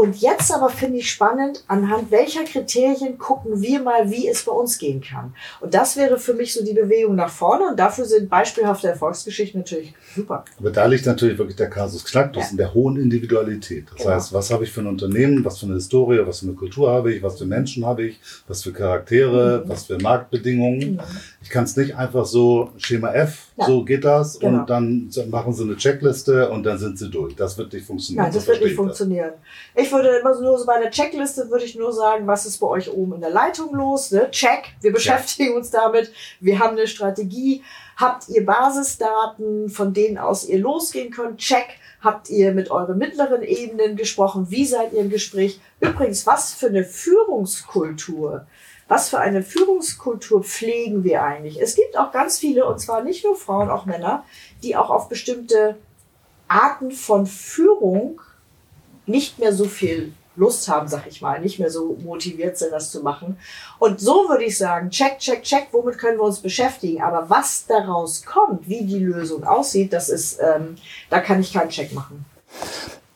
und 0.00 0.16
jetzt 0.16 0.50
aber 0.50 0.70
finde 0.70 0.96
ich 0.96 1.10
spannend, 1.10 1.62
anhand 1.68 2.10
welcher 2.10 2.44
Kriterien 2.44 3.18
gucken 3.18 3.60
wir 3.60 3.82
mal, 3.82 4.10
wie 4.10 4.28
es 4.28 4.46
bei 4.46 4.52
uns 4.52 4.78
gehen 4.78 5.02
kann. 5.02 5.34
Und 5.60 5.74
das 5.74 5.94
wäre 5.94 6.18
für 6.18 6.32
mich 6.32 6.54
so 6.54 6.64
die 6.64 6.72
Bewegung 6.72 7.16
nach 7.16 7.28
vorne. 7.28 7.68
Und 7.68 7.78
dafür 7.78 8.06
sind 8.06 8.30
beispielhafte 8.30 8.88
Erfolgsgeschichten 8.88 9.60
natürlich 9.60 9.92
super. 10.16 10.46
Aber 10.58 10.70
da 10.70 10.86
liegt 10.86 11.04
natürlich 11.04 11.36
wirklich 11.36 11.58
der 11.58 11.68
Kasus 11.68 12.02
Knacktus 12.02 12.44
ja. 12.44 12.50
in 12.52 12.56
der 12.56 12.72
hohen 12.72 12.96
Individualität. 12.96 13.88
Das 13.90 13.98
genau. 13.98 14.14
heißt, 14.14 14.32
was 14.32 14.50
habe 14.50 14.64
ich 14.64 14.72
für 14.72 14.80
ein 14.80 14.86
Unternehmen, 14.86 15.44
was 15.44 15.58
für 15.58 15.66
eine 15.66 15.74
Historie, 15.74 16.22
was 16.24 16.38
für 16.38 16.46
eine 16.46 16.54
Kultur 16.54 16.90
habe 16.90 17.12
ich, 17.12 17.22
was 17.22 17.36
für 17.36 17.44
Menschen 17.44 17.84
habe 17.84 18.04
ich, 18.04 18.18
was 18.48 18.62
für 18.62 18.72
Charaktere, 18.72 19.62
mhm. 19.62 19.68
was 19.68 19.84
für 19.84 19.98
Marktbedingungen. 19.98 20.92
Mhm. 20.92 21.00
Ich 21.42 21.50
kann 21.50 21.64
es 21.64 21.76
nicht 21.76 21.94
einfach 21.94 22.24
so 22.24 22.70
Schema 22.78 23.12
F, 23.12 23.48
ja. 23.58 23.66
so 23.66 23.84
geht 23.84 24.06
das 24.06 24.38
genau. 24.38 24.60
und 24.60 24.70
dann 24.70 25.10
machen 25.28 25.52
sie 25.52 25.64
eine 25.64 25.76
Checkliste 25.76 26.48
und 26.48 26.64
dann 26.64 26.78
sind 26.78 26.98
sie 26.98 27.10
durch. 27.10 27.36
Das 27.36 27.58
wird 27.58 27.70
nicht 27.74 27.84
funktionieren. 27.84 28.24
Nein, 28.24 28.32
das 28.32 28.46
wird 28.46 28.64
nicht 28.64 28.76
funktionieren. 28.76 29.32
Ich 29.74 29.89
ich 29.90 29.96
würde 29.96 30.18
immer 30.18 30.40
nur 30.40 30.56
so 30.56 30.66
bei 30.66 30.80
der 30.80 30.92
Checkliste 30.92 31.50
würde 31.50 31.64
ich 31.64 31.74
nur 31.74 31.92
sagen, 31.92 32.28
was 32.28 32.46
ist 32.46 32.58
bei 32.58 32.68
euch 32.68 32.92
oben 32.92 33.14
in 33.14 33.20
der 33.20 33.30
Leitung 33.30 33.74
los? 33.74 34.12
Ne? 34.12 34.30
Check, 34.30 34.68
wir 34.80 34.92
beschäftigen 34.92 35.50
ja. 35.50 35.56
uns 35.56 35.70
damit, 35.70 36.12
wir 36.38 36.60
haben 36.60 36.76
eine 36.76 36.86
Strategie. 36.86 37.64
Habt 37.96 38.28
ihr 38.28 38.46
Basisdaten, 38.46 39.68
von 39.68 39.92
denen 39.92 40.16
aus 40.16 40.44
ihr 40.44 40.60
losgehen 40.60 41.10
könnt? 41.10 41.38
Check. 41.38 41.66
Habt 42.00 42.30
ihr 42.30 42.52
mit 42.52 42.70
euren 42.70 42.98
mittleren 42.98 43.42
Ebenen 43.42 43.96
gesprochen? 43.96 44.46
Wie 44.48 44.64
seid 44.64 44.92
ihr 44.92 45.00
im 45.00 45.10
Gespräch? 45.10 45.60
Übrigens, 45.80 46.24
was 46.24 46.54
für 46.54 46.68
eine 46.68 46.84
Führungskultur 46.84 48.46
was 48.86 49.08
für 49.08 49.20
eine 49.20 49.44
Führungskultur 49.44 50.42
pflegen 50.42 51.04
wir 51.04 51.22
eigentlich? 51.22 51.62
Es 51.62 51.76
gibt 51.76 51.96
auch 51.96 52.10
ganz 52.10 52.40
viele, 52.40 52.66
und 52.66 52.80
zwar 52.80 53.04
nicht 53.04 53.24
nur 53.24 53.36
Frauen, 53.36 53.70
auch 53.70 53.86
Männer, 53.86 54.24
die 54.64 54.74
auch 54.74 54.90
auf 54.90 55.08
bestimmte 55.08 55.76
Arten 56.48 56.90
von 56.90 57.24
Führung 57.24 58.20
nicht 59.06 59.38
mehr 59.38 59.52
so 59.52 59.64
viel 59.64 60.12
Lust 60.36 60.68
haben, 60.68 60.88
sag 60.88 61.06
ich 61.06 61.20
mal, 61.20 61.40
nicht 61.40 61.58
mehr 61.58 61.70
so 61.70 61.98
motiviert 62.02 62.56
sind, 62.56 62.72
das 62.72 62.90
zu 62.90 63.02
machen. 63.02 63.36
Und 63.78 64.00
so 64.00 64.28
würde 64.28 64.44
ich 64.44 64.56
sagen, 64.56 64.90
check, 64.90 65.18
check, 65.18 65.42
check, 65.42 65.68
womit 65.72 65.98
können 65.98 66.18
wir 66.18 66.24
uns 66.24 66.38
beschäftigen. 66.40 67.02
Aber 67.02 67.28
was 67.28 67.66
daraus 67.66 68.24
kommt, 68.24 68.68
wie 68.68 68.84
die 68.84 69.00
Lösung 69.00 69.44
aussieht, 69.44 69.92
das 69.92 70.08
ist, 70.08 70.38
ähm, 70.40 70.76
da 71.10 71.20
kann 71.20 71.40
ich 71.40 71.52
keinen 71.52 71.70
Check 71.70 71.92
machen 71.92 72.24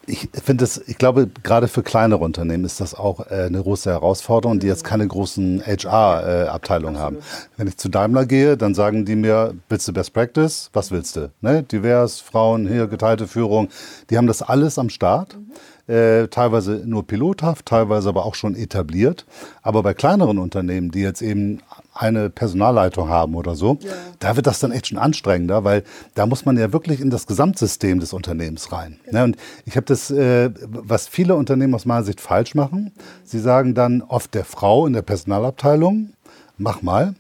ich 0.07 0.29
finde 0.43 0.65
es, 0.65 0.83
ich 0.87 0.99
glaube, 0.99 1.29
gerade 1.43 1.69
für 1.69 1.83
kleinere 1.83 2.23
Unternehmen 2.23 2.65
ist 2.65 2.81
das 2.81 2.95
auch 2.95 3.31
äh, 3.31 3.47
eine 3.47 3.63
große 3.63 3.91
Herausforderung, 3.91 4.61
die 4.61 4.67
jetzt 4.67 4.85
keine 4.85 5.07
großen 5.07 5.63
HR-Abteilungen 5.65 6.97
äh, 6.97 6.99
haben. 6.99 7.19
Wenn 7.57 7.69
ich 7.69 7.77
zu 7.77 7.89
Daimler 7.89 8.27
gehe, 8.27 8.57
dann 8.57 8.75
sagen 8.75 9.05
die 9.05 9.17
mir, 9.17 9.55
willst 9.69 9.89
du 9.89 9.93
Best 9.93 10.13
Practice? 10.13 10.71
Was 10.73 10.91
willst 10.91 11.17
du? 11.17 11.31
Ne? 11.41 11.63
Divers, 11.63 12.21
Frauen, 12.21 12.69
hier 12.69 12.87
geteilte 12.87 13.27
Führung. 13.27 13.69
Die 14.11 14.17
haben 14.17 14.27
das 14.27 14.43
alles 14.43 14.79
am 14.79 14.91
Start. 14.91 15.37
Mhm 15.37 15.53
äh, 15.87 16.29
teilweise 16.29 16.83
nur 16.87 17.07
pilothaft, 17.07 17.67
teilweise 17.67 18.09
aber 18.09 18.25
auch 18.25 18.35
schon 18.35 18.55
etabliert. 18.55 19.27
Aber 19.63 19.83
bei 19.83 19.95
kleineren 19.95 20.39
Unternehmen, 20.39 20.91
die 20.91 21.01
jetzt 21.01 21.23
eben 21.23 21.61
eine 21.93 22.31
Personalleitung 22.31 23.09
haben 23.09 23.35
oder 23.35 23.55
so, 23.55 23.79
ja. 23.81 23.93
da 24.19 24.37
wird 24.37 24.47
das 24.47 24.61
dann 24.61 24.73
echt 24.73 24.89
schon 24.89 24.99
anstrengender, 24.99 25.63
weil 25.65 25.85
da 26.15 26.27
muss 26.27 26.45
man 26.45 26.57
ja 26.57 26.73
wirklich 26.73 27.01
in 27.01 27.11
das 27.11 27.27
Gesamtsystem 27.27 28.01
des 28.01 28.13
Unternehmens 28.13 28.73
rein. 28.73 28.99
Genau. 29.05 29.19
Ne? 29.19 29.25
Und 29.25 29.37
ich 29.65 29.77
habe 29.77 29.87
das, 29.87 30.11
äh, 30.11 30.51
was 30.67 31.07
viele 31.07 31.35
Unternehmen 31.37 31.75
aus 31.75 31.85
meiner 31.85 32.05
Sicht 32.05 32.21
falsch 32.21 32.55
machen, 32.55 32.93
sie 33.23 33.39
sagen 33.39 33.75
dann 33.75 34.03
oft 34.03 34.35
der 34.35 34.45
Frau 34.45 34.87
in 34.87 34.93
der 34.93 35.03
Personalabteilung, 35.03 36.11
mach 36.57 36.83
mal. 36.83 37.15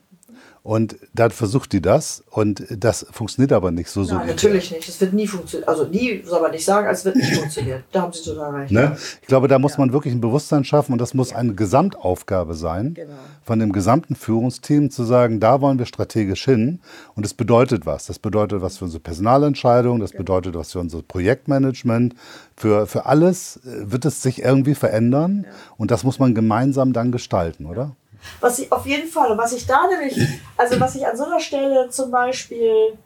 Und 0.64 0.96
dann 1.12 1.30
versucht 1.30 1.74
die 1.74 1.82
das 1.82 2.24
und 2.30 2.64
das 2.70 3.04
funktioniert 3.10 3.52
aber 3.52 3.70
nicht 3.70 3.90
so 3.90 4.02
so. 4.02 4.14
Nein, 4.14 4.28
natürlich 4.28 4.70
nicht. 4.70 4.88
Das 4.88 4.98
wird 4.98 5.12
nie 5.12 5.26
funktionieren. 5.26 5.68
Also 5.68 5.84
nie 5.84 6.22
soll 6.24 6.40
man 6.40 6.52
nicht 6.52 6.64
sagen, 6.64 6.86
als 6.86 7.04
wird 7.04 7.16
nicht 7.16 7.36
funktionieren. 7.36 7.84
Da 7.92 8.00
haben 8.00 8.14
Sie 8.14 8.22
total 8.22 8.54
recht. 8.54 8.72
Ne? 8.72 8.96
Ich 9.20 9.28
glaube, 9.28 9.46
da 9.46 9.58
muss 9.58 9.72
ja. 9.72 9.80
man 9.80 9.92
wirklich 9.92 10.14
ein 10.14 10.22
Bewusstsein 10.22 10.64
schaffen 10.64 10.92
und 10.92 11.02
das 11.02 11.12
muss 11.12 11.34
eine 11.34 11.52
Gesamtaufgabe 11.52 12.54
sein 12.54 12.94
genau. 12.94 13.12
von 13.42 13.58
dem 13.58 13.72
gesamten 13.72 14.16
Führungsteam 14.16 14.90
zu 14.90 15.04
sagen, 15.04 15.38
da 15.38 15.60
wollen 15.60 15.78
wir 15.78 15.84
strategisch 15.84 16.46
hin 16.46 16.80
und 17.14 17.26
das 17.26 17.34
bedeutet 17.34 17.84
was. 17.84 18.06
Das 18.06 18.18
bedeutet 18.18 18.62
was 18.62 18.78
für 18.78 18.86
unsere 18.86 19.02
Personalentscheidung, 19.02 20.00
das 20.00 20.12
genau. 20.12 20.22
bedeutet 20.22 20.54
was 20.54 20.72
für 20.72 20.78
unser 20.78 21.02
Projektmanagement. 21.02 22.14
Für, 22.56 22.86
für 22.86 23.04
alles 23.04 23.60
äh, 23.66 23.92
wird 23.92 24.06
es 24.06 24.22
sich 24.22 24.40
irgendwie 24.40 24.74
verändern 24.74 25.44
ja. 25.44 25.52
und 25.76 25.90
das 25.90 26.04
muss 26.04 26.18
man 26.18 26.34
gemeinsam 26.34 26.94
dann 26.94 27.12
gestalten, 27.12 27.66
oder? 27.66 27.94
Was 28.40 28.58
ich 28.58 28.70
auf 28.72 28.86
jeden 28.86 29.08
Fall, 29.08 29.36
was 29.38 29.52
ich 29.52 29.66
da 29.66 29.86
nämlich, 29.86 30.18
also 30.56 30.78
was 30.80 30.94
ich 30.94 31.06
an 31.06 31.16
so 31.16 31.24
einer 31.24 31.40
Stelle 31.40 31.88
zum 31.90 32.10
Beispiel 32.10 32.96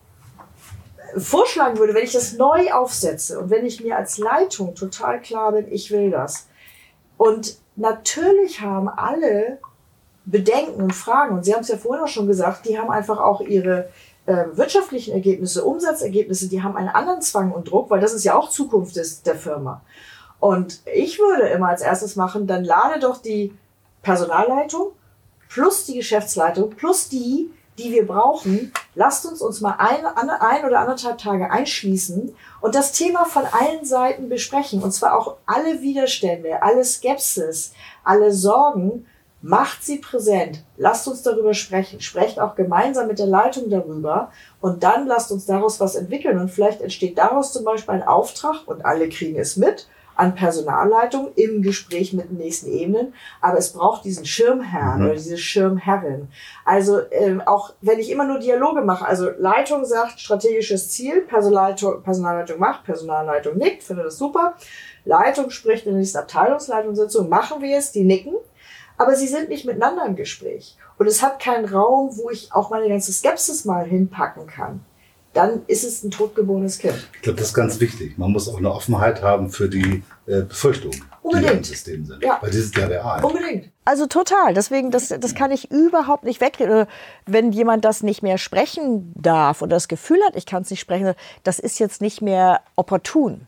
vorschlagen 1.17 1.79
würde, 1.79 1.95
wenn 1.95 2.05
ich 2.05 2.13
das 2.13 2.35
neu 2.35 2.73
aufsetze 2.73 3.39
und 3.39 3.51
wenn 3.51 3.67
ich 3.67 3.83
mir 3.83 3.97
als 3.97 4.19
Leitung 4.19 4.75
total 4.75 5.21
klar 5.21 5.53
bin, 5.53 5.71
ich 5.71 5.91
will 5.91 6.11
das. 6.11 6.49
Und 7.17 7.57
natürlich 7.77 8.61
haben 8.61 8.89
alle 8.89 9.59
Bedenken 10.25 10.83
und 10.83 10.95
Fragen, 10.95 11.37
und 11.37 11.45
Sie 11.45 11.55
haben 11.55 11.63
es 11.63 11.69
ja 11.69 11.79
vorhin 11.79 12.05
auch 12.05 12.09
schon 12.09 12.27
gesagt, 12.27 12.67
die 12.67 12.79
haben 12.79 12.91
einfach 12.91 13.19
auch 13.19 13.41
ihre 13.41 13.89
äh, 14.27 14.45
wirtschaftlichen 14.53 15.15
Ergebnisse, 15.15 15.65
Umsatzergebnisse, 15.65 16.49
die 16.49 16.63
haben 16.63 16.77
einen 16.77 16.91
anderen 16.91 17.23
Zwang 17.23 17.53
und 17.53 17.71
Druck, 17.71 17.89
weil 17.91 18.01
das 18.01 18.13
ist 18.13 18.25
ja 18.25 18.37
auch 18.37 18.51
Zukunft 18.51 18.97
des, 18.97 19.23
der 19.23 19.37
Firma. 19.37 19.81
Und 20.39 20.81
ich 20.95 21.19
würde 21.19 21.49
immer 21.49 21.69
als 21.69 21.81
erstes 21.81 22.15
machen, 22.15 22.47
dann 22.47 22.65
lade 22.65 23.01
doch 23.01 23.23
die 23.23 23.57
Personalleitung 24.03 24.93
plus 25.49 25.85
die 25.85 25.97
Geschäftsleitung 25.97 26.71
plus 26.71 27.09
die, 27.09 27.51
die 27.79 27.93
wir 27.93 28.07
brauchen. 28.07 28.73
Lasst 28.95 29.25
uns 29.27 29.41
uns 29.41 29.61
mal 29.61 29.77
ein, 29.79 30.05
ein 30.05 30.65
oder 30.65 30.81
anderthalb 30.81 31.19
Tage 31.19 31.51
einschließen 31.51 32.35
und 32.61 32.75
das 32.75 32.93
Thema 32.93 33.25
von 33.25 33.45
allen 33.45 33.85
Seiten 33.85 34.29
besprechen. 34.29 34.83
Und 34.83 34.93
zwar 34.93 35.17
auch 35.17 35.37
alle 35.47 35.81
Widerstände, 35.81 36.63
alle 36.63 36.85
Skepsis, 36.85 37.73
alle 38.05 38.33
Sorgen. 38.33 39.07
Macht 39.41 39.85
sie 39.85 39.99
präsent. 39.99 40.65
Lasst 40.77 41.07
uns 41.07 41.23
darüber 41.23 41.55
sprechen. 41.55 42.01
Sprecht 42.01 42.41
auch 42.41 42.57
gemeinsam 42.57 43.07
mit 43.07 43.21
der 43.21 43.29
Leitung 43.29 43.71
darüber. 43.71 44.33
Und 44.61 44.83
dann 44.83 45.07
lasst 45.07 45.31
uns 45.31 45.47
daraus 45.47 45.79
was 45.79 45.95
entwickeln. 45.95 46.41
Und 46.41 46.51
vielleicht 46.51 46.81
entsteht 46.81 47.19
daraus 47.19 47.53
zum 47.53 47.63
Beispiel 47.63 47.95
ein 47.95 48.03
Auftrag 48.03 48.67
und 48.67 48.85
alle 48.85 49.09
kriegen 49.09 49.39
es 49.39 49.57
mit 49.57 49.87
an 50.19 50.35
Personalleitung 50.35 51.33
im 51.37 51.63
Gespräch 51.63 52.13
mit 52.13 52.29
den 52.29 52.39
nächsten 52.39 52.71
Ebenen. 52.71 53.15
Aber 53.41 53.57
es 53.57 53.73
braucht 53.73 54.05
diesen 54.05 54.27
Schirmherrn 54.27 54.99
mhm. 54.99 55.05
oder 55.07 55.15
diese 55.15 55.39
Schirmherrin. 55.39 56.29
Also 56.65 57.01
ähm, 57.13 57.41
auch 57.41 57.73
wenn 57.81 58.01
ich 58.01 58.11
immer 58.11 58.27
nur 58.27 58.41
Dialoge 58.41 58.83
mache, 58.83 59.07
also 59.07 59.31
Leitung 59.39 59.85
sagt 59.85 60.19
strategisches 60.19 60.91
Ziel, 60.91 61.21
Personalleitung, 61.23 62.03
Personalleitung 62.03 62.59
macht, 62.59 62.85
Personalleitung 62.85 63.57
nickt, 63.57 63.85
finde 63.85 64.03
das 64.03 64.19
super. 64.19 64.55
Leitung 65.05 65.51
spricht 65.51 65.87
in 65.87 65.93
der 65.93 66.01
nächsten 66.01 66.19
Abteilungsleitungssitzung, 66.19 67.29
machen 67.29 67.63
wir 67.63 67.79
es, 67.79 67.93
die 67.93 68.03
nicken. 68.03 68.35
Aber 68.97 69.15
sie 69.15 69.29
sind 69.29 69.49
nicht 69.49 69.65
miteinander 69.65 70.05
im 70.05 70.17
Gespräch. 70.17 70.77
Und 70.99 71.07
es 71.07 71.23
hat 71.23 71.39
keinen 71.39 71.65
Raum, 71.65 72.11
wo 72.17 72.31
ich 72.31 72.53
auch 72.53 72.71
meine 72.71 72.89
ganze 72.89 73.13
Skepsis 73.13 73.65
mal 73.65 73.85
hinpacken 73.85 74.49
kann 74.49 74.85
dann 75.39 75.63
ist 75.69 75.85
es 75.85 76.03
ein 76.03 76.11
totgeborenes 76.11 76.79
Kind. 76.79 76.97
Ich 77.15 77.23
glaube, 77.23 77.39
das 77.39 77.49
ist 77.49 77.55
ganz 77.55 77.79
wichtig. 77.79 78.19
Man 78.19 78.33
muss 78.33 78.49
auch 78.49 78.59
eine 78.59 78.73
Offenheit 78.73 79.23
haben 79.23 79.51
für 79.51 79.69
die 79.69 80.03
äh, 80.27 80.43
Befürchtungen, 80.43 81.05
Unbedingt. 81.23 81.53
die 81.53 81.57
im 81.59 81.65
System 81.65 82.05
sind. 82.05 82.25
Ja. 82.25 82.39
Weil 82.41 82.51
die 82.51 82.59
sind 82.59 82.77
ja 82.77 82.87
real. 82.87 83.25
Unbedingt. 83.25 83.71
Also 83.85 84.07
total. 84.07 84.53
Deswegen, 84.55 84.91
das, 84.91 85.09
das 85.09 85.35
kann 85.37 85.53
ich 85.53 85.71
überhaupt 85.71 86.25
nicht 86.25 86.41
wegreden. 86.41 86.87
Wenn 87.25 87.53
jemand 87.53 87.85
das 87.85 88.03
nicht 88.03 88.23
mehr 88.23 88.37
sprechen 88.37 89.13
darf 89.15 89.63
oder 89.63 89.77
das 89.77 89.87
Gefühl 89.87 90.19
hat, 90.27 90.35
ich 90.35 90.45
kann 90.45 90.63
es 90.63 90.71
nicht 90.71 90.81
sprechen, 90.81 91.15
das 91.45 91.61
ist 91.61 91.79
jetzt 91.79 92.01
nicht 92.01 92.21
mehr 92.21 92.61
opportun 92.75 93.47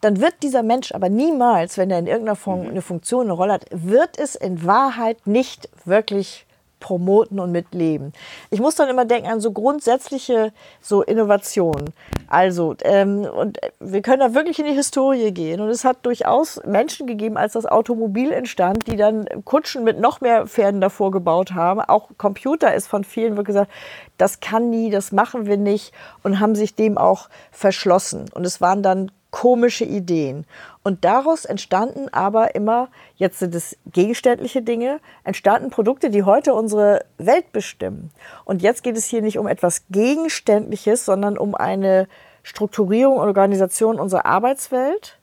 dann 0.00 0.20
wird 0.20 0.34
dieser 0.42 0.62
Mensch 0.62 0.92
aber 0.92 1.08
niemals, 1.08 1.76
wenn 1.76 1.90
er 1.90 1.98
in 1.98 2.06
irgendeiner 2.06 2.36
Form 2.36 2.62
mhm. 2.62 2.68
eine 2.68 2.82
Funktion, 2.82 3.22
eine 3.22 3.32
Rolle 3.32 3.54
hat, 3.54 3.66
wird 3.70 4.18
es 4.18 4.36
in 4.36 4.64
Wahrheit 4.64 5.26
nicht 5.26 5.68
wirklich 5.84 6.45
promoten 6.80 7.40
und 7.40 7.52
mitleben. 7.52 8.12
Ich 8.50 8.60
muss 8.60 8.74
dann 8.74 8.88
immer 8.88 9.04
denken 9.04 9.30
an 9.30 9.40
so 9.40 9.52
grundsätzliche 9.52 10.52
so 10.80 11.02
Innovationen. 11.02 11.92
Also, 12.28 12.74
ähm, 12.82 13.24
und 13.24 13.58
wir 13.80 14.02
können 14.02 14.20
da 14.20 14.34
wirklich 14.34 14.58
in 14.58 14.66
die 14.66 14.72
Historie 14.72 15.32
gehen. 15.32 15.60
Und 15.60 15.68
es 15.68 15.84
hat 15.84 16.04
durchaus 16.04 16.60
Menschen 16.64 17.06
gegeben, 17.06 17.36
als 17.36 17.54
das 17.54 17.66
Automobil 17.66 18.32
entstand, 18.32 18.86
die 18.86 18.96
dann 18.96 19.26
Kutschen 19.44 19.84
mit 19.84 19.98
noch 20.00 20.20
mehr 20.20 20.46
Pferden 20.46 20.80
davor 20.80 21.10
gebaut 21.10 21.52
haben. 21.52 21.80
Auch 21.80 22.10
Computer 22.18 22.74
ist 22.74 22.86
von 22.88 23.04
vielen 23.04 23.36
wirklich 23.36 23.46
gesagt, 23.46 23.70
das 24.18 24.40
kann 24.40 24.70
nie, 24.70 24.90
das 24.90 25.12
machen 25.12 25.46
wir 25.46 25.56
nicht 25.56 25.92
und 26.22 26.40
haben 26.40 26.54
sich 26.54 26.74
dem 26.74 26.98
auch 26.98 27.28
verschlossen. 27.52 28.26
Und 28.34 28.44
es 28.46 28.60
waren 28.60 28.82
dann 28.82 29.10
komische 29.36 29.84
Ideen. 29.84 30.46
Und 30.82 31.04
daraus 31.04 31.44
entstanden 31.44 32.08
aber 32.10 32.54
immer, 32.54 32.88
jetzt 33.16 33.38
sind 33.38 33.54
es 33.54 33.76
gegenständliche 33.84 34.62
Dinge, 34.62 34.98
entstanden 35.24 35.68
Produkte, 35.68 36.08
die 36.08 36.22
heute 36.22 36.54
unsere 36.54 37.04
Welt 37.18 37.52
bestimmen. 37.52 38.10
Und 38.46 38.62
jetzt 38.62 38.82
geht 38.82 38.96
es 38.96 39.04
hier 39.04 39.20
nicht 39.20 39.36
um 39.38 39.46
etwas 39.46 39.82
Gegenständliches, 39.90 41.04
sondern 41.04 41.36
um 41.36 41.54
eine 41.54 42.08
Strukturierung 42.44 43.18
und 43.18 43.28
Organisation 43.28 44.00
unserer 44.00 44.24
Arbeitswelt. 44.24 45.18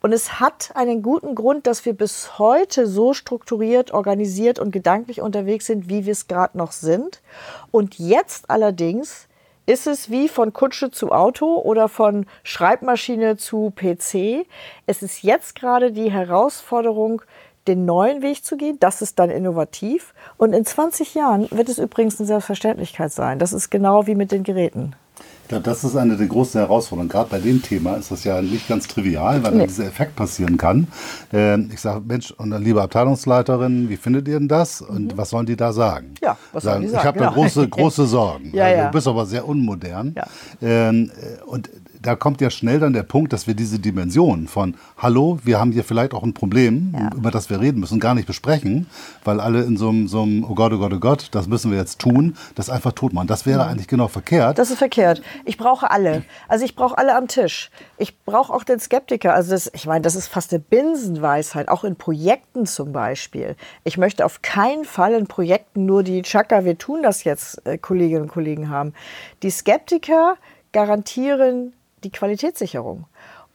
Und 0.00 0.14
es 0.14 0.40
hat 0.40 0.70
einen 0.74 1.02
guten 1.02 1.34
Grund, 1.34 1.66
dass 1.66 1.84
wir 1.84 1.92
bis 1.92 2.38
heute 2.38 2.86
so 2.86 3.12
strukturiert, 3.12 3.90
organisiert 3.90 4.58
und 4.58 4.70
gedanklich 4.70 5.20
unterwegs 5.20 5.66
sind, 5.66 5.90
wie 5.90 6.06
wir 6.06 6.12
es 6.12 6.26
gerade 6.26 6.56
noch 6.56 6.72
sind. 6.72 7.20
Und 7.70 7.98
jetzt 7.98 8.48
allerdings 8.48 9.27
ist 9.68 9.86
es 9.86 10.10
wie 10.10 10.28
von 10.28 10.54
Kutsche 10.54 10.90
zu 10.90 11.12
Auto 11.12 11.58
oder 11.58 11.90
von 11.90 12.24
Schreibmaschine 12.42 13.36
zu 13.36 13.70
PC. 13.76 14.46
Es 14.86 15.02
ist 15.02 15.22
jetzt 15.22 15.54
gerade 15.54 15.92
die 15.92 16.10
Herausforderung, 16.10 17.20
den 17.66 17.84
neuen 17.84 18.22
Weg 18.22 18.46
zu 18.46 18.56
gehen. 18.56 18.78
Das 18.80 19.02
ist 19.02 19.18
dann 19.18 19.28
innovativ. 19.28 20.14
Und 20.38 20.54
in 20.54 20.64
20 20.64 21.14
Jahren 21.14 21.48
wird 21.50 21.68
es 21.68 21.78
übrigens 21.78 22.18
eine 22.18 22.26
Selbstverständlichkeit 22.26 23.12
sein. 23.12 23.38
Das 23.38 23.52
ist 23.52 23.68
genau 23.68 24.06
wie 24.06 24.14
mit 24.14 24.32
den 24.32 24.42
Geräten. 24.42 24.96
Glaube, 25.48 25.64
das 25.64 25.82
ist 25.82 25.96
eine 25.96 26.16
der 26.16 26.26
großen 26.26 26.60
Herausforderungen. 26.60 27.08
Gerade 27.08 27.30
bei 27.30 27.38
dem 27.38 27.62
Thema 27.62 27.94
ist 27.94 28.10
das 28.10 28.24
ja 28.24 28.42
nicht 28.42 28.68
ganz 28.68 28.86
trivial, 28.86 29.42
weil 29.42 29.52
nee. 29.52 29.66
dieser 29.66 29.86
Effekt 29.86 30.14
passieren 30.14 30.58
kann. 30.58 30.88
Ähm, 31.32 31.70
ich 31.72 31.80
sage, 31.80 32.02
Mensch, 32.06 32.32
und 32.32 32.50
dann 32.50 32.62
liebe 32.62 32.82
Abteilungsleiterin, 32.82 33.88
wie 33.88 33.96
findet 33.96 34.28
ihr 34.28 34.38
denn 34.38 34.48
das? 34.48 34.82
Und 34.82 35.14
mhm. 35.14 35.18
was 35.18 35.30
sollen 35.30 35.46
die 35.46 35.56
da 35.56 35.72
sagen? 35.72 36.14
Ja, 36.20 36.36
was 36.52 36.64
sagen, 36.64 36.74
sollen 36.74 36.82
die 36.82 36.88
sagen? 36.88 37.00
Ich 37.00 37.06
habe 37.06 37.18
genau. 37.18 37.30
da 37.30 37.34
große, 37.34 37.68
große 37.70 38.06
Sorgen. 38.06 38.50
ja, 38.52 38.64
also, 38.64 38.76
ja. 38.76 38.84
Du 38.86 38.92
bist 38.92 39.08
aber 39.08 39.24
sehr 39.24 39.48
unmodern. 39.48 40.14
Ja. 40.14 40.26
Ähm, 40.60 41.10
äh, 41.16 41.42
und 41.44 41.70
da 42.02 42.16
kommt 42.16 42.40
ja 42.40 42.50
schnell 42.50 42.80
dann 42.80 42.92
der 42.92 43.02
Punkt, 43.02 43.32
dass 43.32 43.46
wir 43.46 43.54
diese 43.54 43.78
Dimension 43.78 44.48
von 44.48 44.76
Hallo, 44.96 45.38
wir 45.44 45.58
haben 45.58 45.72
hier 45.72 45.84
vielleicht 45.84 46.14
auch 46.14 46.22
ein 46.22 46.34
Problem, 46.34 46.94
ja. 46.96 47.10
über 47.14 47.30
das 47.30 47.50
wir 47.50 47.60
reden 47.60 47.80
müssen, 47.80 48.00
gar 48.00 48.14
nicht 48.14 48.26
besprechen, 48.26 48.86
weil 49.24 49.40
alle 49.40 49.62
in 49.62 49.76
so 49.76 49.88
einem, 49.88 50.08
so 50.08 50.22
einem 50.22 50.44
Oh 50.44 50.54
Gott, 50.54 50.72
oh 50.72 50.78
Gott, 50.78 50.92
oh 50.92 50.98
Gott, 50.98 51.28
das 51.32 51.46
müssen 51.46 51.70
wir 51.70 51.78
jetzt 51.78 51.98
tun, 51.98 52.36
das 52.54 52.70
einfach 52.70 52.92
tot 52.92 53.12
machen. 53.12 53.26
Das 53.26 53.46
wäre 53.46 53.60
ja. 53.60 53.66
eigentlich 53.66 53.88
genau 53.88 54.08
verkehrt. 54.08 54.58
Das 54.58 54.70
ist 54.70 54.78
verkehrt. 54.78 55.22
Ich 55.44 55.56
brauche 55.56 55.90
alle. 55.90 56.24
Also 56.46 56.64
ich 56.64 56.74
brauche 56.74 56.96
alle 56.98 57.16
am 57.16 57.28
Tisch. 57.28 57.70
Ich 57.96 58.18
brauche 58.20 58.52
auch 58.52 58.64
den 58.64 58.80
Skeptiker. 58.80 59.34
Also 59.34 59.50
das, 59.52 59.70
ich 59.74 59.86
meine, 59.86 60.02
das 60.02 60.14
ist 60.14 60.28
fast 60.28 60.52
eine 60.52 60.60
Binsenweisheit, 60.60 61.68
auch 61.68 61.84
in 61.84 61.96
Projekten 61.96 62.66
zum 62.66 62.92
Beispiel. 62.92 63.56
Ich 63.84 63.98
möchte 63.98 64.24
auf 64.24 64.42
keinen 64.42 64.84
Fall 64.84 65.14
in 65.14 65.26
Projekten 65.26 65.86
nur 65.86 66.02
die 66.02 66.22
Chaka, 66.22 66.64
wir 66.64 66.78
tun 66.78 67.02
das 67.02 67.24
jetzt, 67.24 67.66
äh, 67.66 67.78
Kolleginnen 67.78 68.22
und 68.22 68.28
Kollegen 68.28 68.68
haben. 68.68 68.92
Die 69.42 69.50
Skeptiker 69.50 70.36
garantieren 70.72 71.72
die 72.04 72.10
Qualitätssicherung. 72.10 73.06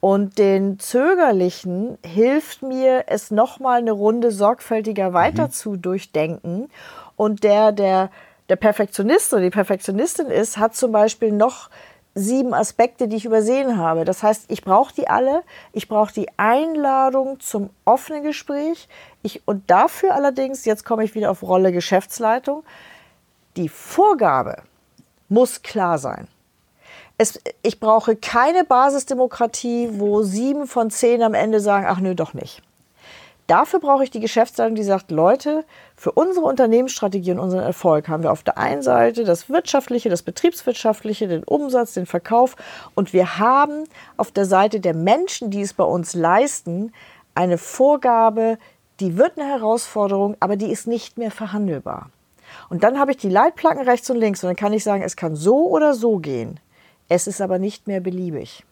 Und 0.04 0.38
den 0.38 0.80
Zögerlichen 0.80 1.98
hilft 2.06 2.62
mir, 2.62 3.06
es 3.08 3.32
nochmal 3.32 3.80
eine 3.80 3.94
Runde 3.94 4.32
sorgfältiger 4.32 5.14
weiter 5.14 5.46
mhm. 5.46 5.52
zu 5.52 5.78
durchdenken. 5.78 6.70
Und 7.16 7.46
der, 7.46 7.72
der, 7.72 8.10
der 8.50 8.58
Perfektionist 8.58 9.32
oder 9.32 9.44
die 9.44 9.50
Perfektionistin 9.50 10.28
ist, 10.28 10.58
hat 10.58 10.76
zum 10.76 10.91
Beispiel 10.91 11.32
noch 11.32 11.70
sieben 12.16 12.54
Aspekte, 12.54 13.08
die 13.08 13.16
ich 13.16 13.24
übersehen 13.24 13.78
habe. 13.78 14.04
Das 14.04 14.24
heißt, 14.24 14.46
ich 14.50 14.62
brauche 14.62 14.94
die 14.94 15.08
alle. 15.08 15.41
Ich 15.72 15.88
brauche 15.88 16.14
die 16.14 16.28
Einladung 16.38 17.39
zum 17.39 17.70
offenen 17.86 18.24
Gespräch. 18.24 18.89
Ich, 19.22 19.41
und 19.48 19.72
dafür 19.72 20.16
allerdings, 20.16 20.66
jetzt 20.66 20.84
komme 20.84 21.06
ich 21.06 21.16
wieder 21.16 21.32
auf 21.32 21.44
Rolle 21.44 21.72
Geschäftsleitung, 21.72 22.64
die 23.56 23.70
Vorgabe 23.70 24.64
muss 25.30 25.62
klar 25.62 25.98
sein 25.98 26.28
es, 27.24 27.39
ich 27.61 27.80
brauche 27.80 28.15
keine 28.15 28.65
Basisdemokratie, 28.65 29.89
wo 29.93 30.24
sieben 30.24 30.67
von 30.67 30.91
zehn 30.91 31.24
am 31.24 31.34
Ende 31.34 31.59
sagen, 31.59 31.86
ach 31.88 31.99
nö, 31.99 32.15
doch 32.15 32.34
nicht. 32.34 32.61
Dafür 33.47 33.80
brauche 33.80 34.03
ich 34.03 34.11
die 34.11 34.19
Geschäftsleitung, 34.19 34.76
die 34.76 34.84
sagt, 34.84 35.11
Leute, 35.11 35.65
für 35.95 36.11
unsere 36.11 36.45
Unternehmensstrategie 36.45 37.32
und 37.32 37.39
unseren 37.39 37.63
Erfolg 37.63 38.07
haben 38.07 38.24
wir 38.24 38.32
auf 38.32 38.43
der 38.43 38.57
einen 38.57 38.82
Seite 38.82 39.24
das 39.26 39.49
Wirtschaftliche, 39.49 40.09
das 40.09 40.21
Betriebswirtschaftliche, 40.21 41.28
den 41.28 41.43
Umsatz, 41.43 41.93
den 41.93 42.05
Verkauf 42.05 42.55
und 42.95 43.11
wir 43.11 43.39
haben 43.39 43.86
auf 44.15 44.32
der 44.32 44.45
Seite 44.45 44.80
der 44.80 44.93
Menschen, 44.93 45.49
die 45.49 45.61
es 45.61 45.74
bei 45.74 45.84
uns 45.84 46.13
leisten, 46.13 46.93
eine 47.36 47.57
Vorgabe, 47.57 48.57
die 48.99 49.17
wird 49.17 49.38
eine 49.38 49.49
Herausforderung, 49.49 50.38
aber 50.39 50.55
die 50.55 50.71
ist 50.71 50.88
nicht 50.88 51.17
mehr 51.17 51.32
verhandelbar. 51.32 52.09
Und 52.69 52.84
dann 52.84 52.99
habe 52.99 53.11
ich 53.11 53.17
die 53.17 53.30
Leitplanken 53.30 53.88
rechts 53.88 54.09
und 54.09 54.17
links 54.17 54.43
und 54.43 54.49
dann 54.49 54.55
kann 54.55 54.74
ich 54.74 54.84
sagen, 54.84 55.03
es 55.03 55.15
kann 55.15 55.36
so 55.36 55.67
oder 55.67 55.93
so 55.93 56.17
gehen. 56.17 56.59
Es 57.10 57.28
ist 57.28 57.41
aber 57.41 57.60
nicht 57.60 57.88
mehr 57.88 57.99
beliebig. 57.99 58.64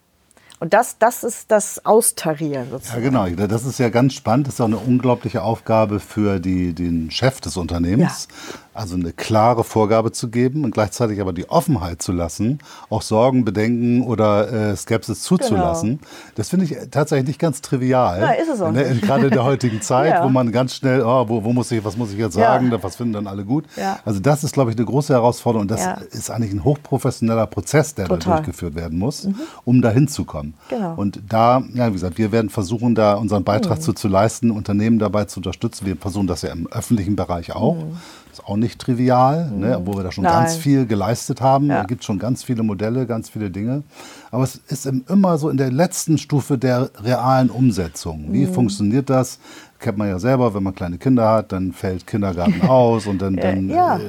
Und 0.62 0.74
das, 0.74 0.96
das 0.98 1.24
ist 1.24 1.50
das 1.50 1.84
Austarieren 1.84 2.70
sozusagen. 2.70 3.02
Ja, 3.02 3.26
genau. 3.26 3.46
Das 3.48 3.64
ist 3.64 3.80
ja 3.80 3.88
ganz 3.88 4.14
spannend. 4.14 4.46
Das 4.46 4.54
ist 4.54 4.60
auch 4.60 4.66
eine 4.66 4.78
unglaubliche 4.78 5.42
Aufgabe 5.42 5.98
für 5.98 6.38
die, 6.38 6.72
den 6.72 7.10
Chef 7.10 7.40
des 7.40 7.56
Unternehmens. 7.56 8.28
Ja. 8.30 8.60
Also 8.74 8.94
eine 8.94 9.12
klare 9.12 9.64
Vorgabe 9.64 10.12
zu 10.12 10.30
geben 10.30 10.64
und 10.64 10.72
gleichzeitig 10.72 11.20
aber 11.20 11.34
die 11.34 11.48
Offenheit 11.50 12.00
zu 12.00 12.12
lassen, 12.12 12.58
auch 12.88 13.02
Sorgen, 13.02 13.44
Bedenken 13.44 14.02
oder 14.02 14.70
äh, 14.70 14.76
Skepsis 14.76 15.22
zuzulassen. 15.22 15.98
Genau. 15.98 16.10
Das 16.36 16.48
finde 16.48 16.64
ich 16.64 16.76
tatsächlich 16.90 17.28
nicht 17.28 17.38
ganz 17.38 17.60
trivial. 17.60 18.20
Ja, 18.20 18.30
ist 18.30 18.48
es 18.48 18.60
auch 18.62 18.72
ne? 18.72 18.98
Gerade 19.02 19.24
in 19.24 19.30
der 19.30 19.44
heutigen 19.44 19.80
Zeit, 19.82 20.12
ja. 20.12 20.24
wo 20.24 20.30
man 20.30 20.52
ganz 20.52 20.74
schnell, 20.74 21.02
oh, 21.02 21.28
wo, 21.28 21.44
wo, 21.44 21.52
muss 21.52 21.70
ich, 21.70 21.84
was 21.84 21.98
muss 21.98 22.12
ich 22.12 22.18
jetzt 22.18 22.34
sagen, 22.34 22.70
ja. 22.70 22.82
was 22.82 22.96
finden 22.96 23.12
dann 23.12 23.26
alle 23.26 23.44
gut. 23.44 23.66
Ja. 23.76 23.98
Also 24.06 24.20
das 24.20 24.42
ist, 24.42 24.54
glaube 24.54 24.70
ich, 24.70 24.76
eine 24.78 24.86
große 24.86 25.12
Herausforderung 25.12 25.62
und 25.62 25.70
das 25.70 25.86
ist 26.10 26.30
eigentlich 26.30 26.52
ein 26.52 26.64
hochprofessioneller 26.64 27.46
Prozess, 27.46 27.94
der 27.94 28.06
Total. 28.06 28.18
da 28.18 28.36
durchgeführt 28.36 28.74
werden 28.74 28.98
muss, 28.98 29.24
mhm. 29.24 29.34
um 29.64 29.82
dahin 29.82 30.08
zu 30.08 30.24
kommen. 30.24 30.54
Genau. 30.70 30.94
Und 30.94 31.20
da, 31.28 31.62
ja, 31.74 31.88
wie 31.88 31.92
gesagt, 31.92 32.16
wir 32.16 32.32
werden 32.32 32.48
versuchen, 32.48 32.94
da 32.94 33.14
unseren 33.14 33.44
Beitrag 33.44 33.78
mhm. 33.78 33.82
zu, 33.82 33.92
zu 33.92 34.08
leisten, 34.08 34.50
Unternehmen 34.50 34.98
dabei 34.98 35.26
zu 35.26 35.40
unterstützen. 35.40 35.84
Wir 35.84 35.96
versuchen 35.96 36.26
das 36.26 36.42
ja 36.42 36.52
im 36.52 36.66
öffentlichen 36.68 37.16
Bereich 37.16 37.54
auch. 37.54 37.76
Mhm. 37.76 37.96
Ist 38.42 38.48
auch 38.48 38.56
nicht 38.56 38.80
trivial, 38.80 39.50
mhm. 39.50 39.60
ne, 39.60 39.78
obwohl 39.78 39.98
wir 39.98 40.04
da 40.04 40.12
schon 40.12 40.24
Nein. 40.24 40.32
ganz 40.32 40.56
viel 40.56 40.86
geleistet 40.86 41.40
haben. 41.40 41.68
Ja. 41.68 41.80
Da 41.80 41.84
gibt 41.84 42.02
schon 42.04 42.18
ganz 42.18 42.42
viele 42.42 42.62
Modelle, 42.62 43.06
ganz 43.06 43.30
viele 43.30 43.50
Dinge. 43.50 43.82
Aber 44.30 44.42
es 44.42 44.56
ist 44.66 44.86
immer 44.86 45.38
so 45.38 45.48
in 45.48 45.56
der 45.56 45.70
letzten 45.70 46.18
Stufe 46.18 46.58
der 46.58 46.90
realen 47.02 47.50
Umsetzung. 47.50 48.26
Wie 48.30 48.46
mhm. 48.46 48.52
funktioniert 48.52 49.10
das? 49.10 49.38
Kennt 49.78 49.98
man 49.98 50.08
ja 50.08 50.18
selber, 50.18 50.54
wenn 50.54 50.62
man 50.62 50.74
kleine 50.74 50.98
Kinder 50.98 51.28
hat, 51.28 51.52
dann 51.52 51.72
fällt 51.72 52.06
Kindergarten 52.06 52.62
aus 52.68 53.06
und 53.06 53.22
dann, 53.22 53.36
dann 53.36 53.68
ja. 53.68 53.96
äh, 53.96 54.00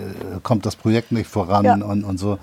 kommt 0.42 0.66
das 0.66 0.76
Projekt 0.76 1.12
nicht 1.12 1.28
voran 1.28 1.66
ja. 1.66 1.74
und, 1.76 2.04
und 2.04 2.18
so. 2.20 2.40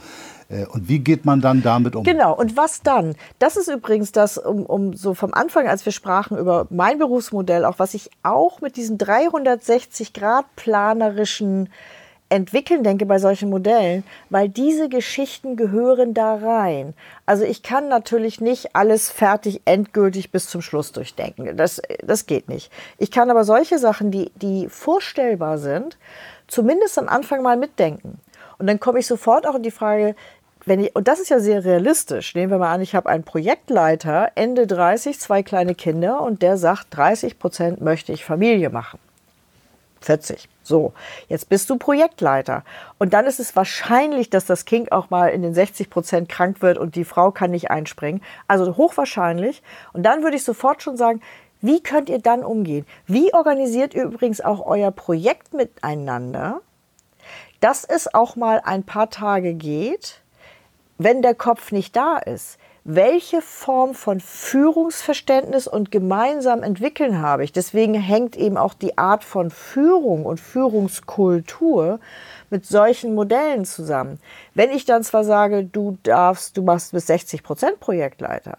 Äh, 0.50 0.66
und 0.66 0.88
wie 0.88 0.98
geht 0.98 1.24
man 1.24 1.40
dann 1.40 1.62
damit 1.62 1.96
um? 1.96 2.04
Genau, 2.04 2.34
und 2.34 2.56
was 2.56 2.82
dann? 2.82 3.14
Das 3.38 3.56
ist 3.56 3.68
übrigens 3.68 4.12
das, 4.12 4.38
um, 4.38 4.66
um 4.66 4.94
so 4.94 5.14
vom 5.14 5.32
Anfang, 5.32 5.68
als 5.68 5.84
wir 5.84 5.92
sprachen 5.92 6.36
über 6.36 6.66
mein 6.70 6.98
Berufsmodell, 6.98 7.64
auch 7.64 7.78
was 7.78 7.94
ich 7.94 8.10
auch 8.22 8.60
mit 8.60 8.76
diesem 8.76 8.98
360 8.98 10.12
Grad 10.12 10.44
planerischen 10.56 11.68
entwickeln 12.32 12.84
denke 12.84 13.06
bei 13.06 13.18
solchen 13.18 13.50
Modellen, 13.50 14.04
weil 14.30 14.48
diese 14.48 14.88
Geschichten 14.88 15.56
gehören 15.56 16.14
da 16.14 16.36
rein. 16.36 16.94
Also 17.26 17.44
ich 17.44 17.64
kann 17.64 17.88
natürlich 17.88 18.40
nicht 18.40 18.76
alles 18.76 19.10
fertig 19.10 19.62
endgültig 19.64 20.30
bis 20.30 20.46
zum 20.46 20.62
Schluss 20.62 20.92
durchdenken. 20.92 21.56
Das, 21.56 21.82
das 22.04 22.26
geht 22.26 22.48
nicht. 22.48 22.70
Ich 22.98 23.10
kann 23.10 23.30
aber 23.30 23.44
solche 23.44 23.80
Sachen, 23.80 24.12
die, 24.12 24.30
die 24.36 24.68
vorstellbar 24.68 25.58
sind, 25.58 25.98
zumindest 26.46 26.98
am 26.98 27.08
Anfang 27.08 27.42
mal 27.42 27.56
mitdenken. 27.56 28.20
Und 28.58 28.66
dann 28.66 28.78
komme 28.78 29.00
ich 29.00 29.06
sofort 29.06 29.46
auch 29.46 29.56
in 29.56 29.62
die 29.62 29.70
Frage, 29.70 30.14
wenn 30.66 30.80
ich, 30.80 30.94
und 30.94 31.08
das 31.08 31.20
ist 31.20 31.30
ja 31.30 31.40
sehr 31.40 31.64
realistisch. 31.64 32.34
Nehmen 32.34 32.50
wir 32.50 32.58
mal 32.58 32.72
an, 32.72 32.80
ich 32.80 32.94
habe 32.94 33.08
einen 33.08 33.24
Projektleiter, 33.24 34.32
Ende 34.34 34.66
30, 34.66 35.18
zwei 35.18 35.42
kleine 35.42 35.74
Kinder 35.74 36.20
und 36.20 36.42
der 36.42 36.56
sagt, 36.56 36.88
30 36.90 37.38
Prozent 37.38 37.80
möchte 37.80 38.12
ich 38.12 38.24
Familie 38.24 38.70
machen. 38.70 38.98
40. 40.00 40.48
So, 40.62 40.92
jetzt 41.28 41.48
bist 41.48 41.68
du 41.68 41.76
Projektleiter. 41.76 42.64
Und 42.98 43.12
dann 43.12 43.26
ist 43.26 43.40
es 43.40 43.54
wahrscheinlich, 43.56 44.30
dass 44.30 44.46
das 44.46 44.64
Kind 44.64 44.92
auch 44.92 45.10
mal 45.10 45.28
in 45.28 45.42
den 45.42 45.52
60 45.54 45.90
Prozent 45.90 46.28
krank 46.28 46.62
wird 46.62 46.78
und 46.78 46.94
die 46.94 47.04
Frau 47.04 47.30
kann 47.30 47.50
nicht 47.50 47.70
einspringen. 47.70 48.22
Also 48.48 48.76
hochwahrscheinlich. 48.76 49.62
Und 49.92 50.04
dann 50.04 50.22
würde 50.22 50.36
ich 50.36 50.44
sofort 50.44 50.82
schon 50.82 50.96
sagen, 50.96 51.20
wie 51.60 51.82
könnt 51.82 52.08
ihr 52.08 52.20
dann 52.20 52.42
umgehen? 52.42 52.86
Wie 53.06 53.34
organisiert 53.34 53.94
ihr 53.94 54.04
übrigens 54.04 54.40
auch 54.40 54.64
euer 54.64 54.90
Projekt 54.90 55.52
miteinander, 55.52 56.60
dass 57.60 57.84
es 57.84 58.14
auch 58.14 58.36
mal 58.36 58.62
ein 58.64 58.84
paar 58.84 59.10
Tage 59.10 59.52
geht, 59.54 60.19
wenn 61.02 61.22
der 61.22 61.34
Kopf 61.34 61.72
nicht 61.72 61.96
da 61.96 62.18
ist, 62.18 62.58
welche 62.84 63.40
Form 63.40 63.94
von 63.94 64.20
Führungsverständnis 64.20 65.66
und 65.66 65.90
gemeinsam 65.90 66.62
entwickeln 66.62 67.22
habe 67.22 67.42
ich. 67.42 67.52
Deswegen 67.52 67.94
hängt 67.94 68.36
eben 68.36 68.58
auch 68.58 68.74
die 68.74 68.98
Art 68.98 69.24
von 69.24 69.50
Führung 69.50 70.26
und 70.26 70.40
Führungskultur 70.40 72.00
mit 72.50 72.66
solchen 72.66 73.14
Modellen 73.14 73.64
zusammen. 73.64 74.18
Wenn 74.54 74.70
ich 74.70 74.84
dann 74.84 75.02
zwar 75.02 75.24
sage, 75.24 75.64
du 75.64 75.96
darfst, 76.02 76.58
du 76.58 76.62
machst 76.62 76.92
bis 76.92 77.06
60 77.06 77.42
Prozent 77.42 77.80
Projektleiter. 77.80 78.58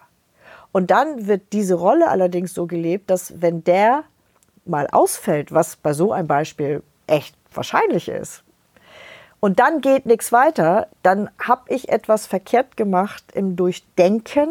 Und 0.72 0.90
dann 0.90 1.28
wird 1.28 1.54
diese 1.54 1.76
Rolle 1.76 2.08
allerdings 2.08 2.56
so 2.56 2.66
gelebt, 2.66 3.12
dass 3.12 3.40
wenn 3.40 3.64
der 3.64 4.04
mal 4.66 4.88
ausfällt, 4.92 5.52
was 5.52 5.76
bei 5.76 5.94
so 5.94 6.12
einem 6.12 6.28
Beispiel 6.28 6.82
echt 7.06 7.36
wahrscheinlich 7.54 8.08
ist, 8.08 8.44
und 9.42 9.60
dann 9.60 9.82
geht 9.82 10.06
nichts 10.06 10.32
weiter, 10.32 10.88
dann 11.02 11.30
habe 11.40 11.64
ich 11.74 11.90
etwas 11.90 12.28
verkehrt 12.28 12.78
gemacht 12.78 13.24
im 13.34 13.56
Durchdenken 13.56 14.50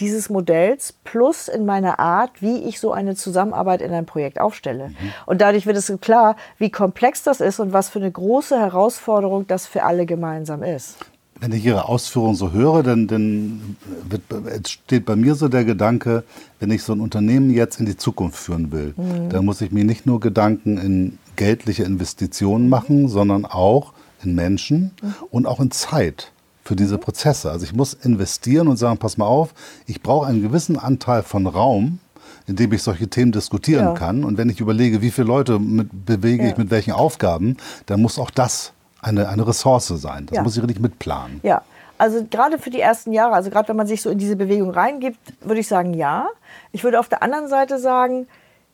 dieses 0.00 0.28
Modells 0.28 0.94
plus 1.02 1.48
in 1.48 1.64
meiner 1.64 1.98
Art, 1.98 2.40
wie 2.40 2.58
ich 2.58 2.78
so 2.78 2.92
eine 2.92 3.16
Zusammenarbeit 3.16 3.80
in 3.80 3.90
ein 3.92 4.06
Projekt 4.06 4.38
aufstelle. 4.40 4.88
Mhm. 4.88 4.94
Und 5.26 5.40
dadurch 5.40 5.66
wird 5.66 5.78
es 5.78 5.92
klar, 6.00 6.36
wie 6.58 6.70
komplex 6.70 7.22
das 7.22 7.40
ist 7.40 7.58
und 7.58 7.72
was 7.72 7.88
für 7.88 7.98
eine 7.98 8.10
große 8.10 8.56
Herausforderung 8.56 9.46
das 9.48 9.66
für 9.66 9.82
alle 9.82 10.06
gemeinsam 10.06 10.62
ist. 10.62 10.98
Wenn 11.40 11.52
ich 11.52 11.64
Ihre 11.64 11.88
Ausführungen 11.88 12.34
so 12.34 12.52
höre, 12.52 12.82
dann, 12.82 13.06
dann 13.06 13.76
wird, 14.08 14.22
entsteht 14.52 15.06
bei 15.06 15.16
mir 15.16 15.36
so 15.36 15.48
der 15.48 15.64
Gedanke, 15.64 16.24
wenn 16.60 16.70
ich 16.70 16.82
so 16.82 16.92
ein 16.92 17.00
Unternehmen 17.00 17.50
jetzt 17.50 17.80
in 17.80 17.86
die 17.86 17.96
Zukunft 17.96 18.38
führen 18.38 18.72
will, 18.72 18.92
mhm. 18.96 19.30
dann 19.30 19.44
muss 19.44 19.62
ich 19.62 19.72
mir 19.72 19.84
nicht 19.84 20.04
nur 20.04 20.20
Gedanken 20.20 20.78
in 20.78 21.18
geldliche 21.36 21.84
Investitionen 21.84 22.68
machen, 22.68 23.08
sondern 23.08 23.46
auch 23.46 23.94
in 24.22 24.34
Menschen 24.34 24.92
und 25.30 25.46
auch 25.46 25.60
in 25.60 25.70
Zeit 25.70 26.32
für 26.64 26.76
diese 26.76 26.96
mhm. 26.96 27.00
Prozesse. 27.00 27.50
Also 27.50 27.64
ich 27.64 27.74
muss 27.74 27.94
investieren 27.94 28.68
und 28.68 28.76
sagen, 28.76 28.98
pass 28.98 29.16
mal 29.16 29.26
auf, 29.26 29.54
ich 29.86 30.02
brauche 30.02 30.26
einen 30.26 30.42
gewissen 30.42 30.78
Anteil 30.78 31.22
von 31.22 31.46
Raum, 31.46 31.98
in 32.46 32.56
dem 32.56 32.72
ich 32.72 32.82
solche 32.82 33.08
Themen 33.08 33.32
diskutieren 33.32 33.86
ja. 33.86 33.94
kann. 33.94 34.24
Und 34.24 34.38
wenn 34.38 34.50
ich 34.50 34.60
überlege, 34.60 35.02
wie 35.02 35.10
viele 35.10 35.26
Leute 35.26 35.58
mit, 35.58 35.88
bewege 36.06 36.44
ja. 36.44 36.50
ich 36.50 36.56
mit 36.56 36.70
welchen 36.70 36.92
Aufgaben, 36.92 37.56
dann 37.86 38.02
muss 38.02 38.18
auch 38.18 38.30
das 38.30 38.72
eine, 39.00 39.28
eine 39.28 39.46
Ressource 39.46 39.88
sein. 39.88 40.26
Das 40.26 40.36
ja. 40.36 40.42
muss 40.42 40.56
ich 40.56 40.62
richtig 40.62 40.80
mitplanen. 40.80 41.40
Ja, 41.42 41.62
also 41.98 42.24
gerade 42.28 42.58
für 42.58 42.70
die 42.70 42.80
ersten 42.80 43.12
Jahre, 43.12 43.34
also 43.34 43.50
gerade 43.50 43.68
wenn 43.68 43.76
man 43.76 43.86
sich 43.86 44.02
so 44.02 44.10
in 44.10 44.18
diese 44.18 44.36
Bewegung 44.36 44.70
reingibt, 44.70 45.18
würde 45.40 45.60
ich 45.60 45.68
sagen, 45.68 45.94
ja. 45.94 46.28
Ich 46.72 46.84
würde 46.84 47.00
auf 47.00 47.08
der 47.08 47.22
anderen 47.22 47.48
Seite 47.48 47.78
sagen, 47.78 48.26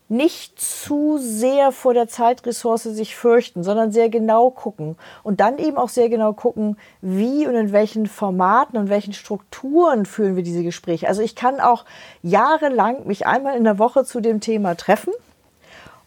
nicht 0.09 0.61
zu 0.61 1.18
sehr 1.18 1.72
vor 1.72 1.94
der 1.94 2.09
Zeitressource 2.09 2.82
sich 2.84 3.16
fürchten, 3.16 3.62
sondern 3.62 3.90
sehr 3.90 4.11
genau 4.11 4.50
gucken 4.50 4.96
und 5.22 5.40
dann 5.40 5.59
eben 5.59 5.78
auch 5.78 5.88
sehr 5.88 6.09
genau 6.09 6.32
gucken, 6.34 6.76
wie 7.00 7.46
und 7.46 7.55
in 7.55 7.72
welchen 7.72 8.07
Formaten 8.07 8.78
und 8.78 8.90
welchen 8.90 9.14
Strukturen 9.14 10.05
führen 10.05 10.36
wir 10.36 10.42
diese 10.42 10.62
Gespräche. 10.62 11.09
Also 11.09 11.22
ich 11.22 11.34
kann 11.34 11.59
auch 11.61 11.84
jahrelang 12.22 13.07
mich 13.07 13.26
einmal 13.26 13.57
in 13.57 13.64
der 13.64 13.78
Woche 13.78 14.05
zu 14.05 14.20
dem 14.20 14.40
Thema 14.40 14.76
treffen 14.76 15.12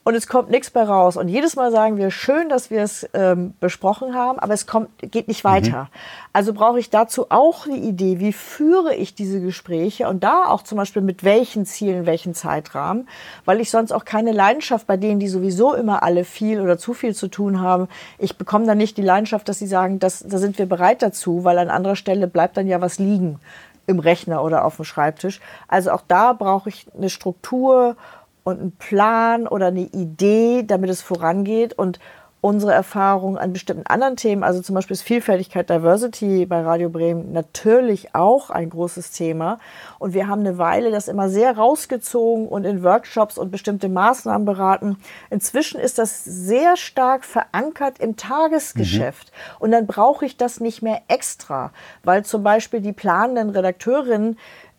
und 0.08 0.16
es 0.16 0.28
kommt 0.28 0.50
nichts 0.50 0.74
mehr 0.74 0.88
raus. 0.88 1.18
Und 1.18 1.28
jedes 1.28 1.58
Mal 1.58 1.70
sagen 1.70 1.98
wir, 1.98 2.12
schön, 2.12 2.48
dass 2.48 2.72
wir 2.72 2.82
es 2.82 3.10
ähm, 3.14 3.56
besprochen 3.60 4.16
haben, 4.16 4.40
aber 4.40 4.54
es 4.54 4.66
kommt, 4.66 4.88
geht 5.00 5.28
nicht 5.28 5.44
weiter. 5.44 5.82
Mhm. 5.82 5.88
Also 6.32 6.54
brauche 6.54 6.80
ich 6.80 6.90
dazu 6.90 7.26
auch 7.28 7.68
eine 7.68 7.76
Idee, 7.76 8.22
wie 8.22 8.32
führe 8.32 8.96
ich 8.96 9.16
diese 9.16 9.42
Gespräche 9.42 10.08
und 10.08 10.24
da 10.24 10.46
auch 10.46 10.62
zum 10.62 10.78
Beispiel 10.78 11.02
mit 11.02 11.26
welchen 11.26 11.66
Zielen, 11.66 12.06
welchen 12.06 12.34
Zeitrahmen, 12.34 13.10
weil 13.44 13.60
ich 13.60 13.70
sonst 13.70 13.92
auch 13.92 14.06
keine 14.06 14.32
Leidenschaft 14.32 14.88
bei 14.88 14.96
denen, 14.96 15.20
die 15.20 15.28
sowieso 15.28 15.74
immer 15.74 16.04
alle 16.04 16.24
viel 16.24 16.62
oder 16.62 16.78
zu 16.78 16.94
viel 16.94 17.14
zu 17.14 17.28
tun 17.28 17.60
haben. 17.60 17.90
Ich 18.18 18.38
bekomme 18.38 18.66
dann 18.66 18.78
nicht 18.78 18.96
die 18.96 19.02
Leidenschaft, 19.02 19.50
dass 19.50 19.60
sie 19.60 19.68
sagen, 19.68 20.00
das, 20.00 20.24
da 20.26 20.38
sind 20.38 20.58
wir 20.58 20.68
bereit 20.68 21.02
dazu, 21.02 21.44
weil 21.44 21.58
an 21.58 21.70
anderer 21.70 21.98
Stelle 21.98 22.28
bleibt 22.28 22.56
dann 22.56 22.68
ja 22.68 22.80
was 22.80 22.98
liegen 22.98 23.42
im 23.88 24.00
Rechner 24.00 24.44
oder 24.44 24.64
auf 24.64 24.76
dem 24.76 24.86
Schreibtisch. 24.86 25.40
Also 25.68 25.92
auch 25.92 26.04
da 26.08 26.32
brauche 26.34 26.70
ich 26.70 26.86
eine 26.96 27.10
Struktur 27.10 27.98
und 28.48 28.62
einen 28.62 28.72
Plan 28.72 29.46
oder 29.46 29.68
eine 29.68 29.82
Idee, 29.82 30.64
damit 30.66 30.90
es 30.90 31.02
vorangeht. 31.02 31.74
Und 31.74 32.00
unsere 32.40 32.72
Erfahrung 32.72 33.38
an 33.38 33.52
bestimmten 33.52 33.86
anderen 33.88 34.16
Themen, 34.16 34.44
also 34.44 34.62
zum 34.62 34.74
Beispiel 34.74 34.94
ist 34.94 35.02
Vielfältigkeit, 35.02 35.70
Diversity 35.70 36.46
bei 36.46 36.62
Radio 36.62 36.90
Bremen 36.90 37.34
natürlich 37.34 38.16
auch 38.16 38.50
ein 38.50 38.70
großes 38.70 39.12
Thema. 39.12 39.60
Und 40.00 40.14
wir 40.14 40.30
haben 40.30 40.42
eine 40.42 40.58
Weile 40.58 40.92
das 40.92 41.10
immer 41.10 41.28
sehr 41.28 41.58
rausgezogen 41.58 42.48
und 42.48 42.64
in 42.64 42.84
Workshops 42.84 43.38
und 43.38 43.52
bestimmte 43.52 43.90
Maßnahmen 43.90 44.46
beraten. 44.46 44.98
Inzwischen 45.30 45.82
ist 45.82 45.98
das 45.98 46.24
sehr 46.24 46.78
stark 46.78 47.26
verankert 47.26 48.00
im 48.00 48.16
Tagesgeschäft. 48.16 49.32
Mhm. 49.32 49.56
Und 49.60 49.72
dann 49.72 49.88
brauche 49.88 50.26
ich 50.26 50.38
das 50.38 50.62
nicht 50.62 50.82
mehr 50.82 51.02
extra, 51.10 51.72
weil 52.04 52.24
zum 52.24 52.44
Beispiel 52.44 52.80
die 52.80 52.94
planenden 52.94 53.50
Redakteurinnen 53.50 54.38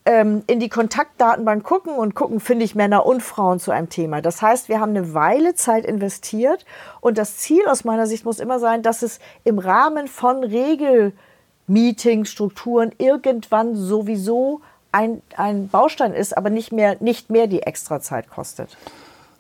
ähm, 0.08 0.42
in 0.46 0.58
die 0.58 0.70
Kontaktdatenbank 0.70 1.62
gucken 1.62 1.94
und 1.94 2.14
gucken, 2.14 2.40
finde 2.40 2.64
ich 2.64 2.74
Männer 2.74 3.04
und 3.04 3.22
Frauen 3.22 3.60
zu 3.60 3.72
einem 3.72 3.90
Thema. 3.90 4.22
Das 4.22 4.40
heißt, 4.40 4.70
wir 4.70 4.80
haben 4.80 4.96
eine 4.96 5.12
Weile 5.12 5.54
Zeit 5.54 5.84
investiert 5.84 6.64
und 7.02 7.18
das 7.18 7.36
Ziel 7.36 7.68
aus 7.68 7.84
meiner 7.84 8.06
Sicht 8.06 8.24
muss 8.24 8.40
immer 8.40 8.58
sein, 8.58 8.82
dass 8.82 9.02
es 9.02 9.20
im 9.44 9.58
Rahmen 9.58 10.08
von 10.08 10.42
Regelmeetings, 10.42 12.30
Strukturen 12.30 12.92
irgendwann 12.96 13.76
sowieso 13.76 14.62
ein, 14.92 15.20
ein 15.36 15.68
Baustein 15.68 16.14
ist, 16.14 16.34
aber 16.34 16.48
nicht 16.48 16.72
mehr, 16.72 16.96
nicht 17.00 17.28
mehr 17.28 17.46
die 17.46 17.64
extra 17.64 18.00
Zeit 18.00 18.30
kostet. 18.30 18.78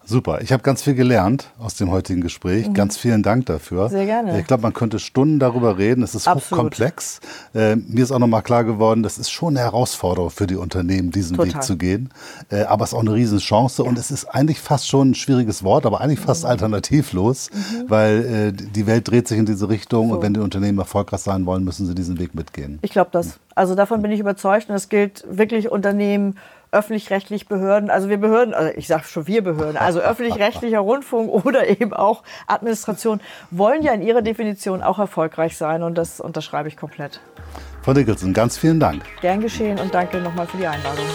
Super. 0.08 0.40
Ich 0.40 0.52
habe 0.52 0.62
ganz 0.62 0.82
viel 0.82 0.94
gelernt 0.94 1.50
aus 1.58 1.74
dem 1.74 1.90
heutigen 1.90 2.22
Gespräch. 2.22 2.66
Mhm. 2.66 2.72
Ganz 2.72 2.96
vielen 2.96 3.22
Dank 3.22 3.44
dafür. 3.44 3.90
Sehr 3.90 4.06
gerne. 4.06 4.40
Ich 4.40 4.46
glaube, 4.46 4.62
man 4.62 4.72
könnte 4.72 4.98
Stunden 4.98 5.38
darüber 5.38 5.76
reden. 5.76 6.02
Es 6.02 6.14
ist 6.14 6.26
Absolut. 6.26 6.64
hochkomplex. 6.64 7.20
Äh, 7.54 7.76
mir 7.76 8.04
ist 8.04 8.10
auch 8.10 8.18
nochmal 8.18 8.40
klar 8.40 8.64
geworden, 8.64 9.02
das 9.02 9.18
ist 9.18 9.30
schon 9.30 9.54
eine 9.54 9.60
Herausforderung 9.60 10.30
für 10.30 10.46
die 10.46 10.56
Unternehmen, 10.56 11.10
diesen 11.10 11.36
Total. 11.36 11.56
Weg 11.56 11.62
zu 11.62 11.76
gehen. 11.76 12.08
Äh, 12.50 12.62
aber 12.62 12.84
es 12.84 12.92
ist 12.92 12.94
auch 12.94 13.02
eine 13.02 13.12
Riesenchance. 13.12 13.82
Ja. 13.82 13.88
Und 13.88 13.98
es 13.98 14.10
ist 14.10 14.24
eigentlich 14.24 14.60
fast 14.60 14.88
schon 14.88 15.10
ein 15.10 15.14
schwieriges 15.14 15.62
Wort, 15.62 15.84
aber 15.84 16.00
eigentlich 16.00 16.20
fast 16.20 16.44
mhm. 16.44 16.50
alternativlos, 16.50 17.50
mhm. 17.52 17.90
weil 17.90 18.24
äh, 18.24 18.52
die 18.52 18.86
Welt 18.86 19.08
dreht 19.08 19.28
sich 19.28 19.38
in 19.38 19.44
diese 19.44 19.68
Richtung. 19.68 20.08
So. 20.08 20.14
Und 20.14 20.22
wenn 20.22 20.32
die 20.32 20.40
Unternehmen 20.40 20.78
erfolgreich 20.78 21.20
sein 21.20 21.44
wollen, 21.44 21.64
müssen 21.64 21.86
sie 21.86 21.94
diesen 21.94 22.18
Weg 22.18 22.34
mitgehen. 22.34 22.78
Ich 22.80 22.92
glaube 22.92 23.10
das. 23.12 23.38
Also 23.54 23.74
davon 23.74 24.00
bin 24.00 24.10
ich 24.10 24.20
überzeugt. 24.20 24.70
Und 24.70 24.74
es 24.74 24.88
gilt 24.88 25.26
wirklich 25.28 25.70
Unternehmen, 25.70 26.36
öffentlich-rechtlich 26.70 27.48
Behörden, 27.48 27.90
also 27.90 28.08
wir 28.08 28.18
Behörden, 28.18 28.54
also 28.54 28.72
ich 28.76 28.86
sage 28.86 29.04
schon 29.04 29.26
wir 29.26 29.42
Behörden, 29.42 29.76
also 29.76 30.00
öffentlich-rechtlicher 30.00 30.80
Rundfunk 30.80 31.30
oder 31.30 31.68
eben 31.68 31.92
auch 31.92 32.22
Administration, 32.46 33.20
wollen 33.50 33.82
ja 33.82 33.92
in 33.92 34.02
ihrer 34.02 34.22
Definition 34.22 34.82
auch 34.82 34.98
erfolgreich 34.98 35.56
sein 35.56 35.82
und 35.82 35.96
das 35.96 36.20
unterschreibe 36.20 36.68
ich 36.68 36.76
komplett. 36.76 37.20
Frau 37.82 37.94
Dickelson, 37.94 38.32
ganz 38.32 38.58
vielen 38.58 38.80
Dank. 38.80 39.02
Gern 39.20 39.40
geschehen 39.40 39.78
und 39.78 39.94
danke 39.94 40.18
nochmal 40.18 40.46
für 40.46 40.58
die 40.58 40.66
Einladung. 40.66 41.06